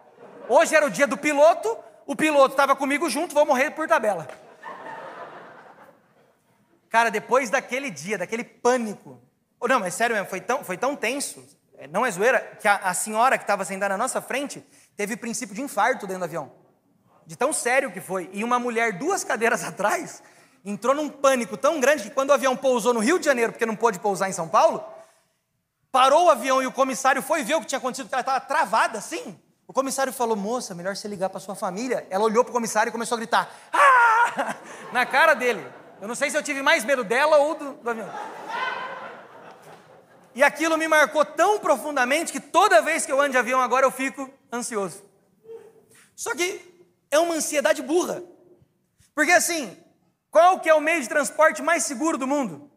Hoje 0.47 0.75
era 0.75 0.85
o 0.85 0.89
dia 0.89 1.05
do 1.05 1.17
piloto, 1.17 1.77
o 2.05 2.15
piloto 2.15 2.53
estava 2.53 2.75
comigo 2.75 3.09
junto, 3.09 3.35
vou 3.35 3.45
morrer 3.45 3.71
por 3.71 3.87
tabela. 3.87 4.27
Cara, 6.89 7.11
depois 7.11 7.51
daquele 7.51 7.91
dia, 7.91 8.17
daquele 8.17 8.43
pânico, 8.43 9.21
não, 9.61 9.79
mas 9.79 9.93
sério 9.93 10.15
mesmo, 10.15 10.27
foi 10.27 10.41
tão, 10.41 10.63
foi 10.63 10.75
tão 10.75 10.95
tenso, 10.95 11.47
é, 11.77 11.85
não 11.87 12.03
é 12.03 12.09
zoeira, 12.09 12.39
que 12.59 12.67
a, 12.67 12.77
a 12.77 12.93
senhora 12.95 13.37
que 13.37 13.43
estava 13.43 13.63
sentada 13.63 13.89
na 13.89 13.97
nossa 13.97 14.19
frente 14.19 14.65
teve 14.97 15.15
princípio 15.15 15.53
de 15.53 15.61
infarto 15.61 16.07
dentro 16.07 16.21
do 16.21 16.25
avião. 16.25 16.51
De 17.29 17.35
tão 17.35 17.53
sério 17.53 17.91
que 17.91 18.01
foi. 18.01 18.27
E 18.33 18.43
uma 18.43 18.57
mulher, 18.57 18.93
duas 18.93 19.23
cadeiras 19.23 19.61
atrás, 19.71 20.23
entrou 20.65 20.95
num 20.95 21.07
pânico 21.07 21.55
tão 21.55 21.79
grande 21.79 22.01
que 22.01 22.09
quando 22.09 22.31
o 22.31 22.33
avião 22.33 22.57
pousou 22.57 22.91
no 22.91 22.99
Rio 22.99 23.19
de 23.19 23.25
Janeiro, 23.25 23.51
porque 23.51 23.67
não 23.67 23.75
pôde 23.75 23.99
pousar 23.99 24.27
em 24.27 24.33
São 24.33 24.49
Paulo, 24.49 24.83
parou 25.91 26.25
o 26.25 26.29
avião 26.31 26.59
e 26.59 26.65
o 26.65 26.71
comissário 26.71 27.21
foi 27.21 27.43
ver 27.43 27.53
o 27.53 27.61
que 27.61 27.67
tinha 27.67 27.77
acontecido, 27.77 28.05
porque 28.05 28.15
ela 28.15 28.21
estava 28.21 28.39
travada 28.39 28.97
assim. 28.97 29.39
O 29.67 29.71
comissário 29.71 30.11
falou: 30.11 30.35
Moça, 30.35 30.73
melhor 30.73 30.95
você 30.95 31.07
ligar 31.07 31.29
para 31.29 31.39
sua 31.39 31.53
família. 31.53 32.07
Ela 32.09 32.23
olhou 32.23 32.43
para 32.43 32.49
o 32.49 32.53
comissário 32.53 32.89
e 32.89 32.91
começou 32.91 33.15
a 33.15 33.19
gritar: 33.19 33.47
Ah! 33.71 34.55
Na 34.91 35.05
cara 35.05 35.35
dele. 35.35 35.63
Eu 36.01 36.07
não 36.07 36.15
sei 36.15 36.31
se 36.31 36.37
eu 36.37 36.41
tive 36.41 36.63
mais 36.63 36.83
medo 36.83 37.03
dela 37.03 37.37
ou 37.37 37.53
do, 37.53 37.73
do 37.73 37.89
avião. 37.91 38.09
E 40.33 40.41
aquilo 40.41 40.79
me 40.79 40.87
marcou 40.87 41.23
tão 41.23 41.59
profundamente 41.59 42.31
que 42.31 42.39
toda 42.39 42.81
vez 42.81 43.05
que 43.05 43.11
eu 43.11 43.21
ando 43.21 43.33
de 43.33 43.37
avião 43.37 43.61
agora 43.61 43.85
eu 43.85 43.91
fico 43.91 44.27
ansioso. 44.51 45.07
Só 46.15 46.33
que 46.33 46.68
é 47.11 47.19
uma 47.19 47.35
ansiedade 47.35 47.81
burra. 47.81 48.23
Porque 49.15 49.31
assim, 49.31 49.77
qual 50.31 50.59
que 50.59 50.69
é 50.69 50.73
o 50.73 50.81
meio 50.81 51.01
de 51.01 51.09
transporte 51.09 51.61
mais 51.61 51.83
seguro 51.83 52.17
do 52.17 52.27
mundo? 52.27 52.69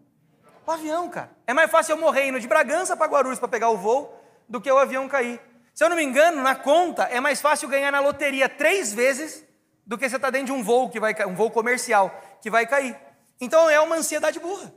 O 0.66 0.70
avião, 0.70 1.08
cara. 1.08 1.30
É 1.46 1.52
mais 1.52 1.70
fácil 1.70 1.92
eu 1.92 1.98
morrer 1.98 2.28
indo 2.28 2.40
de 2.40 2.48
Bragança 2.48 2.96
para 2.96 3.10
Guarulhos 3.10 3.38
para 3.38 3.48
pegar 3.48 3.70
o 3.70 3.76
voo 3.76 4.18
do 4.48 4.60
que 4.60 4.70
o 4.70 4.78
avião 4.78 5.08
cair. 5.08 5.40
Se 5.74 5.84
eu 5.84 5.88
não 5.88 5.96
me 5.96 6.02
engano, 6.02 6.42
na 6.42 6.54
conta 6.54 7.04
é 7.04 7.20
mais 7.20 7.40
fácil 7.40 7.68
ganhar 7.68 7.90
na 7.90 8.00
loteria 8.00 8.48
três 8.48 8.92
vezes 8.92 9.44
do 9.86 9.98
que 9.98 10.08
você 10.08 10.16
estar 10.16 10.28
tá 10.28 10.30
dentro 10.30 10.46
de 10.46 10.52
um 10.52 10.62
voo 10.62 10.90
que 10.90 11.00
vai 11.00 11.14
um 11.26 11.34
voo 11.34 11.50
comercial 11.50 12.10
que 12.40 12.50
vai 12.50 12.66
cair. 12.66 12.96
Então 13.40 13.68
é 13.68 13.80
uma 13.80 13.96
ansiedade 13.96 14.38
burra. 14.38 14.72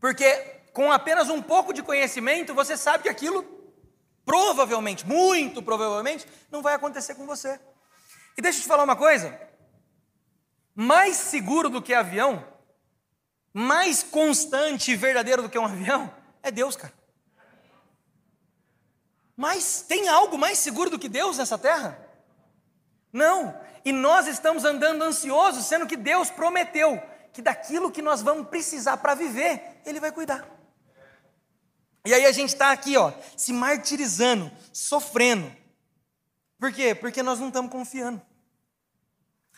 Porque 0.00 0.30
com 0.72 0.92
apenas 0.92 1.28
um 1.28 1.42
pouco 1.42 1.72
de 1.72 1.82
conhecimento, 1.82 2.54
você 2.54 2.76
sabe 2.76 3.04
que 3.04 3.08
aquilo 3.08 3.42
provavelmente, 4.28 5.06
muito 5.06 5.62
provavelmente, 5.62 6.26
não 6.50 6.60
vai 6.60 6.74
acontecer 6.74 7.14
com 7.14 7.24
você. 7.24 7.58
E 8.36 8.42
deixa 8.42 8.58
eu 8.58 8.62
te 8.62 8.68
falar 8.68 8.84
uma 8.84 8.94
coisa: 8.94 9.40
mais 10.74 11.16
seguro 11.16 11.70
do 11.70 11.80
que 11.80 11.94
avião, 11.94 12.46
mais 13.54 14.02
constante 14.02 14.92
e 14.92 14.96
verdadeiro 14.96 15.40
do 15.40 15.48
que 15.48 15.58
um 15.58 15.64
avião, 15.64 16.14
é 16.42 16.50
Deus, 16.50 16.76
cara. 16.76 16.92
Mas 19.34 19.80
tem 19.80 20.08
algo 20.08 20.36
mais 20.36 20.58
seguro 20.58 20.90
do 20.90 20.98
que 20.98 21.08
Deus 21.08 21.38
nessa 21.38 21.56
terra? 21.56 21.98
Não. 23.10 23.58
E 23.82 23.92
nós 23.92 24.26
estamos 24.26 24.64
andando 24.66 25.02
ansiosos, 25.02 25.64
sendo 25.64 25.86
que 25.86 25.96
Deus 25.96 26.28
prometeu 26.28 27.00
que 27.32 27.40
daquilo 27.40 27.90
que 27.90 28.02
nós 28.02 28.20
vamos 28.20 28.48
precisar 28.48 28.98
para 28.98 29.14
viver, 29.14 29.80
Ele 29.86 30.00
vai 30.00 30.12
cuidar. 30.12 30.57
E 32.04 32.14
aí 32.14 32.24
a 32.24 32.32
gente 32.32 32.50
está 32.50 32.72
aqui, 32.72 32.96
ó, 32.96 33.12
se 33.36 33.52
martirizando, 33.52 34.50
sofrendo. 34.72 35.54
Por 36.58 36.72
quê? 36.72 36.94
Porque 36.94 37.22
nós 37.22 37.38
não 37.38 37.48
estamos 37.48 37.70
confiando. 37.70 38.20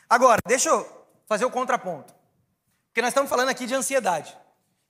Agora, 0.09 0.41
deixa 0.47 0.69
eu 0.69 1.07
fazer 1.27 1.45
o 1.45 1.51
contraponto. 1.51 2.13
Porque 2.89 3.01
nós 3.01 3.11
estamos 3.11 3.31
falando 3.31 3.49
aqui 3.49 3.67
de 3.67 3.75
ansiedade. 3.75 4.37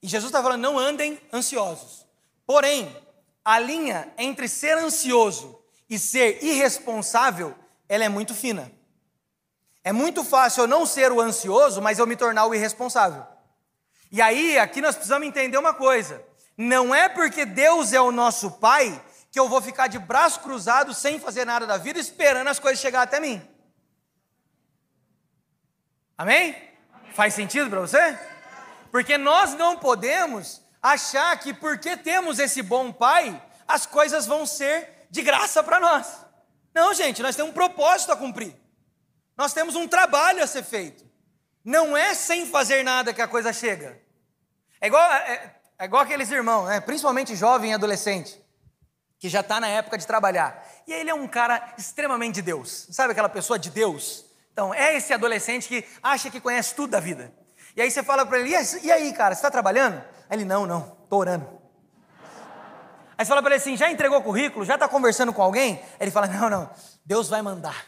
E 0.03 0.09
Jesus 0.09 0.31
está 0.31 0.43
falando, 0.43 0.63
não 0.63 0.79
andem 0.79 1.21
ansiosos. 1.33 2.07
Porém, 2.47 2.97
a 3.45 3.59
linha 3.59 4.13
entre 4.17 4.49
ser 4.49 4.77
ansioso 4.79 5.63
e 5.89 5.99
ser 5.99 6.43
irresponsável, 6.43 7.55
ela 7.89 8.05
é 8.05 8.09
muito 8.09 8.35
fina. 8.35 8.73
É 9.85 9.93
muito 9.93 10.25
fácil 10.25 10.63
eu 10.63 10.69
não 10.69 10.87
ser 10.87 11.13
o 11.13 11.21
ansioso, 11.21 11.81
mas 11.83 11.99
eu 11.99 12.07
me 12.07 12.17
tornar 12.17 12.47
o 12.47 12.55
irresponsável. 12.55 13.27
E 14.11 14.21
aí, 14.21 14.59
aqui 14.59 14.81
nós 14.81 14.95
precisamos 14.95 15.27
entender 15.27 15.59
uma 15.59 15.73
coisa: 15.73 16.23
não 16.61 16.95
é 16.95 17.09
porque 17.09 17.47
Deus 17.47 17.95
é 17.95 18.01
o 18.03 18.13
nosso 18.13 18.51
Pai 18.51 19.03
que 19.31 19.41
eu 19.41 19.49
vou 19.49 19.63
ficar 19.63 19.87
de 19.87 19.99
braço 19.99 20.41
cruzado 20.41 20.93
sem 20.93 21.19
fazer 21.19 21.47
nada 21.47 21.67
da 21.67 21.79
vida, 21.79 21.99
esperando 21.99 22.49
as 22.49 22.59
coisas 22.59 22.79
chegar 22.79 23.01
até 23.01 23.19
mim. 23.19 23.41
Amém? 26.19 26.55
Faz 27.15 27.33
sentido 27.33 27.71
para 27.71 27.81
você? 27.81 28.19
Porque 28.91 29.17
nós 29.17 29.55
não 29.55 29.79
podemos 29.79 30.61
achar 30.83 31.35
que 31.39 31.55
porque 31.55 31.97
temos 31.97 32.39
esse 32.39 32.61
bom 32.61 32.93
Pai, 32.93 33.43
as 33.67 33.87
coisas 33.87 34.27
vão 34.27 34.45
ser 34.45 35.07
de 35.11 35.23
graça 35.23 35.63
para 35.63 35.81
nós. 35.81 36.27
Não, 36.75 36.93
gente, 36.93 37.23
nós 37.23 37.35
temos 37.35 37.53
um 37.53 37.55
propósito 37.55 38.13
a 38.13 38.17
cumprir. 38.17 38.55
Nós 39.35 39.55
temos 39.55 39.77
um 39.77 39.89
trabalho 39.89 40.43
a 40.43 40.47
ser 40.47 40.63
feito. 40.63 41.09
Não 41.65 41.97
é 41.97 42.13
sem 42.13 42.45
fazer 42.45 42.83
nada 42.83 43.15
que 43.15 43.23
a 43.23 43.29
coisa 43.29 43.51
chega. 43.51 43.99
É 44.79 44.89
igual, 44.89 45.11
é, 45.11 45.60
é 45.81 45.87
igual 45.87 46.03
aqueles 46.03 46.31
irmãos, 46.31 46.66
né? 46.66 46.78
principalmente 46.78 47.35
jovem 47.35 47.70
e 47.70 47.74
adolescente, 47.74 48.39
que 49.18 49.31
já 49.31 49.41
está 49.41 49.59
na 49.59 49.66
época 49.66 49.97
de 49.97 50.07
trabalhar. 50.07 50.62
E 50.87 50.93
ele 50.93 51.09
é 51.09 51.14
um 51.14 51.26
cara 51.26 51.72
extremamente 51.78 52.35
de 52.35 52.43
Deus. 52.43 52.87
Sabe 52.91 53.12
aquela 53.12 53.31
pessoa 53.31 53.59
de 53.59 53.70
Deus? 53.70 54.26
Então, 54.53 54.74
é 54.74 54.95
esse 54.95 55.14
adolescente 55.14 55.66
que 55.66 55.83
acha 56.03 56.28
que 56.28 56.39
conhece 56.39 56.74
tudo 56.74 56.91
da 56.91 57.01
vida. 57.01 57.33
E 57.74 57.81
aí 57.81 57.91
você 57.91 58.03
fala 58.03 58.26
para 58.26 58.39
ele: 58.39 58.51
e 58.83 58.93
aí, 58.93 59.11
cara, 59.14 59.35
você 59.35 59.39
está 59.39 59.51
trabalhando? 59.51 60.05
Aí 60.28 60.37
ele: 60.37 60.45
não, 60.45 60.66
não, 60.66 60.99
estou 61.03 61.18
orando. 61.18 61.49
Aí 63.16 63.24
você 63.24 63.31
fala 63.31 63.41
para 63.41 63.55
ele 63.55 63.62
assim: 63.62 63.74
já 63.74 63.91
entregou 63.91 64.20
currículo? 64.20 64.66
Já 64.66 64.74
está 64.74 64.87
conversando 64.87 65.33
com 65.33 65.41
alguém? 65.41 65.76
Aí 65.76 65.97
ele 66.01 66.11
fala: 66.11 66.26
não, 66.26 66.51
não, 66.51 66.70
Deus 67.07 67.26
vai 67.26 67.41
mandar. 67.41 67.87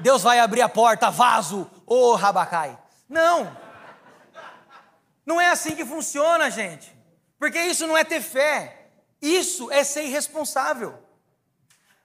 Deus 0.00 0.24
vai 0.24 0.40
abrir 0.40 0.62
a 0.62 0.68
porta, 0.68 1.08
vaso, 1.08 1.70
ô 1.86 2.10
oh, 2.10 2.14
Rabacai. 2.16 2.76
Não. 3.08 3.56
Não 5.24 5.40
é 5.40 5.50
assim 5.50 5.76
que 5.76 5.84
funciona, 5.84 6.50
gente. 6.50 6.97
Porque 7.38 7.60
isso 7.60 7.86
não 7.86 7.96
é 7.96 8.04
ter 8.04 8.20
fé. 8.20 8.90
Isso 9.20 9.70
é 9.70 9.84
ser 9.84 10.04
irresponsável. 10.04 10.98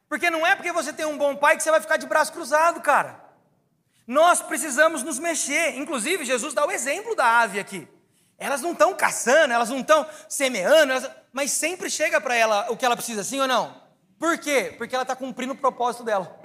Porque 0.07 0.29
não 0.29 0.45
é 0.45 0.55
porque 0.55 0.71
você 0.71 0.93
tem 0.93 1.05
um 1.05 1.17
bom 1.17 1.35
pai 1.35 1.57
que 1.57 1.63
você 1.63 1.71
vai 1.71 1.81
ficar 1.81 1.97
de 1.97 2.05
braço 2.05 2.31
cruzado, 2.31 2.81
cara. 2.81 3.19
Nós 4.05 4.41
precisamos 4.41 5.01
nos 5.01 5.17
mexer. 5.17 5.75
Inclusive, 5.77 6.25
Jesus 6.25 6.53
dá 6.53 6.65
o 6.65 6.71
exemplo 6.71 7.15
da 7.15 7.25
ave 7.25 7.59
aqui. 7.59 7.87
Elas 8.37 8.61
não 8.61 8.73
estão 8.73 8.93
caçando, 8.93 9.53
elas 9.53 9.69
não 9.69 9.79
estão 9.79 10.05
semeando, 10.27 10.91
elas... 10.91 11.09
mas 11.31 11.51
sempre 11.51 11.89
chega 11.89 12.19
para 12.19 12.35
ela 12.35 12.69
o 12.69 12.75
que 12.75 12.85
ela 12.85 12.95
precisa, 12.95 13.23
sim 13.23 13.39
ou 13.39 13.47
não? 13.47 13.81
Por 14.19 14.37
quê? 14.37 14.73
Porque 14.77 14.93
ela 14.93 15.03
está 15.03 15.15
cumprindo 15.15 15.53
o 15.53 15.57
propósito 15.57 16.03
dela. 16.03 16.39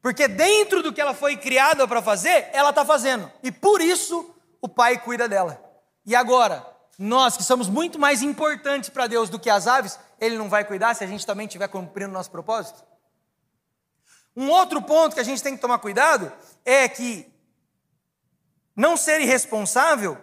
Porque 0.00 0.28
dentro 0.28 0.82
do 0.82 0.92
que 0.92 1.00
ela 1.00 1.14
foi 1.14 1.36
criada 1.36 1.86
para 1.88 2.02
fazer, 2.02 2.48
ela 2.52 2.70
está 2.70 2.84
fazendo. 2.84 3.30
E 3.42 3.50
por 3.50 3.80
isso 3.80 4.34
o 4.60 4.68
pai 4.68 4.98
cuida 4.98 5.28
dela. 5.28 5.62
E 6.06 6.14
agora, 6.14 6.64
nós 6.98 7.36
que 7.36 7.42
somos 7.42 7.68
muito 7.68 7.98
mais 7.98 8.22
importantes 8.22 8.88
para 8.88 9.06
Deus 9.06 9.28
do 9.28 9.38
que 9.38 9.50
as 9.50 9.66
aves, 9.66 9.98
ele 10.20 10.38
não 10.38 10.48
vai 10.48 10.64
cuidar 10.64 10.94
se 10.94 11.04
a 11.04 11.06
gente 11.06 11.26
também 11.26 11.46
estiver 11.46 11.68
cumprindo 11.68 12.10
o 12.10 12.14
nosso 12.14 12.30
propósito? 12.30 12.84
Um 14.36 14.48
outro 14.50 14.82
ponto 14.82 15.14
que 15.14 15.20
a 15.20 15.24
gente 15.24 15.42
tem 15.42 15.54
que 15.54 15.60
tomar 15.60 15.78
cuidado 15.78 16.32
é 16.64 16.88
que 16.88 17.32
não 18.74 18.96
ser 18.96 19.20
irresponsável 19.20 20.18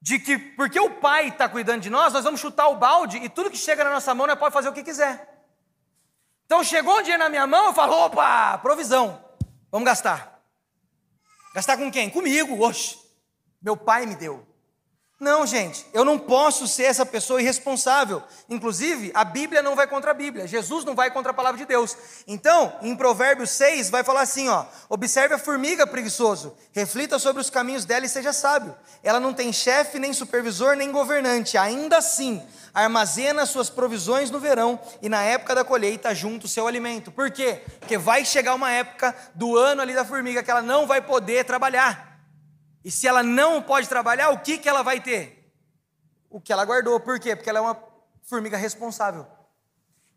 de 0.00 0.18
que 0.18 0.38
porque 0.38 0.78
o 0.78 0.90
pai 0.90 1.28
está 1.28 1.48
cuidando 1.48 1.82
de 1.82 1.90
nós, 1.90 2.12
nós 2.12 2.24
vamos 2.24 2.40
chutar 2.40 2.68
o 2.68 2.76
balde 2.76 3.18
e 3.18 3.28
tudo 3.28 3.50
que 3.50 3.56
chega 3.56 3.84
na 3.84 3.90
nossa 3.90 4.14
mão 4.14 4.26
nós 4.26 4.38
pode 4.38 4.52
fazer 4.52 4.68
o 4.68 4.72
que 4.72 4.82
quiser. 4.82 5.30
Então 6.46 6.62
chegou 6.62 6.98
um 6.98 7.02
dinheiro 7.02 7.22
na 7.22 7.28
minha 7.28 7.46
mão, 7.46 7.66
eu 7.66 7.74
falo, 7.74 7.94
opa, 8.04 8.58
provisão, 8.58 9.22
vamos 9.70 9.86
gastar. 9.86 10.42
Gastar 11.54 11.76
com 11.76 11.90
quem? 11.90 12.10
Comigo, 12.10 12.62
oxe. 12.62 12.98
Meu 13.62 13.76
pai 13.76 14.04
me 14.04 14.14
deu. 14.14 14.53
Não, 15.20 15.46
gente, 15.46 15.86
eu 15.94 16.04
não 16.04 16.18
posso 16.18 16.66
ser 16.66 16.82
essa 16.82 17.06
pessoa 17.06 17.40
irresponsável. 17.40 18.20
Inclusive, 18.48 19.12
a 19.14 19.24
Bíblia 19.24 19.62
não 19.62 19.76
vai 19.76 19.86
contra 19.86 20.10
a 20.10 20.14
Bíblia, 20.14 20.48
Jesus 20.48 20.84
não 20.84 20.94
vai 20.96 21.08
contra 21.08 21.30
a 21.30 21.34
palavra 21.34 21.56
de 21.56 21.64
Deus. 21.64 21.96
Então, 22.26 22.76
em 22.82 22.96
Provérbios 22.96 23.50
6, 23.50 23.90
vai 23.90 24.02
falar 24.02 24.22
assim: 24.22 24.48
ó, 24.48 24.64
observe 24.88 25.34
a 25.34 25.38
formiga 25.38 25.86
preguiçoso, 25.86 26.56
reflita 26.72 27.16
sobre 27.20 27.40
os 27.40 27.48
caminhos 27.48 27.84
dela 27.84 28.04
e 28.04 28.08
seja 28.08 28.32
sábio. 28.32 28.74
Ela 29.04 29.20
não 29.20 29.32
tem 29.32 29.52
chefe, 29.52 30.00
nem 30.00 30.12
supervisor, 30.12 30.74
nem 30.74 30.90
governante, 30.90 31.56
ainda 31.56 31.98
assim, 31.98 32.42
armazena 32.74 33.46
suas 33.46 33.70
provisões 33.70 34.32
no 34.32 34.40
verão 34.40 34.80
e 35.00 35.08
na 35.08 35.22
época 35.22 35.54
da 35.54 35.62
colheita 35.64 36.12
junto 36.12 36.46
o 36.46 36.48
seu 36.48 36.66
alimento. 36.66 37.12
Por 37.12 37.30
quê? 37.30 37.62
Porque 37.78 37.96
vai 37.96 38.24
chegar 38.24 38.52
uma 38.54 38.72
época 38.72 39.14
do 39.32 39.56
ano 39.56 39.80
ali 39.80 39.94
da 39.94 40.04
formiga 40.04 40.42
que 40.42 40.50
ela 40.50 40.60
não 40.60 40.88
vai 40.88 41.00
poder 41.00 41.44
trabalhar. 41.44 42.13
E 42.84 42.90
se 42.90 43.08
ela 43.08 43.22
não 43.22 43.62
pode 43.62 43.88
trabalhar, 43.88 44.30
o 44.30 44.40
que, 44.40 44.58
que 44.58 44.68
ela 44.68 44.82
vai 44.82 45.00
ter? 45.00 45.50
O 46.28 46.40
que 46.40 46.52
ela 46.52 46.64
guardou. 46.64 47.00
Por 47.00 47.18
quê? 47.18 47.34
Porque 47.34 47.48
ela 47.48 47.60
é 47.60 47.62
uma 47.62 47.82
formiga 48.22 48.56
responsável. 48.56 49.26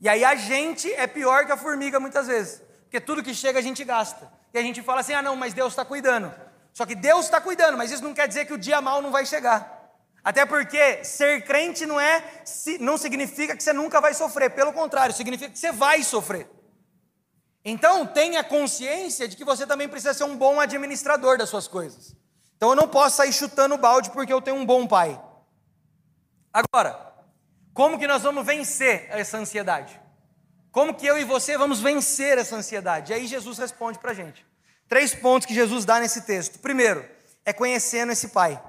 E 0.02 0.10
aí 0.10 0.26
a 0.26 0.36
gente 0.36 0.92
é 0.94 1.08
pior 1.08 1.46
que 1.46 1.52
a 1.52 1.58
formiga 1.58 2.00
muitas 2.00 2.28
vezes. 2.28 2.62
Porque 2.84 3.00
tudo 3.00 3.24
que 3.24 3.34
chega 3.34 3.60
a 3.60 3.62
gente 3.62 3.84
gasta. 3.84 4.32
E 4.54 4.58
a 4.58 4.62
gente 4.62 4.82
fala 4.82 5.02
assim: 5.02 5.14
ah, 5.14 5.22
não, 5.22 5.36
mas 5.36 5.54
Deus 5.54 5.74
está 5.74 5.86
cuidando. 5.86 6.34
Só 6.74 6.86
que 6.86 6.94
Deus 6.94 7.26
está 7.26 7.40
cuidando, 7.40 7.78
mas 7.78 7.90
isso 7.90 8.04
não 8.04 8.14
quer 8.14 8.28
dizer 8.28 8.46
que 8.46 8.54
o 8.54 8.58
dia 8.58 8.82
mal 8.82 9.02
não 9.02 9.12
vai 9.12 9.26
chegar. 9.26 9.76
Até 10.24 10.46
porque 10.46 11.04
ser 11.06 11.46
crente 11.46 11.86
não 11.86 12.00
é, 12.00 12.22
não 12.82 12.98
significa 12.98 13.56
que 13.56 13.64
você 13.64 13.72
nunca 13.72 14.02
vai 14.02 14.14
sofrer. 14.14 14.50
Pelo 14.52 14.74
contrário, 14.74 15.16
significa 15.16 15.50
que 15.50 15.58
você 15.58 15.72
vai 15.72 16.04
sofrer. 16.04 16.50
Então 17.64 18.06
tenha 18.06 18.44
consciência 18.44 19.28
de 19.28 19.38
que 19.38 19.46
você 19.46 19.66
também 19.66 19.88
precisa 19.88 20.14
ser 20.14 20.26
um 20.26 20.36
bom 20.36 20.60
administrador 20.60 21.38
das 21.38 21.50
suas 21.50 21.68
coisas. 21.68 22.16
Então 22.58 22.70
eu 22.70 22.76
não 22.76 22.88
posso 22.88 23.18
sair 23.18 23.32
chutando 23.32 23.76
o 23.76 23.78
balde 23.78 24.10
porque 24.10 24.34
eu 24.34 24.42
tenho 24.42 24.58
um 24.58 24.66
bom 24.66 24.86
pai. 24.86 25.20
Agora, 26.52 27.00
como 27.74 28.00
que 28.00 28.08
nós 28.08 28.24
vamos 28.24 28.46
vencer 28.46 29.06
essa 29.10 29.38
ansiedade? 29.38 30.02
Como 30.72 30.94
que 30.94 31.06
eu 31.06 31.18
e 31.18 31.24
você 31.24 31.58
vamos 31.58 31.80
vencer 31.80 32.38
essa 32.38 32.56
ansiedade? 32.56 33.12
E 33.12 33.16
aí 33.16 33.28
Jesus 33.28 33.58
responde 33.58 34.00
para 34.00 34.12
a 34.12 34.14
gente. 34.14 34.46
Três 34.90 35.14
pontos 35.14 35.46
que 35.46 35.54
Jesus 35.54 35.86
dá 35.86 36.00
nesse 36.00 36.22
texto. 36.22 36.60
Primeiro, 36.60 37.06
é 37.46 37.54
conhecendo 37.54 38.12
esse 38.12 38.30
Pai. 38.30 38.62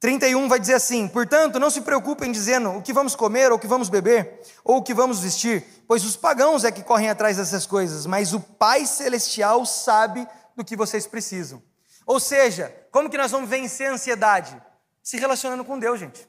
31 0.00 0.48
vai 0.48 0.58
dizer 0.58 0.74
assim: 0.74 1.08
Portanto, 1.08 1.58
não 1.58 1.70
se 1.70 1.80
preocupem 1.80 2.30
dizendo 2.30 2.70
o 2.70 2.82
que 2.82 2.92
vamos 2.92 3.14
comer, 3.14 3.50
ou 3.50 3.56
o 3.56 3.60
que 3.60 3.66
vamos 3.66 3.88
beber, 3.88 4.40
ou 4.64 4.78
o 4.78 4.82
que 4.82 4.94
vamos 4.94 5.20
vestir, 5.20 5.64
pois 5.86 6.04
os 6.04 6.16
pagãos 6.16 6.64
é 6.64 6.70
que 6.70 6.82
correm 6.82 7.08
atrás 7.08 7.36
dessas 7.36 7.66
coisas, 7.66 8.06
mas 8.06 8.32
o 8.32 8.40
Pai 8.40 8.86
Celestial 8.86 9.64
sabe 9.64 10.26
do 10.54 10.64
que 10.64 10.76
vocês 10.76 11.06
precisam. 11.06 11.62
Ou 12.06 12.18
seja, 12.20 12.74
como 12.90 13.10
que 13.10 13.18
nós 13.18 13.32
vamos 13.32 13.50
vencer 13.50 13.88
a 13.88 13.92
ansiedade? 13.92 14.56
Se 15.02 15.18
relacionando 15.18 15.64
com 15.64 15.78
Deus, 15.78 16.00
gente. 16.00 16.26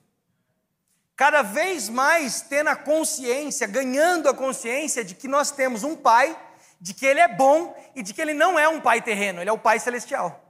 Cada 1.16 1.42
vez 1.42 1.88
mais 1.88 2.42
tendo 2.42 2.70
a 2.70 2.76
consciência, 2.76 3.66
ganhando 3.68 4.28
a 4.28 4.34
consciência 4.34 5.06
de 5.06 5.16
que 5.16 5.28
nós 5.28 5.52
temos 5.52 5.84
um 5.84 5.96
Pai, 5.96 6.38
de 6.82 6.94
que 6.94 7.06
Ele 7.06 7.20
é 7.20 7.28
bom 7.28 7.76
e 7.96 8.04
de 8.04 8.14
que 8.14 8.22
Ele 8.22 8.34
não 8.34 8.60
é 8.60 8.68
um 8.68 8.82
Pai 8.82 9.02
terreno, 9.02 9.40
Ele 9.40 9.50
é 9.50 9.54
o 9.54 9.58
Pai 9.58 9.80
celestial. 9.80 10.44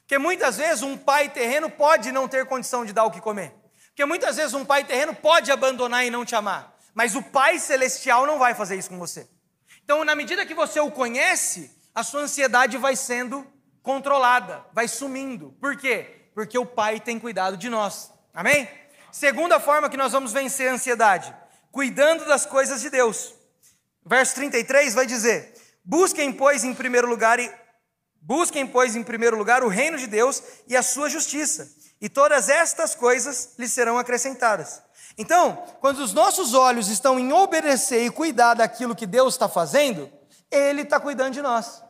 Porque 0.00 0.18
muitas 0.18 0.58
vezes 0.58 0.82
um 0.82 0.96
pai 0.96 1.30
terreno 1.30 1.70
pode 1.70 2.12
não 2.12 2.28
ter 2.28 2.44
condição 2.44 2.84
de 2.84 2.92
dar 2.92 3.04
o 3.04 3.10
que 3.10 3.20
comer. 3.20 3.54
Porque 3.86 4.04
muitas 4.04 4.36
vezes 4.36 4.52
um 4.52 4.64
pai 4.64 4.84
terreno 4.84 5.14
pode 5.14 5.50
abandonar 5.50 6.04
e 6.04 6.10
não 6.10 6.24
te 6.24 6.34
amar. 6.34 6.76
Mas 6.94 7.14
o 7.14 7.22
Pai 7.22 7.58
celestial 7.58 8.26
não 8.26 8.38
vai 8.38 8.54
fazer 8.54 8.76
isso 8.76 8.90
com 8.90 8.98
você. 8.98 9.26
Então, 9.82 10.04
na 10.04 10.14
medida 10.14 10.44
que 10.44 10.54
você 10.54 10.78
o 10.80 10.90
conhece, 10.90 11.70
a 11.94 12.02
sua 12.02 12.20
ansiedade 12.20 12.76
vai 12.76 12.94
sendo 12.94 13.46
controlada, 13.82 14.64
vai 14.72 14.88
sumindo. 14.88 15.54
Por 15.60 15.76
quê? 15.76 16.28
Porque 16.34 16.58
o 16.58 16.66
Pai 16.66 17.00
tem 17.00 17.18
cuidado 17.18 17.56
de 17.56 17.68
nós. 17.68 18.12
Amém? 18.32 18.68
Segunda 19.10 19.60
forma 19.60 19.90
que 19.90 19.96
nós 19.96 20.12
vamos 20.12 20.32
vencer 20.32 20.68
a 20.68 20.74
ansiedade, 20.74 21.34
cuidando 21.70 22.24
das 22.24 22.46
coisas 22.46 22.80
de 22.80 22.88
Deus. 22.88 23.34
Verso 24.04 24.34
33 24.36 24.94
vai 24.94 25.06
dizer: 25.06 25.54
Busquem, 25.84 26.32
pois, 26.32 26.64
em 26.64 26.74
primeiro 26.74 27.08
lugar 27.08 27.38
Busquem, 28.24 28.64
pois, 28.64 28.94
em 28.94 29.02
primeiro 29.02 29.36
lugar 29.36 29.64
o 29.64 29.68
reino 29.68 29.98
de 29.98 30.06
Deus 30.06 30.40
e 30.68 30.76
a 30.76 30.82
sua 30.82 31.10
justiça, 31.10 31.68
e 32.00 32.08
todas 32.08 32.48
estas 32.48 32.94
coisas 32.94 33.54
lhes 33.58 33.72
serão 33.72 33.98
acrescentadas. 33.98 34.80
Então, 35.18 35.60
quando 35.80 35.98
os 35.98 36.14
nossos 36.14 36.54
olhos 36.54 36.88
estão 36.88 37.18
em 37.18 37.32
obedecer 37.32 38.06
e 38.06 38.10
cuidar 38.10 38.54
daquilo 38.54 38.94
que 38.94 39.06
Deus 39.06 39.34
está 39.34 39.48
fazendo, 39.48 40.10
Ele 40.50 40.82
está 40.82 41.00
cuidando 41.00 41.34
de 41.34 41.42
nós. 41.42 41.82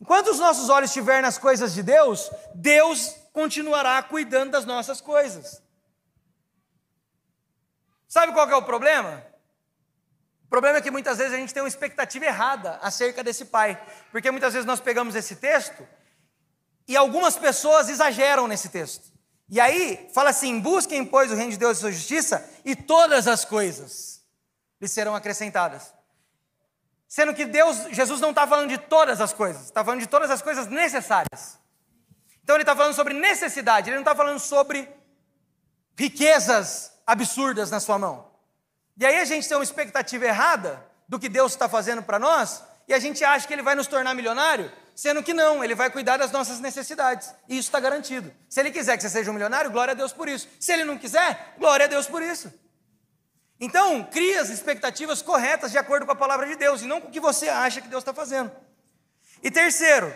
Enquanto 0.00 0.28
os 0.28 0.38
nossos 0.38 0.68
olhos 0.68 0.90
estiverem 0.90 1.22
nas 1.22 1.36
coisas 1.36 1.74
de 1.74 1.82
Deus, 1.82 2.30
Deus 2.54 3.14
continuará 3.32 4.02
cuidando 4.02 4.52
das 4.52 4.64
nossas 4.64 5.00
coisas. 5.00 5.62
Sabe 8.08 8.32
qual 8.32 8.48
é 8.48 8.56
o 8.56 8.62
problema? 8.62 9.24
O 10.44 10.48
problema 10.48 10.78
é 10.78 10.80
que 10.80 10.90
muitas 10.90 11.18
vezes 11.18 11.34
a 11.34 11.36
gente 11.36 11.54
tem 11.54 11.62
uma 11.62 11.68
expectativa 11.68 12.24
errada 12.24 12.78
acerca 12.82 13.22
desse 13.22 13.44
pai, 13.44 13.80
porque 14.10 14.30
muitas 14.30 14.52
vezes 14.52 14.66
nós 14.66 14.80
pegamos 14.80 15.14
esse 15.14 15.36
texto 15.36 15.86
e 16.88 16.96
algumas 16.96 17.36
pessoas 17.36 17.88
exageram 17.88 18.48
nesse 18.48 18.68
texto. 18.68 19.12
E 19.48 19.60
aí 19.60 20.10
fala 20.12 20.30
assim: 20.30 20.58
busquem, 20.58 21.04
pois, 21.04 21.30
o 21.30 21.36
reino 21.36 21.52
de 21.52 21.58
Deus 21.58 21.76
e 21.76 21.80
sua 21.80 21.92
justiça, 21.92 22.48
e 22.64 22.74
todas 22.74 23.28
as 23.28 23.44
coisas 23.44 24.24
lhes 24.80 24.90
serão 24.90 25.14
acrescentadas. 25.14 25.92
Sendo 27.10 27.34
que 27.34 27.44
Deus, 27.44 27.88
Jesus 27.90 28.20
não 28.20 28.30
está 28.30 28.46
falando 28.46 28.68
de 28.68 28.78
todas 28.78 29.20
as 29.20 29.32
coisas, 29.32 29.64
está 29.64 29.84
falando 29.84 29.98
de 29.98 30.06
todas 30.06 30.30
as 30.30 30.40
coisas 30.40 30.68
necessárias. 30.68 31.58
Então 32.44 32.54
ele 32.54 32.62
está 32.62 32.76
falando 32.76 32.94
sobre 32.94 33.12
necessidade, 33.12 33.90
ele 33.90 33.96
não 33.96 34.02
está 34.02 34.14
falando 34.14 34.38
sobre 34.38 34.88
riquezas 35.98 36.92
absurdas 37.04 37.68
na 37.68 37.80
sua 37.80 37.98
mão. 37.98 38.30
E 38.96 39.04
aí 39.04 39.16
a 39.16 39.24
gente 39.24 39.48
tem 39.48 39.56
uma 39.56 39.64
expectativa 39.64 40.24
errada 40.24 40.86
do 41.08 41.18
que 41.18 41.28
Deus 41.28 41.50
está 41.50 41.68
fazendo 41.68 42.00
para 42.00 42.16
nós, 42.16 42.62
e 42.86 42.94
a 42.94 42.98
gente 43.00 43.24
acha 43.24 43.44
que 43.44 43.52
Ele 43.52 43.62
vai 43.62 43.74
nos 43.74 43.88
tornar 43.88 44.14
milionário, 44.14 44.70
sendo 44.94 45.20
que 45.20 45.34
não, 45.34 45.64
Ele 45.64 45.74
vai 45.74 45.90
cuidar 45.90 46.16
das 46.16 46.30
nossas 46.30 46.60
necessidades, 46.60 47.34
e 47.48 47.58
isso 47.58 47.68
está 47.70 47.80
garantido. 47.80 48.32
Se 48.48 48.60
Ele 48.60 48.70
quiser 48.70 48.96
que 48.96 49.02
você 49.02 49.10
seja 49.10 49.32
um 49.32 49.34
milionário, 49.34 49.72
glória 49.72 49.92
a 49.92 49.96
Deus 49.96 50.12
por 50.12 50.28
isso. 50.28 50.48
Se 50.60 50.72
Ele 50.72 50.84
não 50.84 50.96
quiser, 50.96 51.54
glória 51.58 51.86
a 51.86 51.88
Deus 51.88 52.06
por 52.06 52.22
isso. 52.22 52.52
Então, 53.60 54.02
crie 54.02 54.38
as 54.38 54.48
expectativas 54.48 55.20
corretas 55.20 55.70
de 55.70 55.76
acordo 55.76 56.06
com 56.06 56.12
a 56.12 56.16
palavra 56.16 56.46
de 56.46 56.56
Deus, 56.56 56.80
e 56.80 56.86
não 56.86 57.00
com 57.00 57.08
o 57.08 57.10
que 57.10 57.20
você 57.20 57.48
acha 57.50 57.82
que 57.82 57.88
Deus 57.88 58.00
está 58.00 58.14
fazendo. 58.14 58.50
E 59.42 59.50
terceiro, 59.50 60.12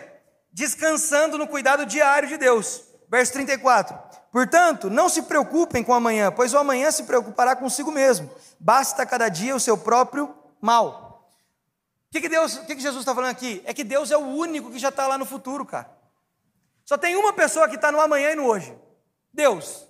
descansando 0.51 1.37
no 1.37 1.47
cuidado 1.47 1.85
diário 1.85 2.27
de 2.27 2.37
Deus. 2.37 2.83
Verso 3.07 3.33
34. 3.33 3.97
Portanto, 4.31 4.89
não 4.89 5.07
se 5.07 5.21
preocupem 5.21 5.83
com 5.83 5.93
amanhã, 5.93 6.31
pois 6.31 6.53
o 6.53 6.57
amanhã 6.57 6.89
se 6.89 7.03
preocupará 7.03 7.55
consigo 7.55 7.91
mesmo. 7.91 8.29
Basta 8.59 9.05
cada 9.05 9.29
dia 9.29 9.55
o 9.55 9.59
seu 9.59 9.77
próprio 9.77 10.35
mal. 10.59 11.29
O 12.09 12.11
que, 12.11 12.21
que 12.21 12.29
Deus, 12.29 12.55
o 12.55 12.65
que, 12.65 12.75
que 12.75 12.81
Jesus 12.81 13.01
está 13.01 13.13
falando 13.13 13.31
aqui? 13.31 13.61
É 13.65 13.73
que 13.73 13.83
Deus 13.83 14.09
é 14.09 14.17
o 14.17 14.25
único 14.25 14.71
que 14.71 14.79
já 14.79 14.89
está 14.89 15.05
lá 15.05 15.17
no 15.17 15.25
futuro, 15.25 15.65
cara. 15.65 15.89
Só 16.83 16.97
tem 16.97 17.15
uma 17.15 17.33
pessoa 17.33 17.69
que 17.69 17.75
está 17.75 17.91
no 17.91 17.99
amanhã 17.99 18.31
e 18.31 18.35
no 18.35 18.45
hoje. 18.45 18.75
Deus. 19.31 19.85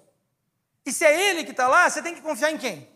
E 0.86 0.92
se 0.92 1.06
é 1.06 1.30
Ele 1.30 1.44
que 1.44 1.52
está 1.52 1.68
lá, 1.68 1.90
você 1.90 2.02
tem 2.02 2.14
que 2.14 2.22
confiar 2.22 2.52
em 2.52 2.58
quem? 2.58 2.95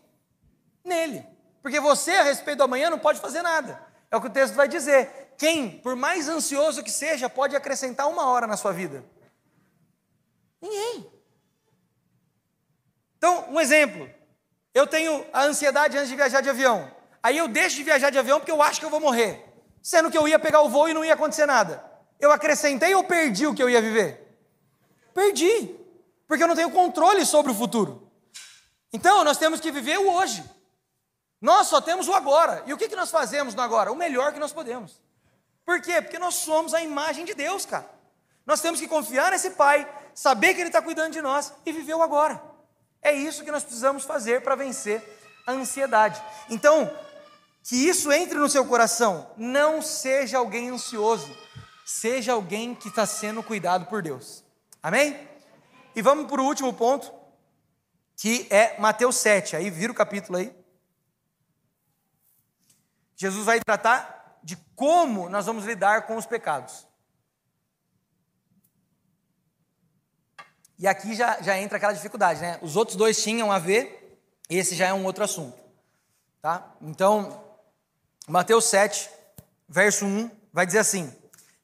Nele. 0.84 1.26
Porque 1.62 1.80
você, 1.80 2.12
a 2.12 2.22
respeito 2.22 2.58
do 2.58 2.64
amanhã, 2.64 2.90
não 2.90 2.98
pode 2.98 3.20
fazer 3.20 3.42
nada. 3.42 3.84
É 4.10 4.16
o 4.16 4.20
que 4.20 4.26
o 4.26 4.32
texto 4.32 4.54
vai 4.54 4.66
dizer. 4.66 5.34
Quem, 5.36 5.78
por 5.80 5.94
mais 5.94 6.28
ansioso 6.28 6.82
que 6.82 6.90
seja, 6.90 7.28
pode 7.28 7.54
acrescentar 7.54 8.08
uma 8.08 8.26
hora 8.26 8.46
na 8.46 8.56
sua 8.56 8.72
vida? 8.72 9.04
Ninguém. 10.60 11.10
Então, 13.16 13.46
um 13.50 13.60
exemplo. 13.60 14.08
Eu 14.74 14.86
tenho 14.86 15.26
a 15.32 15.44
ansiedade 15.44 15.96
antes 15.96 16.08
de 16.08 16.16
viajar 16.16 16.40
de 16.40 16.48
avião. 16.48 16.90
Aí 17.22 17.36
eu 17.36 17.48
deixo 17.48 17.76
de 17.76 17.82
viajar 17.82 18.10
de 18.10 18.18
avião 18.18 18.38
porque 18.38 18.52
eu 18.52 18.62
acho 18.62 18.80
que 18.80 18.86
eu 18.86 18.90
vou 18.90 19.00
morrer. 19.00 19.44
Sendo 19.82 20.10
que 20.10 20.16
eu 20.16 20.28
ia 20.28 20.38
pegar 20.38 20.62
o 20.62 20.68
voo 20.68 20.88
e 20.88 20.94
não 20.94 21.04
ia 21.04 21.14
acontecer 21.14 21.46
nada. 21.46 21.84
Eu 22.18 22.32
acrescentei 22.32 22.94
ou 22.94 23.04
perdi 23.04 23.46
o 23.46 23.54
que 23.54 23.62
eu 23.62 23.68
ia 23.68 23.80
viver? 23.80 24.38
Perdi. 25.14 25.74
Porque 26.26 26.42
eu 26.42 26.48
não 26.48 26.54
tenho 26.54 26.70
controle 26.70 27.24
sobre 27.26 27.50
o 27.52 27.54
futuro. 27.54 28.10
Então, 28.92 29.24
nós 29.24 29.38
temos 29.38 29.60
que 29.60 29.70
viver 29.70 29.98
o 29.98 30.10
hoje. 30.10 30.44
Nós 31.40 31.68
só 31.68 31.80
temos 31.80 32.06
o 32.08 32.14
agora. 32.14 32.62
E 32.66 32.72
o 32.72 32.76
que, 32.76 32.88
que 32.88 32.96
nós 32.96 33.10
fazemos 33.10 33.54
no 33.54 33.62
agora? 33.62 33.90
O 33.90 33.96
melhor 33.96 34.32
que 34.32 34.38
nós 34.38 34.52
podemos. 34.52 35.00
Por 35.64 35.80
quê? 35.80 36.02
Porque 36.02 36.18
nós 36.18 36.34
somos 36.34 36.74
a 36.74 36.82
imagem 36.82 37.24
de 37.24 37.34
Deus, 37.34 37.64
cara. 37.64 37.88
Nós 38.44 38.60
temos 38.60 38.80
que 38.80 38.88
confiar 38.88 39.30
nesse 39.30 39.50
Pai, 39.50 39.88
saber 40.14 40.54
que 40.54 40.60
Ele 40.60 40.68
está 40.68 40.82
cuidando 40.82 41.12
de 41.12 41.22
nós 41.22 41.52
e 41.64 41.72
viver 41.72 41.94
o 41.94 42.02
agora. 42.02 42.42
É 43.00 43.12
isso 43.12 43.44
que 43.44 43.50
nós 43.50 43.62
precisamos 43.62 44.04
fazer 44.04 44.42
para 44.42 44.54
vencer 44.54 45.02
a 45.46 45.52
ansiedade. 45.52 46.22
Então, 46.48 46.90
que 47.62 47.76
isso 47.76 48.12
entre 48.12 48.38
no 48.38 48.48
seu 48.48 48.64
coração. 48.64 49.30
Não 49.36 49.80
seja 49.80 50.38
alguém 50.38 50.70
ansioso, 50.70 51.34
seja 51.84 52.32
alguém 52.32 52.74
que 52.74 52.88
está 52.88 53.06
sendo 53.06 53.42
cuidado 53.42 53.86
por 53.86 54.02
Deus. 54.02 54.44
Amém? 54.82 55.28
E 55.94 56.02
vamos 56.02 56.26
para 56.26 56.40
o 56.40 56.44
último 56.46 56.72
ponto, 56.72 57.12
que 58.16 58.46
é 58.50 58.78
Mateus 58.78 59.16
7. 59.16 59.56
Aí 59.56 59.70
vira 59.70 59.92
o 59.92 59.94
capítulo 59.94 60.38
aí. 60.38 60.59
Jesus 63.20 63.44
vai 63.44 63.60
tratar 63.60 64.38
de 64.42 64.56
como 64.74 65.28
nós 65.28 65.44
vamos 65.44 65.66
lidar 65.66 66.06
com 66.06 66.16
os 66.16 66.24
pecados. 66.24 66.86
E 70.78 70.86
aqui 70.86 71.14
já, 71.14 71.38
já 71.42 71.58
entra 71.58 71.76
aquela 71.76 71.92
dificuldade, 71.92 72.40
né? 72.40 72.58
Os 72.62 72.76
outros 72.76 72.96
dois 72.96 73.22
tinham 73.22 73.52
a 73.52 73.58
ver, 73.58 74.18
esse 74.48 74.74
já 74.74 74.86
é 74.86 74.94
um 74.94 75.04
outro 75.04 75.22
assunto. 75.22 75.54
Tá? 76.40 76.66
Então, 76.80 77.44
Mateus 78.26 78.64
7, 78.64 79.10
verso 79.68 80.06
1, 80.06 80.30
vai 80.50 80.64
dizer 80.64 80.78
assim: 80.78 81.14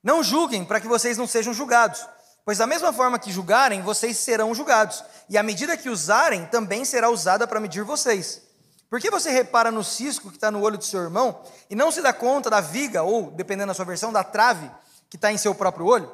Não 0.03 0.23
julguem 0.23 0.63
para 0.63 0.79
que 0.79 0.87
vocês 0.87 1.17
não 1.17 1.27
sejam 1.27 1.55
julgados, 1.55 2.07
pois 2.45 2.59
da 2.59 2.67
mesma 2.67 2.93
forma 2.93 3.19
que 3.19 3.33
julgarem, 3.33 3.81
vocês 3.81 4.19
serão 4.19 4.55
julgados, 4.55 5.03
e 5.27 5.39
a 5.39 5.43
medida 5.43 5.75
que 5.75 5.89
usarem 5.89 6.45
também 6.49 6.85
será 6.85 7.09
usada 7.09 7.47
para 7.47 7.61
medir 7.61 7.83
vocês. 7.83 8.46
Por 8.89 9.01
que 9.01 9.11
você 9.11 9.31
repara 9.31 9.71
no 9.71 9.83
cisco 9.83 10.31
que 10.31 10.37
está 10.37 10.51
no 10.51 10.63
olho 10.63 10.79
do 10.79 10.85
seu 10.85 11.01
irmão 11.03 11.43
e 11.69 11.75
não 11.75 11.91
se 11.91 12.01
dá 12.01 12.13
conta 12.13 12.49
da 12.49 12.61
viga, 12.61 13.03
ou, 13.03 13.31
dependendo 13.31 13.69
da 13.69 13.75
sua 13.75 13.85
versão, 13.85 14.13
da 14.13 14.23
trave 14.23 14.71
que 15.11 15.17
está 15.17 15.33
em 15.33 15.39
seu 15.39 15.55
próprio 15.55 15.87
olho? 15.87 16.11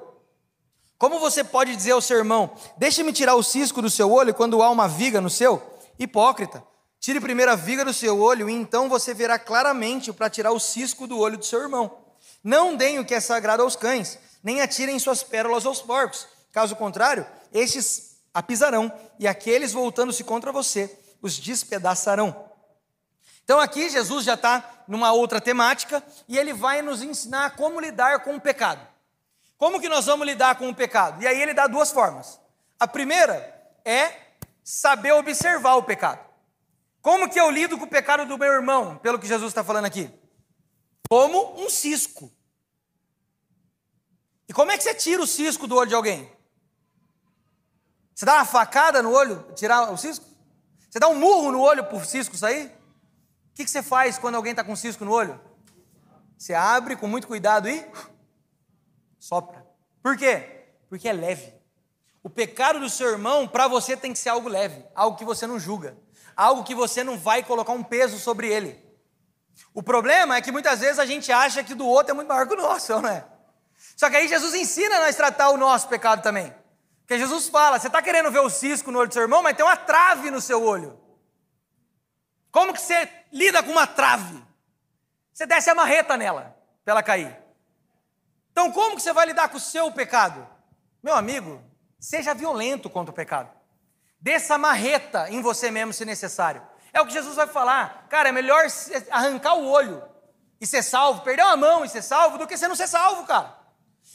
Como 0.97 1.19
você 1.19 1.43
pode 1.43 1.75
dizer 1.75 1.91
ao 1.91 2.01
seu 2.01 2.19
irmão: 2.19 2.51
Deixe-me 2.77 3.13
tirar 3.13 3.35
o 3.35 3.43
cisco 3.43 3.83
do 3.83 3.91
seu 3.91 4.11
olho 4.11 4.33
quando 4.33 4.63
há 4.63 4.71
uma 4.71 4.89
viga 4.89 5.21
no 5.21 5.29
seu? 5.29 5.61
Hipócrita. 5.99 6.65
Tire 7.01 7.21
primeiro 7.21 7.51
a 7.51 7.57
viga 7.57 7.85
do 7.85 7.93
seu 7.93 8.21
olho 8.21 8.49
e 8.49 8.53
então 8.53 8.89
você 8.89 9.13
verá 9.13 9.37
claramente 9.37 10.13
para 10.13 10.31
tirar 10.31 10.53
o 10.53 10.61
cisco 10.61 11.07
do 11.07 11.19
olho 11.19 11.37
do 11.37 11.45
seu 11.45 11.61
irmão. 11.61 11.99
Não 12.45 12.77
deem 12.77 13.01
o 13.01 13.05
que 13.05 13.15
é 13.15 13.21
sagrado 13.21 13.65
aos 13.65 13.75
cães, 13.75 14.19
nem 14.43 14.61
atirem 14.61 14.99
suas 15.01 15.23
pérolas 15.23 15.67
aos 15.67 15.83
porcos. 15.83 16.29
Caso 16.53 16.77
contrário, 16.77 17.27
estes 17.53 18.19
a 18.33 18.43
pisarão 18.43 18.91
e 19.19 19.27
aqueles 19.27 19.73
voltando-se 19.73 20.23
contra 20.23 20.53
você 20.53 20.97
os 21.21 21.39
despedaçarão. 21.39 22.52
Então 23.45 23.61
aqui 23.61 23.89
Jesus 23.91 24.25
já 24.25 24.35
está 24.35 24.85
numa 24.87 25.13
outra 25.13 25.41
temática 25.41 26.03
e 26.29 26.39
ele 26.39 26.53
vai 26.53 26.83
nos 26.83 27.03
ensinar 27.03 27.57
como 27.57 27.81
lidar 27.81 28.21
com 28.21 28.37
o 28.37 28.41
pecado. 28.41 28.87
como 29.57 29.81
que 29.81 29.89
nós 29.89 30.07
vamos 30.07 30.27
lidar 30.27 30.57
com 30.57 30.69
o 30.69 30.75
pecado? 30.75 31.23
E 31.23 31.27
aí 31.27 31.41
ele 31.41 31.55
dá 31.55 31.69
duas 31.69 31.93
formas. 31.93 32.41
A 32.81 32.89
primeira 32.89 33.37
é 33.85 34.13
saber 34.65 35.13
observar 35.13 35.77
o 35.77 35.85
pecado. 35.85 36.19
Como 37.01 37.29
que 37.29 37.39
eu 37.39 37.51
lido 37.51 37.79
com 37.79 37.85
o 37.85 37.89
pecado 37.89 38.27
do 38.27 38.39
meu 38.39 38.53
irmão, 38.53 38.97
pelo 38.99 39.19
que 39.19 39.27
Jesus 39.27 39.51
está 39.51 39.63
falando 39.63 39.85
aqui? 39.85 40.11
Como 41.09 41.61
um 41.61 41.71
cisco. 41.71 42.33
E 44.49 44.53
como 44.53 44.71
é 44.71 44.77
que 44.77 44.83
você 44.83 44.95
tira 44.95 45.23
o 45.23 45.27
cisco 45.27 45.67
do 45.67 45.77
olho 45.77 45.89
de 45.89 45.95
alguém? 45.95 46.31
Você 48.15 48.25
dá 48.25 48.35
uma 48.35 48.45
facada 48.45 49.03
no 49.03 49.13
olho, 49.13 49.47
tirar 49.55 49.93
o 49.93 49.97
cisco? 49.97 50.25
Você 50.89 50.99
dá 50.99 51.09
um 51.09 51.15
murro 51.15 51.51
no 51.51 51.61
olho 51.61 51.85
por 51.85 52.05
cisco 52.05 52.37
sair? 52.37 52.71
O 53.53 53.55
que, 53.55 53.65
que 53.65 53.71
você 53.71 53.83
faz 53.83 54.19
quando 54.19 54.35
alguém 54.35 54.53
está 54.53 54.65
com 54.65 54.75
cisco 54.75 55.05
no 55.05 55.13
olho? 55.13 55.39
Você 56.39 56.55
abre 56.55 56.97
com 56.97 57.07
muito 57.07 57.29
cuidado 57.29 57.69
e 57.69 57.87
sopra. 59.19 59.65
Por 60.03 60.17
quê? 60.17 60.65
Porque 60.89 61.09
é 61.09 61.13
leve. 61.13 61.53
O 62.23 62.31
pecado 62.31 62.81
do 62.81 62.89
seu 62.89 63.11
irmão, 63.11 63.47
para 63.47 63.69
você, 63.69 63.97
tem 63.97 64.13
que 64.13 64.19
ser 64.19 64.31
algo 64.31 64.49
leve, 64.49 64.85
algo 64.95 65.17
que 65.17 65.25
você 65.25 65.47
não 65.47 65.59
julga, 65.59 65.97
algo 66.35 66.65
que 66.65 66.75
você 66.75 67.05
não 67.05 67.19
vai 67.19 67.43
colocar 67.43 67.73
um 67.73 67.83
peso 67.83 68.19
sobre 68.19 68.49
ele. 68.49 68.83
O 69.75 69.83
problema 69.83 70.37
é 70.37 70.41
que 70.41 70.51
muitas 70.51 70.81
vezes 70.81 70.99
a 70.99 71.05
gente 71.05 71.31
acha 71.31 71.63
que 71.63 71.75
do 71.75 71.87
outro 71.87 72.13
é 72.13 72.15
muito 72.15 72.29
maior 72.29 72.47
que 72.47 72.55
o 72.55 72.57
nosso, 72.57 73.01
não 73.01 73.09
é? 73.09 73.25
Só 73.97 74.09
que 74.09 74.17
aí 74.17 74.29
Jesus 74.29 74.55
ensina 74.55 74.97
a 74.97 75.01
nós 75.01 75.15
tratar 75.15 75.51
o 75.51 75.59
nosso 75.59 75.89
pecado 75.89 76.23
também. 76.23 76.55
Porque 77.01 77.19
Jesus 77.19 77.49
fala: 77.49 77.79
você 77.79 77.89
está 77.89 78.01
querendo 78.01 78.31
ver 78.31 78.41
o 78.41 78.49
cisco 78.49 78.91
no 78.91 78.99
olho 78.99 79.09
do 79.09 79.13
seu 79.13 79.23
irmão, 79.23 79.43
mas 79.43 79.57
tem 79.57 79.65
uma 79.65 79.77
trave 79.77 80.31
no 80.31 80.41
seu 80.41 80.65
olho. 80.65 81.02
Como 82.53 82.75
que 82.75 82.81
você 82.81 83.09
lida 83.33 83.63
com 83.63 83.73
uma 83.73 83.87
trave? 83.87 84.41
Você 85.33 85.47
desce 85.47 85.71
a 85.71 85.75
marreta 85.75 86.17
nela, 86.17 86.55
para 86.85 86.93
ela 86.93 87.03
cair. 87.03 87.37
Então, 88.53 88.71
como 88.71 88.95
que 88.95 89.03
você 89.03 89.15
vai 89.15 89.27
lidar 89.27 89.49
com 89.49 89.57
o 89.57 89.61
seu 89.61 89.91
pecado? 89.91 90.47
Meu 91.03 91.15
amigo, 91.15 91.65
seja 91.99 92.35
violento 92.35 92.91
contra 92.91 93.11
o 93.11 93.15
pecado. 93.15 93.51
Desça 94.21 94.55
a 94.55 94.59
marreta 94.59 95.31
em 95.31 95.41
você 95.41 95.71
mesmo, 95.71 95.95
se 95.95 96.05
necessário. 96.05 96.63
É 96.93 97.01
o 97.01 97.07
que 97.07 97.13
Jesus 97.13 97.35
vai 97.35 97.47
falar. 97.47 98.07
Cara, 98.11 98.29
é 98.29 98.33
melhor 98.33 98.67
arrancar 99.11 99.55
o 99.55 99.67
olho 99.67 100.07
e 100.61 100.67
ser 100.67 100.83
salvo, 100.83 101.23
perder 101.23 101.45
uma 101.45 101.57
mão 101.57 101.85
e 101.85 101.89
ser 101.89 102.03
salvo, 102.03 102.37
do 102.37 102.47
que 102.47 102.57
você 102.57 102.69
não 102.69 102.77
ser 102.77 102.87
salvo, 102.87 103.27
cara. 103.27 103.59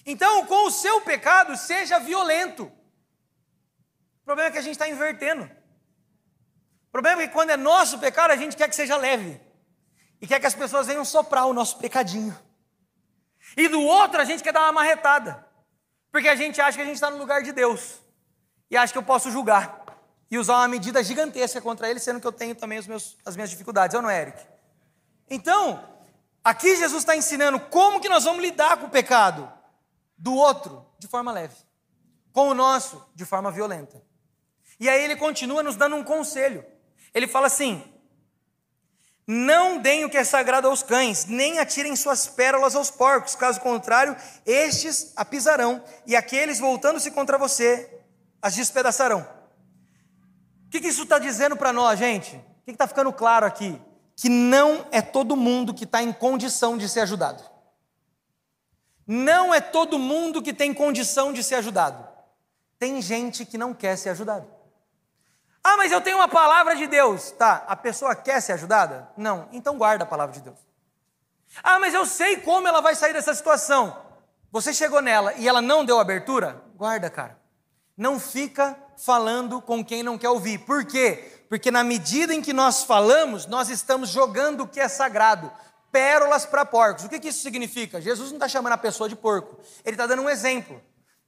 Então, 0.05 0.45
com 0.45 0.67
o 0.67 0.71
seu 0.71 1.01
pecado, 1.01 1.57
seja 1.57 1.99
violento. 1.99 2.71
O 4.21 4.25
problema 4.25 4.49
é 4.49 4.51
que 4.51 4.59
a 4.59 4.61
gente 4.61 4.73
está 4.73 4.87
invertendo. 4.87 5.49
O 6.87 6.91
problema 6.91 7.21
é 7.21 7.27
que 7.27 7.33
quando 7.33 7.49
é 7.49 7.57
nosso 7.57 7.99
pecado, 7.99 8.31
a 8.31 8.35
gente 8.35 8.55
quer 8.55 8.69
que 8.69 8.75
seja 8.75 8.97
leve. 8.97 9.39
E 10.21 10.27
quer 10.27 10.39
que 10.39 10.47
as 10.47 10.55
pessoas 10.55 10.87
venham 10.87 11.05
soprar 11.05 11.45
o 11.45 11.53
nosso 11.53 11.77
pecadinho. 11.77 12.37
E 13.55 13.67
do 13.67 13.81
outro, 13.81 14.19
a 14.19 14.25
gente 14.25 14.43
quer 14.43 14.51
dar 14.51 14.61
uma 14.61 14.71
marretada. 14.71 15.45
Porque 16.11 16.27
a 16.27 16.35
gente 16.35 16.59
acha 16.59 16.77
que 16.77 16.81
a 16.81 16.85
gente 16.85 16.95
está 16.95 17.11
no 17.11 17.17
lugar 17.17 17.43
de 17.43 17.51
Deus. 17.51 17.99
E 18.69 18.75
acha 18.75 18.91
que 18.91 18.97
eu 18.97 19.03
posso 19.03 19.29
julgar. 19.31 19.85
E 20.29 20.37
usar 20.37 20.57
uma 20.57 20.67
medida 20.67 21.03
gigantesca 21.03 21.61
contra 21.61 21.89
ele, 21.89 21.99
sendo 21.99 22.19
que 22.19 22.27
eu 22.27 22.31
tenho 22.31 22.55
também 22.55 22.81
meus, 22.87 23.17
as 23.25 23.35
minhas 23.35 23.49
dificuldades. 23.49 23.93
Eu 23.93 24.01
não, 24.01 24.09
Eric? 24.09 24.43
Então, 25.29 25.83
aqui 26.43 26.75
Jesus 26.75 27.03
está 27.03 27.15
ensinando 27.15 27.59
como 27.59 27.99
que 27.99 28.09
nós 28.09 28.23
vamos 28.23 28.41
lidar 28.41 28.77
com 28.77 28.87
o 28.87 28.89
pecado 28.89 29.51
do 30.17 30.33
outro 30.33 30.85
de 30.97 31.07
forma 31.07 31.31
leve, 31.31 31.55
com 32.33 32.49
o 32.49 32.53
nosso 32.53 33.07
de 33.13 33.23
forma 33.23 33.51
violenta. 33.51 34.01
E 34.79 34.89
aí 34.89 35.03
ele 35.03 35.15
continua 35.15 35.63
nos 35.63 35.75
dando 35.75 35.95
um 35.95 36.03
conselho. 36.03 36.65
Ele 37.17 37.27
fala 37.27 37.47
assim: 37.47 37.83
Não 39.25 39.79
deem 39.79 40.05
o 40.05 40.09
que 40.09 40.17
é 40.17 40.23
sagrado 40.23 40.67
aos 40.67 40.83
cães, 40.83 41.25
nem 41.25 41.57
atirem 41.57 41.95
suas 41.95 42.27
pérolas 42.27 42.75
aos 42.75 42.91
porcos, 42.91 43.35
caso 43.35 43.59
contrário, 43.59 44.15
estes 44.45 45.13
a 45.15 45.25
pisarão, 45.25 45.83
e 46.05 46.15
aqueles, 46.15 46.59
voltando-se 46.59 47.09
contra 47.09 47.35
você, 47.35 48.01
as 48.39 48.55
despedaçarão. 48.55 49.27
O 50.67 50.69
que, 50.69 50.79
que 50.79 50.89
isso 50.89 51.03
está 51.03 51.17
dizendo 51.17 51.57
para 51.57 51.73
nós, 51.73 51.97
gente? 51.97 52.35
O 52.35 52.65
que 52.65 52.71
está 52.71 52.87
ficando 52.87 53.11
claro 53.11 53.47
aqui? 53.47 53.81
Que 54.15 54.29
não 54.29 54.85
é 54.91 55.01
todo 55.01 55.35
mundo 55.35 55.73
que 55.73 55.85
está 55.85 56.03
em 56.03 56.13
condição 56.13 56.77
de 56.77 56.87
ser 56.87 56.99
ajudado. 56.99 57.43
Não 59.07 59.51
é 59.51 59.59
todo 59.59 59.97
mundo 59.97 60.39
que 60.39 60.53
tem 60.53 60.71
condição 60.71 61.33
de 61.33 61.43
ser 61.43 61.55
ajudado. 61.55 62.07
Tem 62.77 63.01
gente 63.01 63.43
que 63.43 63.57
não 63.57 63.73
quer 63.73 63.97
ser 63.97 64.09
ajudado. 64.09 64.56
Ah, 65.69 65.75
mas 65.75 65.91
eu 65.91 65.99
tenho 65.99 66.15
uma 66.15 66.29
palavra 66.29 66.77
de 66.77 66.87
Deus. 66.87 67.31
Tá, 67.31 67.65
a 67.67 67.75
pessoa 67.75 68.15
quer 68.15 68.41
ser 68.41 68.53
ajudada? 68.53 69.09
Não, 69.17 69.49
então 69.51 69.77
guarda 69.77 70.05
a 70.05 70.07
palavra 70.07 70.33
de 70.33 70.39
Deus. 70.39 70.57
Ah, 71.61 71.77
mas 71.77 71.93
eu 71.93 72.05
sei 72.05 72.37
como 72.37 72.69
ela 72.69 72.79
vai 72.79 72.95
sair 72.95 73.11
dessa 73.11 73.35
situação. 73.35 74.01
Você 74.49 74.73
chegou 74.73 75.01
nela 75.01 75.33
e 75.33 75.45
ela 75.45 75.61
não 75.61 75.83
deu 75.83 75.99
abertura? 75.99 76.63
Guarda, 76.77 77.09
cara. 77.09 77.37
Não 77.97 78.17
fica 78.17 78.77
falando 78.95 79.61
com 79.61 79.83
quem 79.83 80.01
não 80.03 80.17
quer 80.17 80.29
ouvir. 80.29 80.59
Por 80.59 80.85
quê? 80.85 81.43
Porque 81.49 81.69
na 81.69 81.83
medida 81.83 82.33
em 82.33 82.41
que 82.41 82.53
nós 82.53 82.85
falamos, 82.85 83.45
nós 83.45 83.69
estamos 83.69 84.07
jogando 84.07 84.61
o 84.61 84.67
que 84.69 84.79
é 84.79 84.87
sagrado 84.87 85.51
pérolas 85.91 86.45
para 86.45 86.63
porcos. 86.63 87.03
O 87.03 87.09
que, 87.09 87.19
que 87.19 87.27
isso 87.27 87.41
significa? 87.41 87.99
Jesus 87.99 88.29
não 88.29 88.37
está 88.37 88.47
chamando 88.47 88.71
a 88.71 88.77
pessoa 88.77 89.09
de 89.09 89.17
porco, 89.17 89.59
ele 89.83 89.95
está 89.95 90.07
dando 90.07 90.21
um 90.21 90.29
exemplo. 90.29 90.81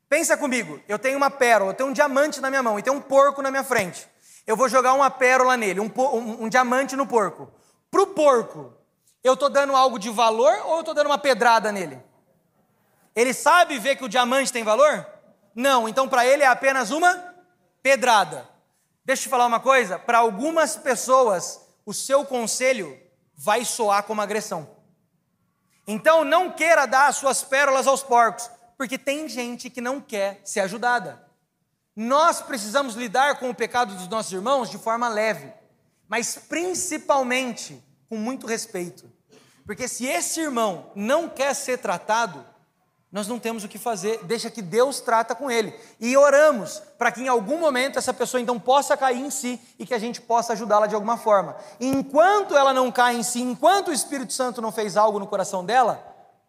Pensa 0.07 0.37
comigo, 0.37 0.79
eu 0.87 0.97
tenho 0.97 1.17
uma 1.17 1.29
pérola, 1.29 1.71
eu 1.71 1.75
tenho 1.75 1.89
um 1.89 1.93
diamante 1.93 2.39
na 2.39 2.49
minha 2.49 2.63
mão 2.63 2.79
e 2.79 2.81
tem 2.81 2.93
um 2.93 3.01
porco 3.01 3.41
na 3.41 3.51
minha 3.51 3.65
frente. 3.65 4.07
Eu 4.45 4.55
vou 4.55 4.67
jogar 4.67 4.93
uma 4.93 5.09
pérola 5.09 5.55
nele, 5.55 5.79
um, 5.79 5.91
um, 5.95 6.43
um 6.43 6.49
diamante 6.49 6.95
no 6.95 7.05
porco. 7.05 7.51
Para 7.91 8.01
o 8.01 8.07
porco, 8.07 8.73
eu 9.23 9.33
estou 9.33 9.49
dando 9.49 9.75
algo 9.75 9.99
de 9.99 10.09
valor 10.09 10.53
ou 10.65 10.75
eu 10.75 10.79
estou 10.79 10.93
dando 10.93 11.07
uma 11.07 11.17
pedrada 11.17 11.71
nele? 11.71 12.01
Ele 13.15 13.33
sabe 13.33 13.77
ver 13.79 13.95
que 13.95 14.05
o 14.05 14.09
diamante 14.09 14.53
tem 14.53 14.63
valor? 14.63 15.05
Não, 15.53 15.89
então 15.89 16.07
para 16.07 16.25
ele 16.25 16.43
é 16.43 16.47
apenas 16.47 16.91
uma 16.91 17.35
pedrada. 17.81 18.47
Deixa 19.03 19.23
eu 19.23 19.23
te 19.23 19.29
falar 19.29 19.45
uma 19.45 19.59
coisa: 19.59 19.99
para 19.99 20.19
algumas 20.19 20.75
pessoas, 20.75 21.59
o 21.85 21.93
seu 21.93 22.23
conselho 22.23 22.97
vai 23.35 23.65
soar 23.65 24.03
como 24.03 24.21
agressão. 24.21 24.69
Então 25.87 26.23
não 26.23 26.51
queira 26.51 26.85
dar 26.85 27.07
as 27.07 27.15
suas 27.15 27.43
pérolas 27.43 27.87
aos 27.87 28.03
porcos, 28.03 28.49
porque 28.77 28.97
tem 28.97 29.27
gente 29.27 29.69
que 29.69 29.81
não 29.81 29.99
quer 29.99 30.39
ser 30.45 30.59
ajudada. 30.59 31.28
Nós 32.01 32.41
precisamos 32.41 32.95
lidar 32.95 33.39
com 33.39 33.49
o 33.49 33.53
pecado 33.53 33.93
dos 33.93 34.07
nossos 34.07 34.31
irmãos 34.31 34.69
de 34.69 34.77
forma 34.77 35.09
leve, 35.09 35.51
mas 36.07 36.37
principalmente 36.37 37.83
com 38.07 38.15
muito 38.15 38.47
respeito. 38.47 39.03
Porque 39.65 39.85
se 39.85 40.05
esse 40.05 40.39
irmão 40.39 40.93
não 40.95 41.27
quer 41.27 41.53
ser 41.53 41.77
tratado, 41.77 42.45
nós 43.11 43.27
não 43.27 43.37
temos 43.37 43.65
o 43.65 43.67
que 43.67 43.77
fazer, 43.77 44.23
deixa 44.23 44.49
que 44.49 44.61
Deus 44.61 45.01
trata 45.01 45.35
com 45.35 45.51
ele. 45.51 45.77
E 45.99 46.15
oramos 46.15 46.81
para 46.97 47.11
que 47.11 47.19
em 47.19 47.27
algum 47.27 47.59
momento 47.59 47.99
essa 47.99 48.13
pessoa 48.13 48.39
então 48.39 48.57
possa 48.57 48.95
cair 48.95 49.19
em 49.19 49.29
si 49.29 49.59
e 49.77 49.85
que 49.85 49.93
a 49.93 49.99
gente 49.99 50.21
possa 50.21 50.53
ajudá-la 50.53 50.87
de 50.87 50.95
alguma 50.95 51.17
forma. 51.17 51.57
enquanto 51.81 52.55
ela 52.55 52.71
não 52.71 52.89
cai 52.93 53.17
em 53.17 53.23
si, 53.23 53.41
enquanto 53.41 53.89
o 53.89 53.93
Espírito 53.93 54.31
Santo 54.31 54.61
não 54.61 54.71
fez 54.71 54.95
algo 54.95 55.19
no 55.19 55.27
coração 55.27 55.65
dela, 55.65 56.01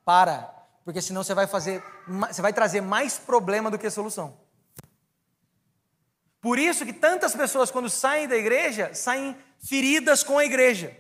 para, 0.05 0.49
porque 0.85 1.03
senão 1.03 1.25
você 1.25 1.35
vai 1.35 1.49
fazer, 1.49 1.83
você 2.07 2.41
vai 2.41 2.53
trazer 2.53 2.83
mais 2.83 3.19
problema 3.19 3.69
do 3.69 3.77
que 3.77 3.91
solução. 3.91 4.49
Por 6.41 6.59
isso 6.59 6.87
que 6.87 6.93
tantas 6.93 7.35
pessoas 7.35 7.71
quando 7.71 7.91
saem 7.91 8.27
da 8.27 8.37
igreja, 8.37 8.95
saem 8.95 9.37
feridas 9.59 10.23
com 10.23 10.39
a 10.39 10.45
igreja 10.45 10.97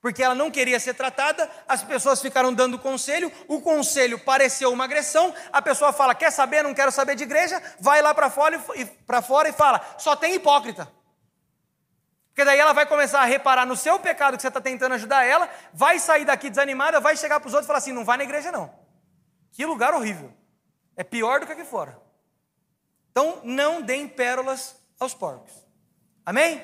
porque 0.00 0.22
ela 0.22 0.34
não 0.34 0.50
queria 0.50 0.78
ser 0.78 0.94
tratada, 0.94 1.50
as 1.66 1.82
pessoas 1.82 2.22
ficaram 2.22 2.52
dando 2.52 2.78
conselho, 2.78 3.32
o 3.48 3.60
conselho 3.60 4.18
pareceu 4.18 4.72
uma 4.72 4.84
agressão, 4.84 5.34
a 5.52 5.60
pessoa 5.60 5.92
fala: 5.92 6.14
Quer 6.14 6.30
saber? 6.30 6.62
Não 6.62 6.74
quero 6.74 6.92
saber 6.92 7.16
de 7.16 7.24
igreja, 7.24 7.60
vai 7.80 8.00
lá 8.00 8.14
para 8.14 8.30
fora, 8.30 8.56
e, 8.76 9.22
fora 9.22 9.48
e 9.48 9.52
fala: 9.52 9.84
Só 9.98 10.14
tem 10.14 10.34
hipócrita. 10.34 10.90
Porque 12.28 12.44
daí 12.44 12.58
ela 12.58 12.72
vai 12.72 12.86
começar 12.86 13.20
a 13.20 13.24
reparar 13.24 13.66
no 13.66 13.76
seu 13.76 13.98
pecado 13.98 14.36
que 14.36 14.42
você 14.42 14.48
está 14.48 14.60
tentando 14.60 14.94
ajudar 14.94 15.24
ela, 15.24 15.50
vai 15.74 15.98
sair 15.98 16.24
daqui 16.24 16.48
desanimada, 16.48 17.00
vai 17.00 17.16
chegar 17.16 17.40
para 17.40 17.48
os 17.48 17.54
outros 17.54 17.66
e 17.66 17.68
falar 17.68 17.78
assim: 17.78 17.92
Não 17.92 18.04
vai 18.04 18.16
na 18.16 18.24
igreja 18.24 18.52
não. 18.52 18.72
Que 19.52 19.66
lugar 19.66 19.92
horrível. 19.92 20.32
É 20.96 21.02
pior 21.02 21.40
do 21.40 21.46
que 21.46 21.52
aqui 21.52 21.64
fora. 21.64 22.00
Então 23.18 23.40
não 23.42 23.82
deem 23.82 24.06
pérolas 24.06 24.76
aos 25.00 25.12
porcos. 25.12 25.50
Amém? 26.24 26.62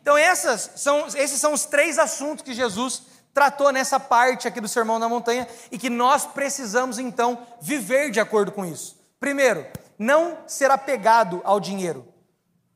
Então, 0.00 0.14
são, 0.56 1.06
esses 1.08 1.38
são 1.38 1.52
os 1.52 1.66
três 1.66 1.98
assuntos 1.98 2.42
que 2.42 2.54
Jesus 2.54 3.02
tratou 3.34 3.70
nessa 3.70 4.00
parte 4.00 4.48
aqui 4.48 4.62
do 4.62 4.66
Sermão 4.66 4.98
da 4.98 5.10
Montanha 5.10 5.46
e 5.70 5.78
que 5.78 5.90
nós 5.90 6.24
precisamos 6.24 6.98
então 6.98 7.46
viver 7.60 8.10
de 8.10 8.18
acordo 8.18 8.50
com 8.50 8.64
isso. 8.64 8.98
Primeiro, 9.20 9.66
não 9.98 10.38
ser 10.46 10.70
apegado 10.70 11.42
ao 11.44 11.60
dinheiro. 11.60 12.08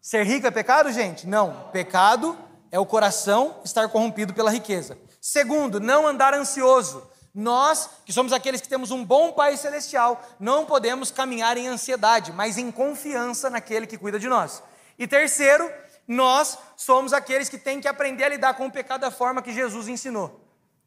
Ser 0.02 0.26
rico 0.26 0.46
é 0.46 0.50
pecado, 0.50 0.92
gente? 0.92 1.26
Não. 1.26 1.70
Pecado 1.72 2.38
é 2.70 2.78
o 2.78 2.84
coração 2.84 3.58
estar 3.64 3.88
corrompido 3.88 4.34
pela 4.34 4.50
riqueza. 4.50 4.98
Segundo, 5.18 5.80
não 5.80 6.06
andar 6.06 6.34
ansioso. 6.34 7.10
Nós, 7.34 7.90
que 8.06 8.12
somos 8.12 8.32
aqueles 8.32 8.60
que 8.60 8.68
temos 8.68 8.92
um 8.92 9.04
bom 9.04 9.32
Pai 9.32 9.56
Celestial, 9.56 10.22
não 10.38 10.64
podemos 10.64 11.10
caminhar 11.10 11.56
em 11.56 11.66
ansiedade, 11.66 12.32
mas 12.32 12.56
em 12.56 12.70
confiança 12.70 13.50
naquele 13.50 13.88
que 13.88 13.98
cuida 13.98 14.20
de 14.20 14.28
nós. 14.28 14.62
E 14.96 15.06
terceiro, 15.08 15.68
nós 16.06 16.56
somos 16.76 17.12
aqueles 17.12 17.48
que 17.48 17.58
têm 17.58 17.80
que 17.80 17.88
aprender 17.88 18.24
a 18.24 18.28
lidar 18.28 18.54
com 18.54 18.66
o 18.66 18.70
pecado 18.70 19.00
da 19.00 19.10
forma 19.10 19.42
que 19.42 19.52
Jesus 19.52 19.88
ensinou. 19.88 20.40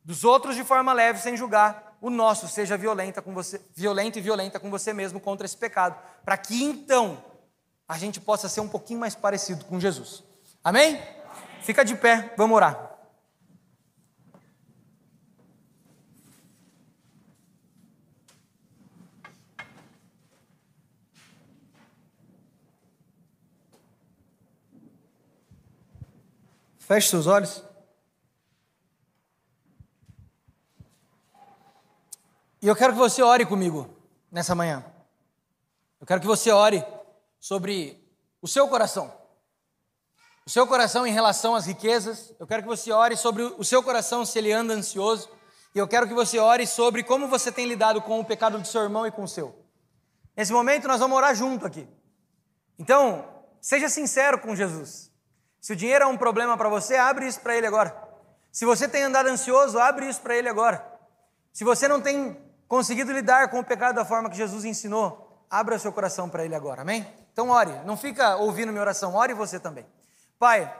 Dos 0.05 0.23
outros 0.23 0.55
de 0.55 0.63
forma 0.63 0.93
leve, 0.93 1.19
sem 1.19 1.35
julgar. 1.35 1.97
o 1.99 2.09
nosso 2.09 2.47
seja 2.47 2.77
violenta 2.77 3.21
com 3.21 3.33
você, 3.33 3.59
violento 3.75 4.19
e 4.19 4.21
violenta 4.21 4.59
com 4.59 4.69
você 4.69 4.93
mesmo 4.93 5.19
contra 5.19 5.45
esse 5.45 5.57
pecado, 5.57 5.99
para 6.23 6.37
que 6.37 6.63
então 6.63 7.21
a 7.87 7.97
gente 7.97 8.21
possa 8.21 8.47
ser 8.47 8.61
um 8.61 8.69
pouquinho 8.69 8.99
mais 8.99 9.15
parecido 9.15 9.65
com 9.65 9.79
Jesus. 9.79 10.23
Amém? 10.63 11.01
Fica 11.61 11.83
de 11.83 11.95
pé, 11.95 12.33
vamos 12.37 12.55
orar. 12.55 12.86
Feche 26.87 27.09
seus 27.09 27.27
olhos. 27.27 27.61
E 32.61 32.67
eu 32.67 32.73
quero 32.77 32.93
que 32.93 32.99
você 32.99 33.21
ore 33.21 33.45
comigo 33.45 33.93
nessa 34.31 34.55
manhã. 34.55 34.85
Eu 35.99 36.07
quero 36.07 36.21
que 36.21 36.27
você 36.27 36.49
ore 36.49 36.81
sobre 37.41 38.01
o 38.41 38.47
seu 38.47 38.69
coração. 38.69 39.13
O 40.45 40.49
seu 40.49 40.65
coração 40.65 41.05
em 41.05 41.11
relação 41.11 41.55
às 41.55 41.65
riquezas. 41.65 42.33
Eu 42.39 42.47
quero 42.47 42.61
que 42.63 42.69
você 42.69 42.89
ore 42.89 43.17
sobre 43.17 43.43
o 43.43 43.65
seu 43.65 43.83
coração 43.83 44.23
se 44.23 44.39
ele 44.39 44.53
anda 44.53 44.73
ansioso. 44.73 45.29
E 45.75 45.79
eu 45.79 45.89
quero 45.89 46.07
que 46.07 46.13
você 46.13 46.39
ore 46.39 46.65
sobre 46.65 47.03
como 47.03 47.27
você 47.27 47.51
tem 47.51 47.65
lidado 47.65 48.01
com 48.01 48.17
o 48.17 48.23
pecado 48.23 48.57
do 48.57 48.65
seu 48.65 48.83
irmão 48.83 49.05
e 49.05 49.11
com 49.11 49.23
o 49.23 49.27
seu. 49.27 49.53
Nesse 50.37 50.53
momento 50.53 50.87
nós 50.87 51.01
vamos 51.01 51.17
orar 51.17 51.35
junto 51.35 51.67
aqui. 51.67 51.85
Então, 52.79 53.27
seja 53.59 53.89
sincero 53.89 54.39
com 54.39 54.55
Jesus. 54.55 55.11
Se 55.61 55.73
o 55.73 55.75
dinheiro 55.75 56.03
é 56.03 56.07
um 56.07 56.17
problema 56.17 56.57
para 56.57 56.69
você, 56.69 56.95
abre 56.95 57.27
isso 57.27 57.39
para 57.41 57.55
ele 57.55 57.67
agora. 57.67 57.95
Se 58.51 58.65
você 58.65 58.87
tem 58.87 59.03
andado 59.03 59.27
ansioso, 59.27 59.79
abre 59.79 60.07
isso 60.07 60.21
para 60.21 60.35
ele 60.35 60.49
agora. 60.49 60.85
Se 61.53 61.63
você 61.63 61.87
não 61.87 61.99
tem 61.99 62.37
conseguido 62.67 63.11
lidar 63.11 63.49
com 63.49 63.59
o 63.59 63.63
pecado 63.63 63.95
da 63.95 64.05
forma 64.05 64.29
que 64.29 64.37
Jesus 64.37 64.65
ensinou, 64.65 65.45
abra 65.49 65.79
seu 65.79 65.91
coração 65.91 66.29
para 66.29 66.45
Ele 66.45 66.55
agora, 66.55 66.81
amém? 66.81 67.07
Então 67.31 67.49
ore, 67.49 67.71
não 67.85 67.95
fica 67.95 68.35
ouvindo 68.35 68.71
minha 68.71 68.81
oração, 68.81 69.15
ore 69.15 69.33
você 69.33 69.59
também. 69.59 69.85
Pai, 70.37 70.71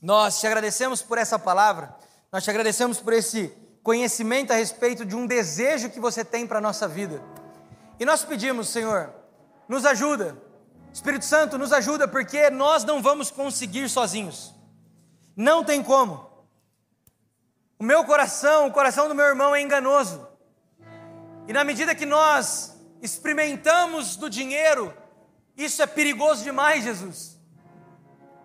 nós 0.00 0.38
te 0.38 0.46
agradecemos 0.46 1.02
por 1.02 1.18
essa 1.18 1.38
palavra, 1.38 1.94
nós 2.30 2.44
te 2.44 2.50
agradecemos 2.50 3.00
por 3.00 3.12
esse 3.12 3.52
conhecimento 3.82 4.52
a 4.52 4.56
respeito 4.56 5.04
de 5.04 5.16
um 5.16 5.26
desejo 5.26 5.90
que 5.90 5.98
você 5.98 6.24
tem 6.24 6.46
para 6.46 6.58
a 6.58 6.60
nossa 6.60 6.86
vida. 6.86 7.22
E 7.98 8.04
nós 8.04 8.24
pedimos, 8.24 8.68
Senhor, 8.68 9.12
nos 9.68 9.84
ajuda, 9.84 10.36
Espírito 10.98 11.24
Santo, 11.24 11.56
nos 11.56 11.72
ajuda, 11.72 12.08
porque 12.08 12.50
nós 12.50 12.82
não 12.82 13.00
vamos 13.00 13.30
conseguir 13.30 13.88
sozinhos, 13.88 14.52
não 15.36 15.62
tem 15.62 15.80
como. 15.80 16.28
O 17.78 17.84
meu 17.84 18.04
coração, 18.04 18.66
o 18.66 18.72
coração 18.72 19.06
do 19.06 19.14
meu 19.14 19.26
irmão 19.26 19.54
é 19.54 19.62
enganoso. 19.62 20.26
E 21.46 21.52
na 21.52 21.62
medida 21.62 21.94
que 21.94 22.04
nós 22.04 22.76
experimentamos 23.00 24.16
do 24.16 24.28
dinheiro, 24.28 24.92
isso 25.56 25.80
é 25.80 25.86
perigoso 25.86 26.42
demais, 26.42 26.82
Jesus. 26.82 27.38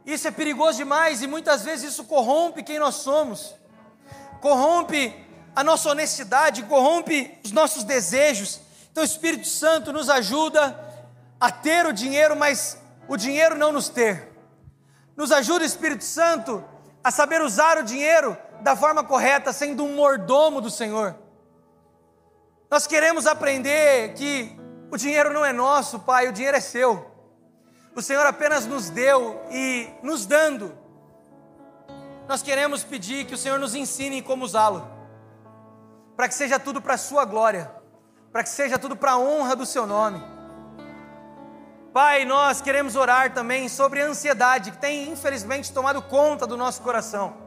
Isso 0.06 0.28
é 0.28 0.32
perigoso 0.32 0.78
demais 0.78 1.24
e 1.24 1.28
muitas 1.28 1.64
vezes 1.64 1.93
isso 1.93 2.04
corrompe 2.04 2.62
quem 2.62 2.78
nós 2.78 2.95
somos, 2.95 3.56
corrompe 4.41 5.12
a 5.56 5.64
nossa 5.64 5.89
honestidade, 5.89 6.62
corrompe 6.64 7.36
os 7.43 7.51
nossos 7.51 7.84
desejos. 7.84 8.60
Então 8.91 9.04
Espírito 9.04 9.47
Santo 9.47 9.91
nos 9.91 10.08
ajuda 10.08 10.93
a 11.40 11.52
ter 11.52 11.86
o 11.86 11.94
dinheiro, 11.94 12.36
mas 12.36 12.78
o 13.08 13.18
dinheiro 13.18 13.56
não 13.56 13.72
nos 13.72 13.90
ter. 13.90 14.32
Nos 15.16 15.32
ajuda, 15.32 15.66
Espírito 15.66 16.04
Santo, 16.04 16.64
a 17.04 17.12
saber 17.12 17.42
usar 17.42 17.78
o 17.78 17.84
dinheiro 17.84 18.38
da 18.62 18.76
forma 18.76 19.04
correta, 19.04 19.52
sendo 19.52 19.84
um 19.84 19.96
mordomo 19.96 20.62
do 20.62 20.70
Senhor. 20.70 21.16
Nós 22.70 22.88
queremos 22.88 23.28
aprender 23.28 24.14
que 24.14 24.58
o 24.90 24.98
dinheiro 24.98 25.32
não 25.32 25.46
é 25.46 25.54
nosso, 25.54 26.00
Pai, 26.00 26.28
o 26.28 26.34
dinheiro 26.34 26.58
é 26.58 26.62
seu. 26.62 27.12
O 27.96 28.02
Senhor 28.02 28.26
apenas 28.26 28.66
nos 28.66 28.90
deu 28.90 29.40
e 29.52 29.88
nos 30.02 30.26
dando, 30.26 30.84
nós 32.28 32.42
queremos 32.42 32.84
pedir 32.84 33.26
que 33.26 33.36
o 33.36 33.38
Senhor 33.38 33.60
nos 33.60 33.76
ensine 33.76 34.22
como 34.22 34.46
usá-lo, 34.46 34.88
para 36.16 36.28
que 36.28 36.34
seja 36.34 36.58
tudo 36.58 36.82
para 36.82 36.94
a 36.94 36.98
Sua 36.98 37.26
glória, 37.26 37.70
para 38.32 38.44
que 38.44 38.50
seja 38.50 38.80
tudo 38.80 38.96
para 38.96 39.12
a 39.12 39.18
honra 39.20 39.56
do 39.56 39.66
Seu 39.66 39.86
nome. 39.86 40.33
Pai, 41.94 42.26
nós 42.26 42.60
queremos 42.60 42.96
orar 42.96 43.36
também 43.36 43.70
sobre 43.70 44.02
a 44.02 44.08
ansiedade 44.08 44.72
que 44.72 44.80
tem 44.80 45.12
infelizmente 45.12 45.72
tomado 45.72 46.02
conta 46.02 46.48
do 46.48 46.58
nosso 46.58 46.82
coração. 46.82 47.38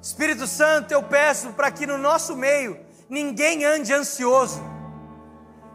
Espírito 0.00 0.46
Santo, 0.46 0.92
eu 0.92 1.02
peço 1.02 1.50
para 1.52 1.70
que 1.70 1.86
no 1.86 1.98
nosso 1.98 2.34
meio 2.34 2.80
ninguém 3.06 3.66
ande 3.66 3.92
ansioso. 3.92 4.62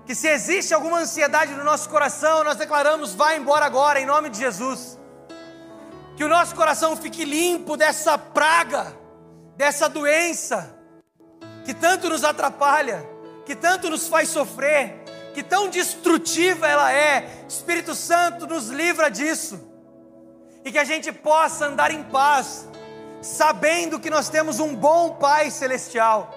Que 0.03 0.15
se 0.15 0.27
existe 0.27 0.73
alguma 0.73 1.01
ansiedade 1.01 1.53
no 1.53 1.63
nosso 1.63 1.87
coração, 1.87 2.43
nós 2.43 2.57
declaramos: 2.57 3.13
vá 3.13 3.35
embora 3.35 3.65
agora, 3.65 3.99
em 3.99 4.05
nome 4.07 4.31
de 4.31 4.39
Jesus. 4.39 4.97
Que 6.17 6.23
o 6.23 6.27
nosso 6.27 6.55
coração 6.55 6.97
fique 6.97 7.23
limpo 7.23 7.77
dessa 7.77 8.17
praga, 8.17 8.97
dessa 9.55 9.87
doença, 9.87 10.75
que 11.63 11.73
tanto 11.73 12.09
nos 12.09 12.23
atrapalha, 12.23 13.07
que 13.45 13.55
tanto 13.55 13.91
nos 13.91 14.07
faz 14.07 14.29
sofrer, 14.29 15.04
que 15.35 15.43
tão 15.43 15.69
destrutiva 15.69 16.67
ela 16.67 16.91
é. 16.91 17.45
Espírito 17.47 17.93
Santo 17.93 18.47
nos 18.47 18.69
livra 18.69 19.11
disso. 19.11 19.59
E 20.63 20.71
que 20.71 20.79
a 20.79 20.83
gente 20.83 21.11
possa 21.11 21.67
andar 21.67 21.91
em 21.91 22.01
paz, 22.01 22.67
sabendo 23.21 23.99
que 23.99 24.09
nós 24.09 24.29
temos 24.29 24.59
um 24.59 24.75
bom 24.75 25.11
Pai 25.15 25.51
celestial 25.51 26.33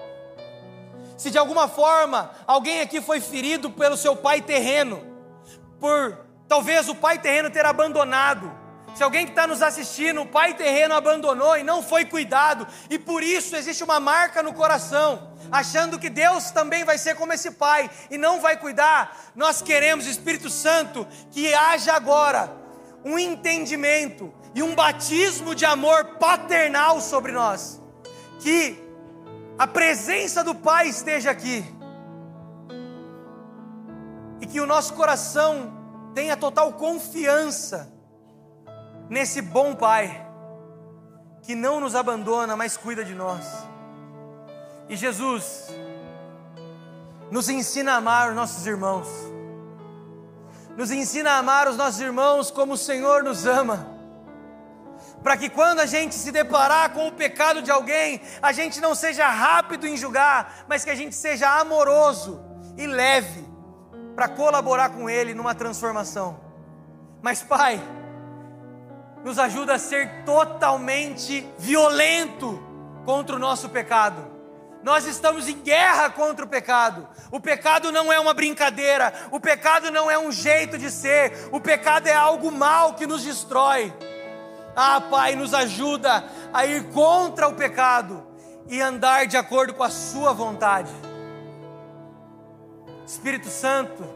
se 1.19 1.29
de 1.29 1.37
alguma 1.37 1.67
forma 1.67 2.31
alguém 2.47 2.79
aqui 2.79 3.01
foi 3.01 3.19
ferido 3.19 3.69
pelo 3.69 3.97
seu 3.97 4.15
pai 4.15 4.41
terreno, 4.41 5.05
por 5.77 6.17
talvez 6.47 6.87
o 6.87 6.95
pai 6.95 7.19
terreno 7.19 7.49
ter 7.49 7.65
abandonado, 7.65 8.49
se 8.95 9.03
alguém 9.03 9.25
que 9.25 9.31
está 9.31 9.47
nos 9.47 9.61
assistindo, 9.61 10.21
o 10.21 10.25
pai 10.25 10.53
terreno 10.53 10.93
abandonou 10.93 11.57
e 11.57 11.63
não 11.63 11.81
foi 11.81 12.05
cuidado, 12.05 12.67
e 12.89 12.99
por 12.99 13.23
isso 13.23 13.55
existe 13.55 13.83
uma 13.83 13.99
marca 13.99 14.43
no 14.43 14.53
coração, 14.53 15.31
achando 15.51 15.99
que 15.99 16.09
Deus 16.09 16.51
também 16.51 16.83
vai 16.83 16.97
ser 16.97 17.15
como 17.15 17.33
esse 17.33 17.51
pai 17.51 17.89
e 18.09 18.17
não 18.17 18.41
vai 18.41 18.57
cuidar, 18.57 19.17
nós 19.35 19.61
queremos, 19.61 20.05
Espírito 20.05 20.49
Santo, 20.49 21.07
que 21.31 21.53
haja 21.53 21.93
agora 21.93 22.51
um 23.05 23.17
entendimento 23.17 24.33
e 24.53 24.61
um 24.61 24.75
batismo 24.75 25.55
de 25.55 25.65
amor 25.65 26.17
paternal 26.19 26.99
sobre 26.99 27.31
nós, 27.31 27.79
que 28.39 28.77
a 29.57 29.67
presença 29.67 30.43
do 30.43 30.55
Pai 30.55 30.87
esteja 30.87 31.31
aqui. 31.31 31.63
E 34.41 34.45
que 34.45 34.61
o 34.61 34.65
nosso 34.65 34.93
coração 34.93 35.77
tenha 36.15 36.37
total 36.37 36.73
confiança 36.73 37.98
nesse 39.09 39.41
bom 39.41 39.75
Pai, 39.75 40.25
que 41.41 41.55
não 41.55 41.79
nos 41.79 41.95
abandona, 41.95 42.55
mas 42.55 42.77
cuida 42.77 43.03
de 43.03 43.15
nós. 43.15 43.45
E 44.87 44.95
Jesus, 44.95 45.67
nos 47.31 47.49
ensina 47.49 47.93
a 47.93 47.97
amar 47.97 48.29
os 48.29 48.35
nossos 48.35 48.65
irmãos, 48.65 49.07
nos 50.77 50.91
ensina 50.91 51.31
a 51.31 51.37
amar 51.39 51.67
os 51.67 51.75
nossos 51.75 51.99
irmãos 51.99 52.51
como 52.51 52.73
o 52.73 52.77
Senhor 52.77 53.23
nos 53.23 53.45
ama 53.45 53.99
para 55.23 55.35
que 55.35 55.49
quando 55.49 55.79
a 55.79 55.85
gente 55.85 56.15
se 56.15 56.31
deparar 56.31 56.91
com 56.93 57.07
o 57.07 57.11
pecado 57.11 57.61
de 57.61 57.69
alguém, 57.69 58.21
a 58.41 58.51
gente 58.51 58.79
não 58.79 58.95
seja 58.95 59.27
rápido 59.27 59.85
em 59.85 59.97
julgar, 59.97 60.65
mas 60.67 60.83
que 60.83 60.89
a 60.89 60.95
gente 60.95 61.15
seja 61.15 61.59
amoroso 61.59 62.41
e 62.77 62.87
leve 62.87 63.45
para 64.15 64.29
colaborar 64.29 64.89
com 64.89 65.09
ele 65.09 65.33
numa 65.33 65.53
transformação. 65.53 66.39
Mas, 67.21 67.41
Pai, 67.41 67.81
nos 69.23 69.37
ajuda 69.37 69.73
a 69.73 69.79
ser 69.79 70.23
totalmente 70.23 71.47
violento 71.57 72.61
contra 73.05 73.35
o 73.35 73.39
nosso 73.39 73.69
pecado. 73.69 74.39
Nós 74.81 75.05
estamos 75.05 75.47
em 75.47 75.59
guerra 75.59 76.09
contra 76.09 76.45
o 76.45 76.47
pecado. 76.47 77.07
O 77.31 77.39
pecado 77.39 77.91
não 77.91 78.11
é 78.11 78.19
uma 78.19 78.33
brincadeira, 78.33 79.13
o 79.31 79.39
pecado 79.39 79.91
não 79.91 80.09
é 80.09 80.17
um 80.17 80.31
jeito 80.31 80.77
de 80.77 80.89
ser, 80.89 81.49
o 81.51 81.59
pecado 81.59 82.07
é 82.07 82.13
algo 82.13 82.51
mal 82.51 82.93
que 82.93 83.05
nos 83.05 83.23
destrói. 83.23 83.93
Ah, 84.75 85.01
Pai, 85.01 85.35
nos 85.35 85.53
ajuda 85.53 86.23
a 86.53 86.65
ir 86.65 86.89
contra 86.91 87.47
o 87.47 87.55
pecado 87.55 88.25
e 88.67 88.81
andar 88.81 89.25
de 89.25 89.35
acordo 89.35 89.73
com 89.73 89.83
a 89.83 89.89
Sua 89.89 90.31
vontade. 90.31 90.91
Espírito 93.05 93.49
Santo, 93.49 94.07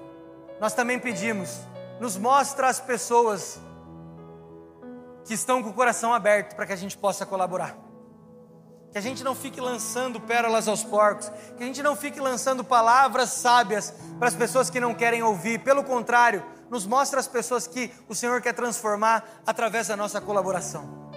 nós 0.61 0.73
também 0.73 0.99
pedimos, 0.99 1.59
nos 1.99 2.15
mostra 2.15 2.67
as 2.67 2.79
pessoas 2.79 3.59
que 5.25 5.33
estão 5.33 5.61
com 5.63 5.69
o 5.69 5.73
coração 5.73 6.13
aberto 6.13 6.55
para 6.55 6.65
que 6.65 6.73
a 6.73 6.77
gente 6.77 6.97
possa 6.97 7.25
colaborar. 7.25 7.75
Que 8.91 8.97
a 8.97 9.01
gente 9.01 9.23
não 9.23 9.33
fique 9.33 9.59
lançando 9.59 10.19
pérolas 10.19 10.67
aos 10.67 10.83
porcos, 10.83 11.31
que 11.57 11.63
a 11.63 11.65
gente 11.65 11.81
não 11.81 11.95
fique 11.95 12.19
lançando 12.19 12.63
palavras 12.63 13.29
sábias 13.29 13.93
para 14.19 14.27
as 14.27 14.35
pessoas 14.35 14.69
que 14.69 14.79
não 14.79 14.93
querem 14.93 15.23
ouvir, 15.23 15.59
pelo 15.59 15.83
contrário, 15.83 16.43
nos 16.69 16.85
mostra 16.85 17.19
as 17.19 17.27
pessoas 17.27 17.65
que 17.65 17.91
o 18.07 18.15
Senhor 18.15 18.41
quer 18.41 18.53
transformar 18.53 19.41
através 19.45 19.87
da 19.87 19.95
nossa 19.95 20.21
colaboração. 20.21 21.11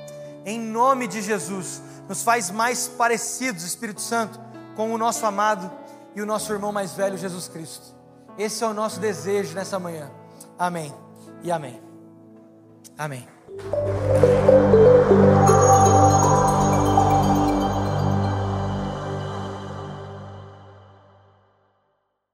Em 0.45 0.59
nome 0.59 1.07
de 1.07 1.21
Jesus, 1.21 1.83
nos 2.09 2.23
faz 2.23 2.51
mais 2.51 2.89
parecidos, 2.89 3.65
Espírito 3.65 4.01
Santo, 4.01 4.41
com 4.75 4.93
o 4.93 4.99
nosso 4.99 5.27
amado 5.27 5.71
e 6.15 6.23
o 6.23 6.27
nosso 6.27 6.53
irmão 6.53 6.73
mais 6.73 6.93
velho, 6.93 7.19
Jesus 7.19 7.49
Cristo. 7.49 7.95
Esse 8.39 8.65
é 8.65 8.67
o 8.67 8.75
nosso 8.75 9.01
desejo 9.01 9.55
nessa 9.55 9.79
manhã. 9.79 10.11
Amém 10.59 10.95
e 11.43 11.51
amém. 11.51 11.83
Amém. 12.97 13.36
Thank 13.59 14.41
you. 14.41 14.46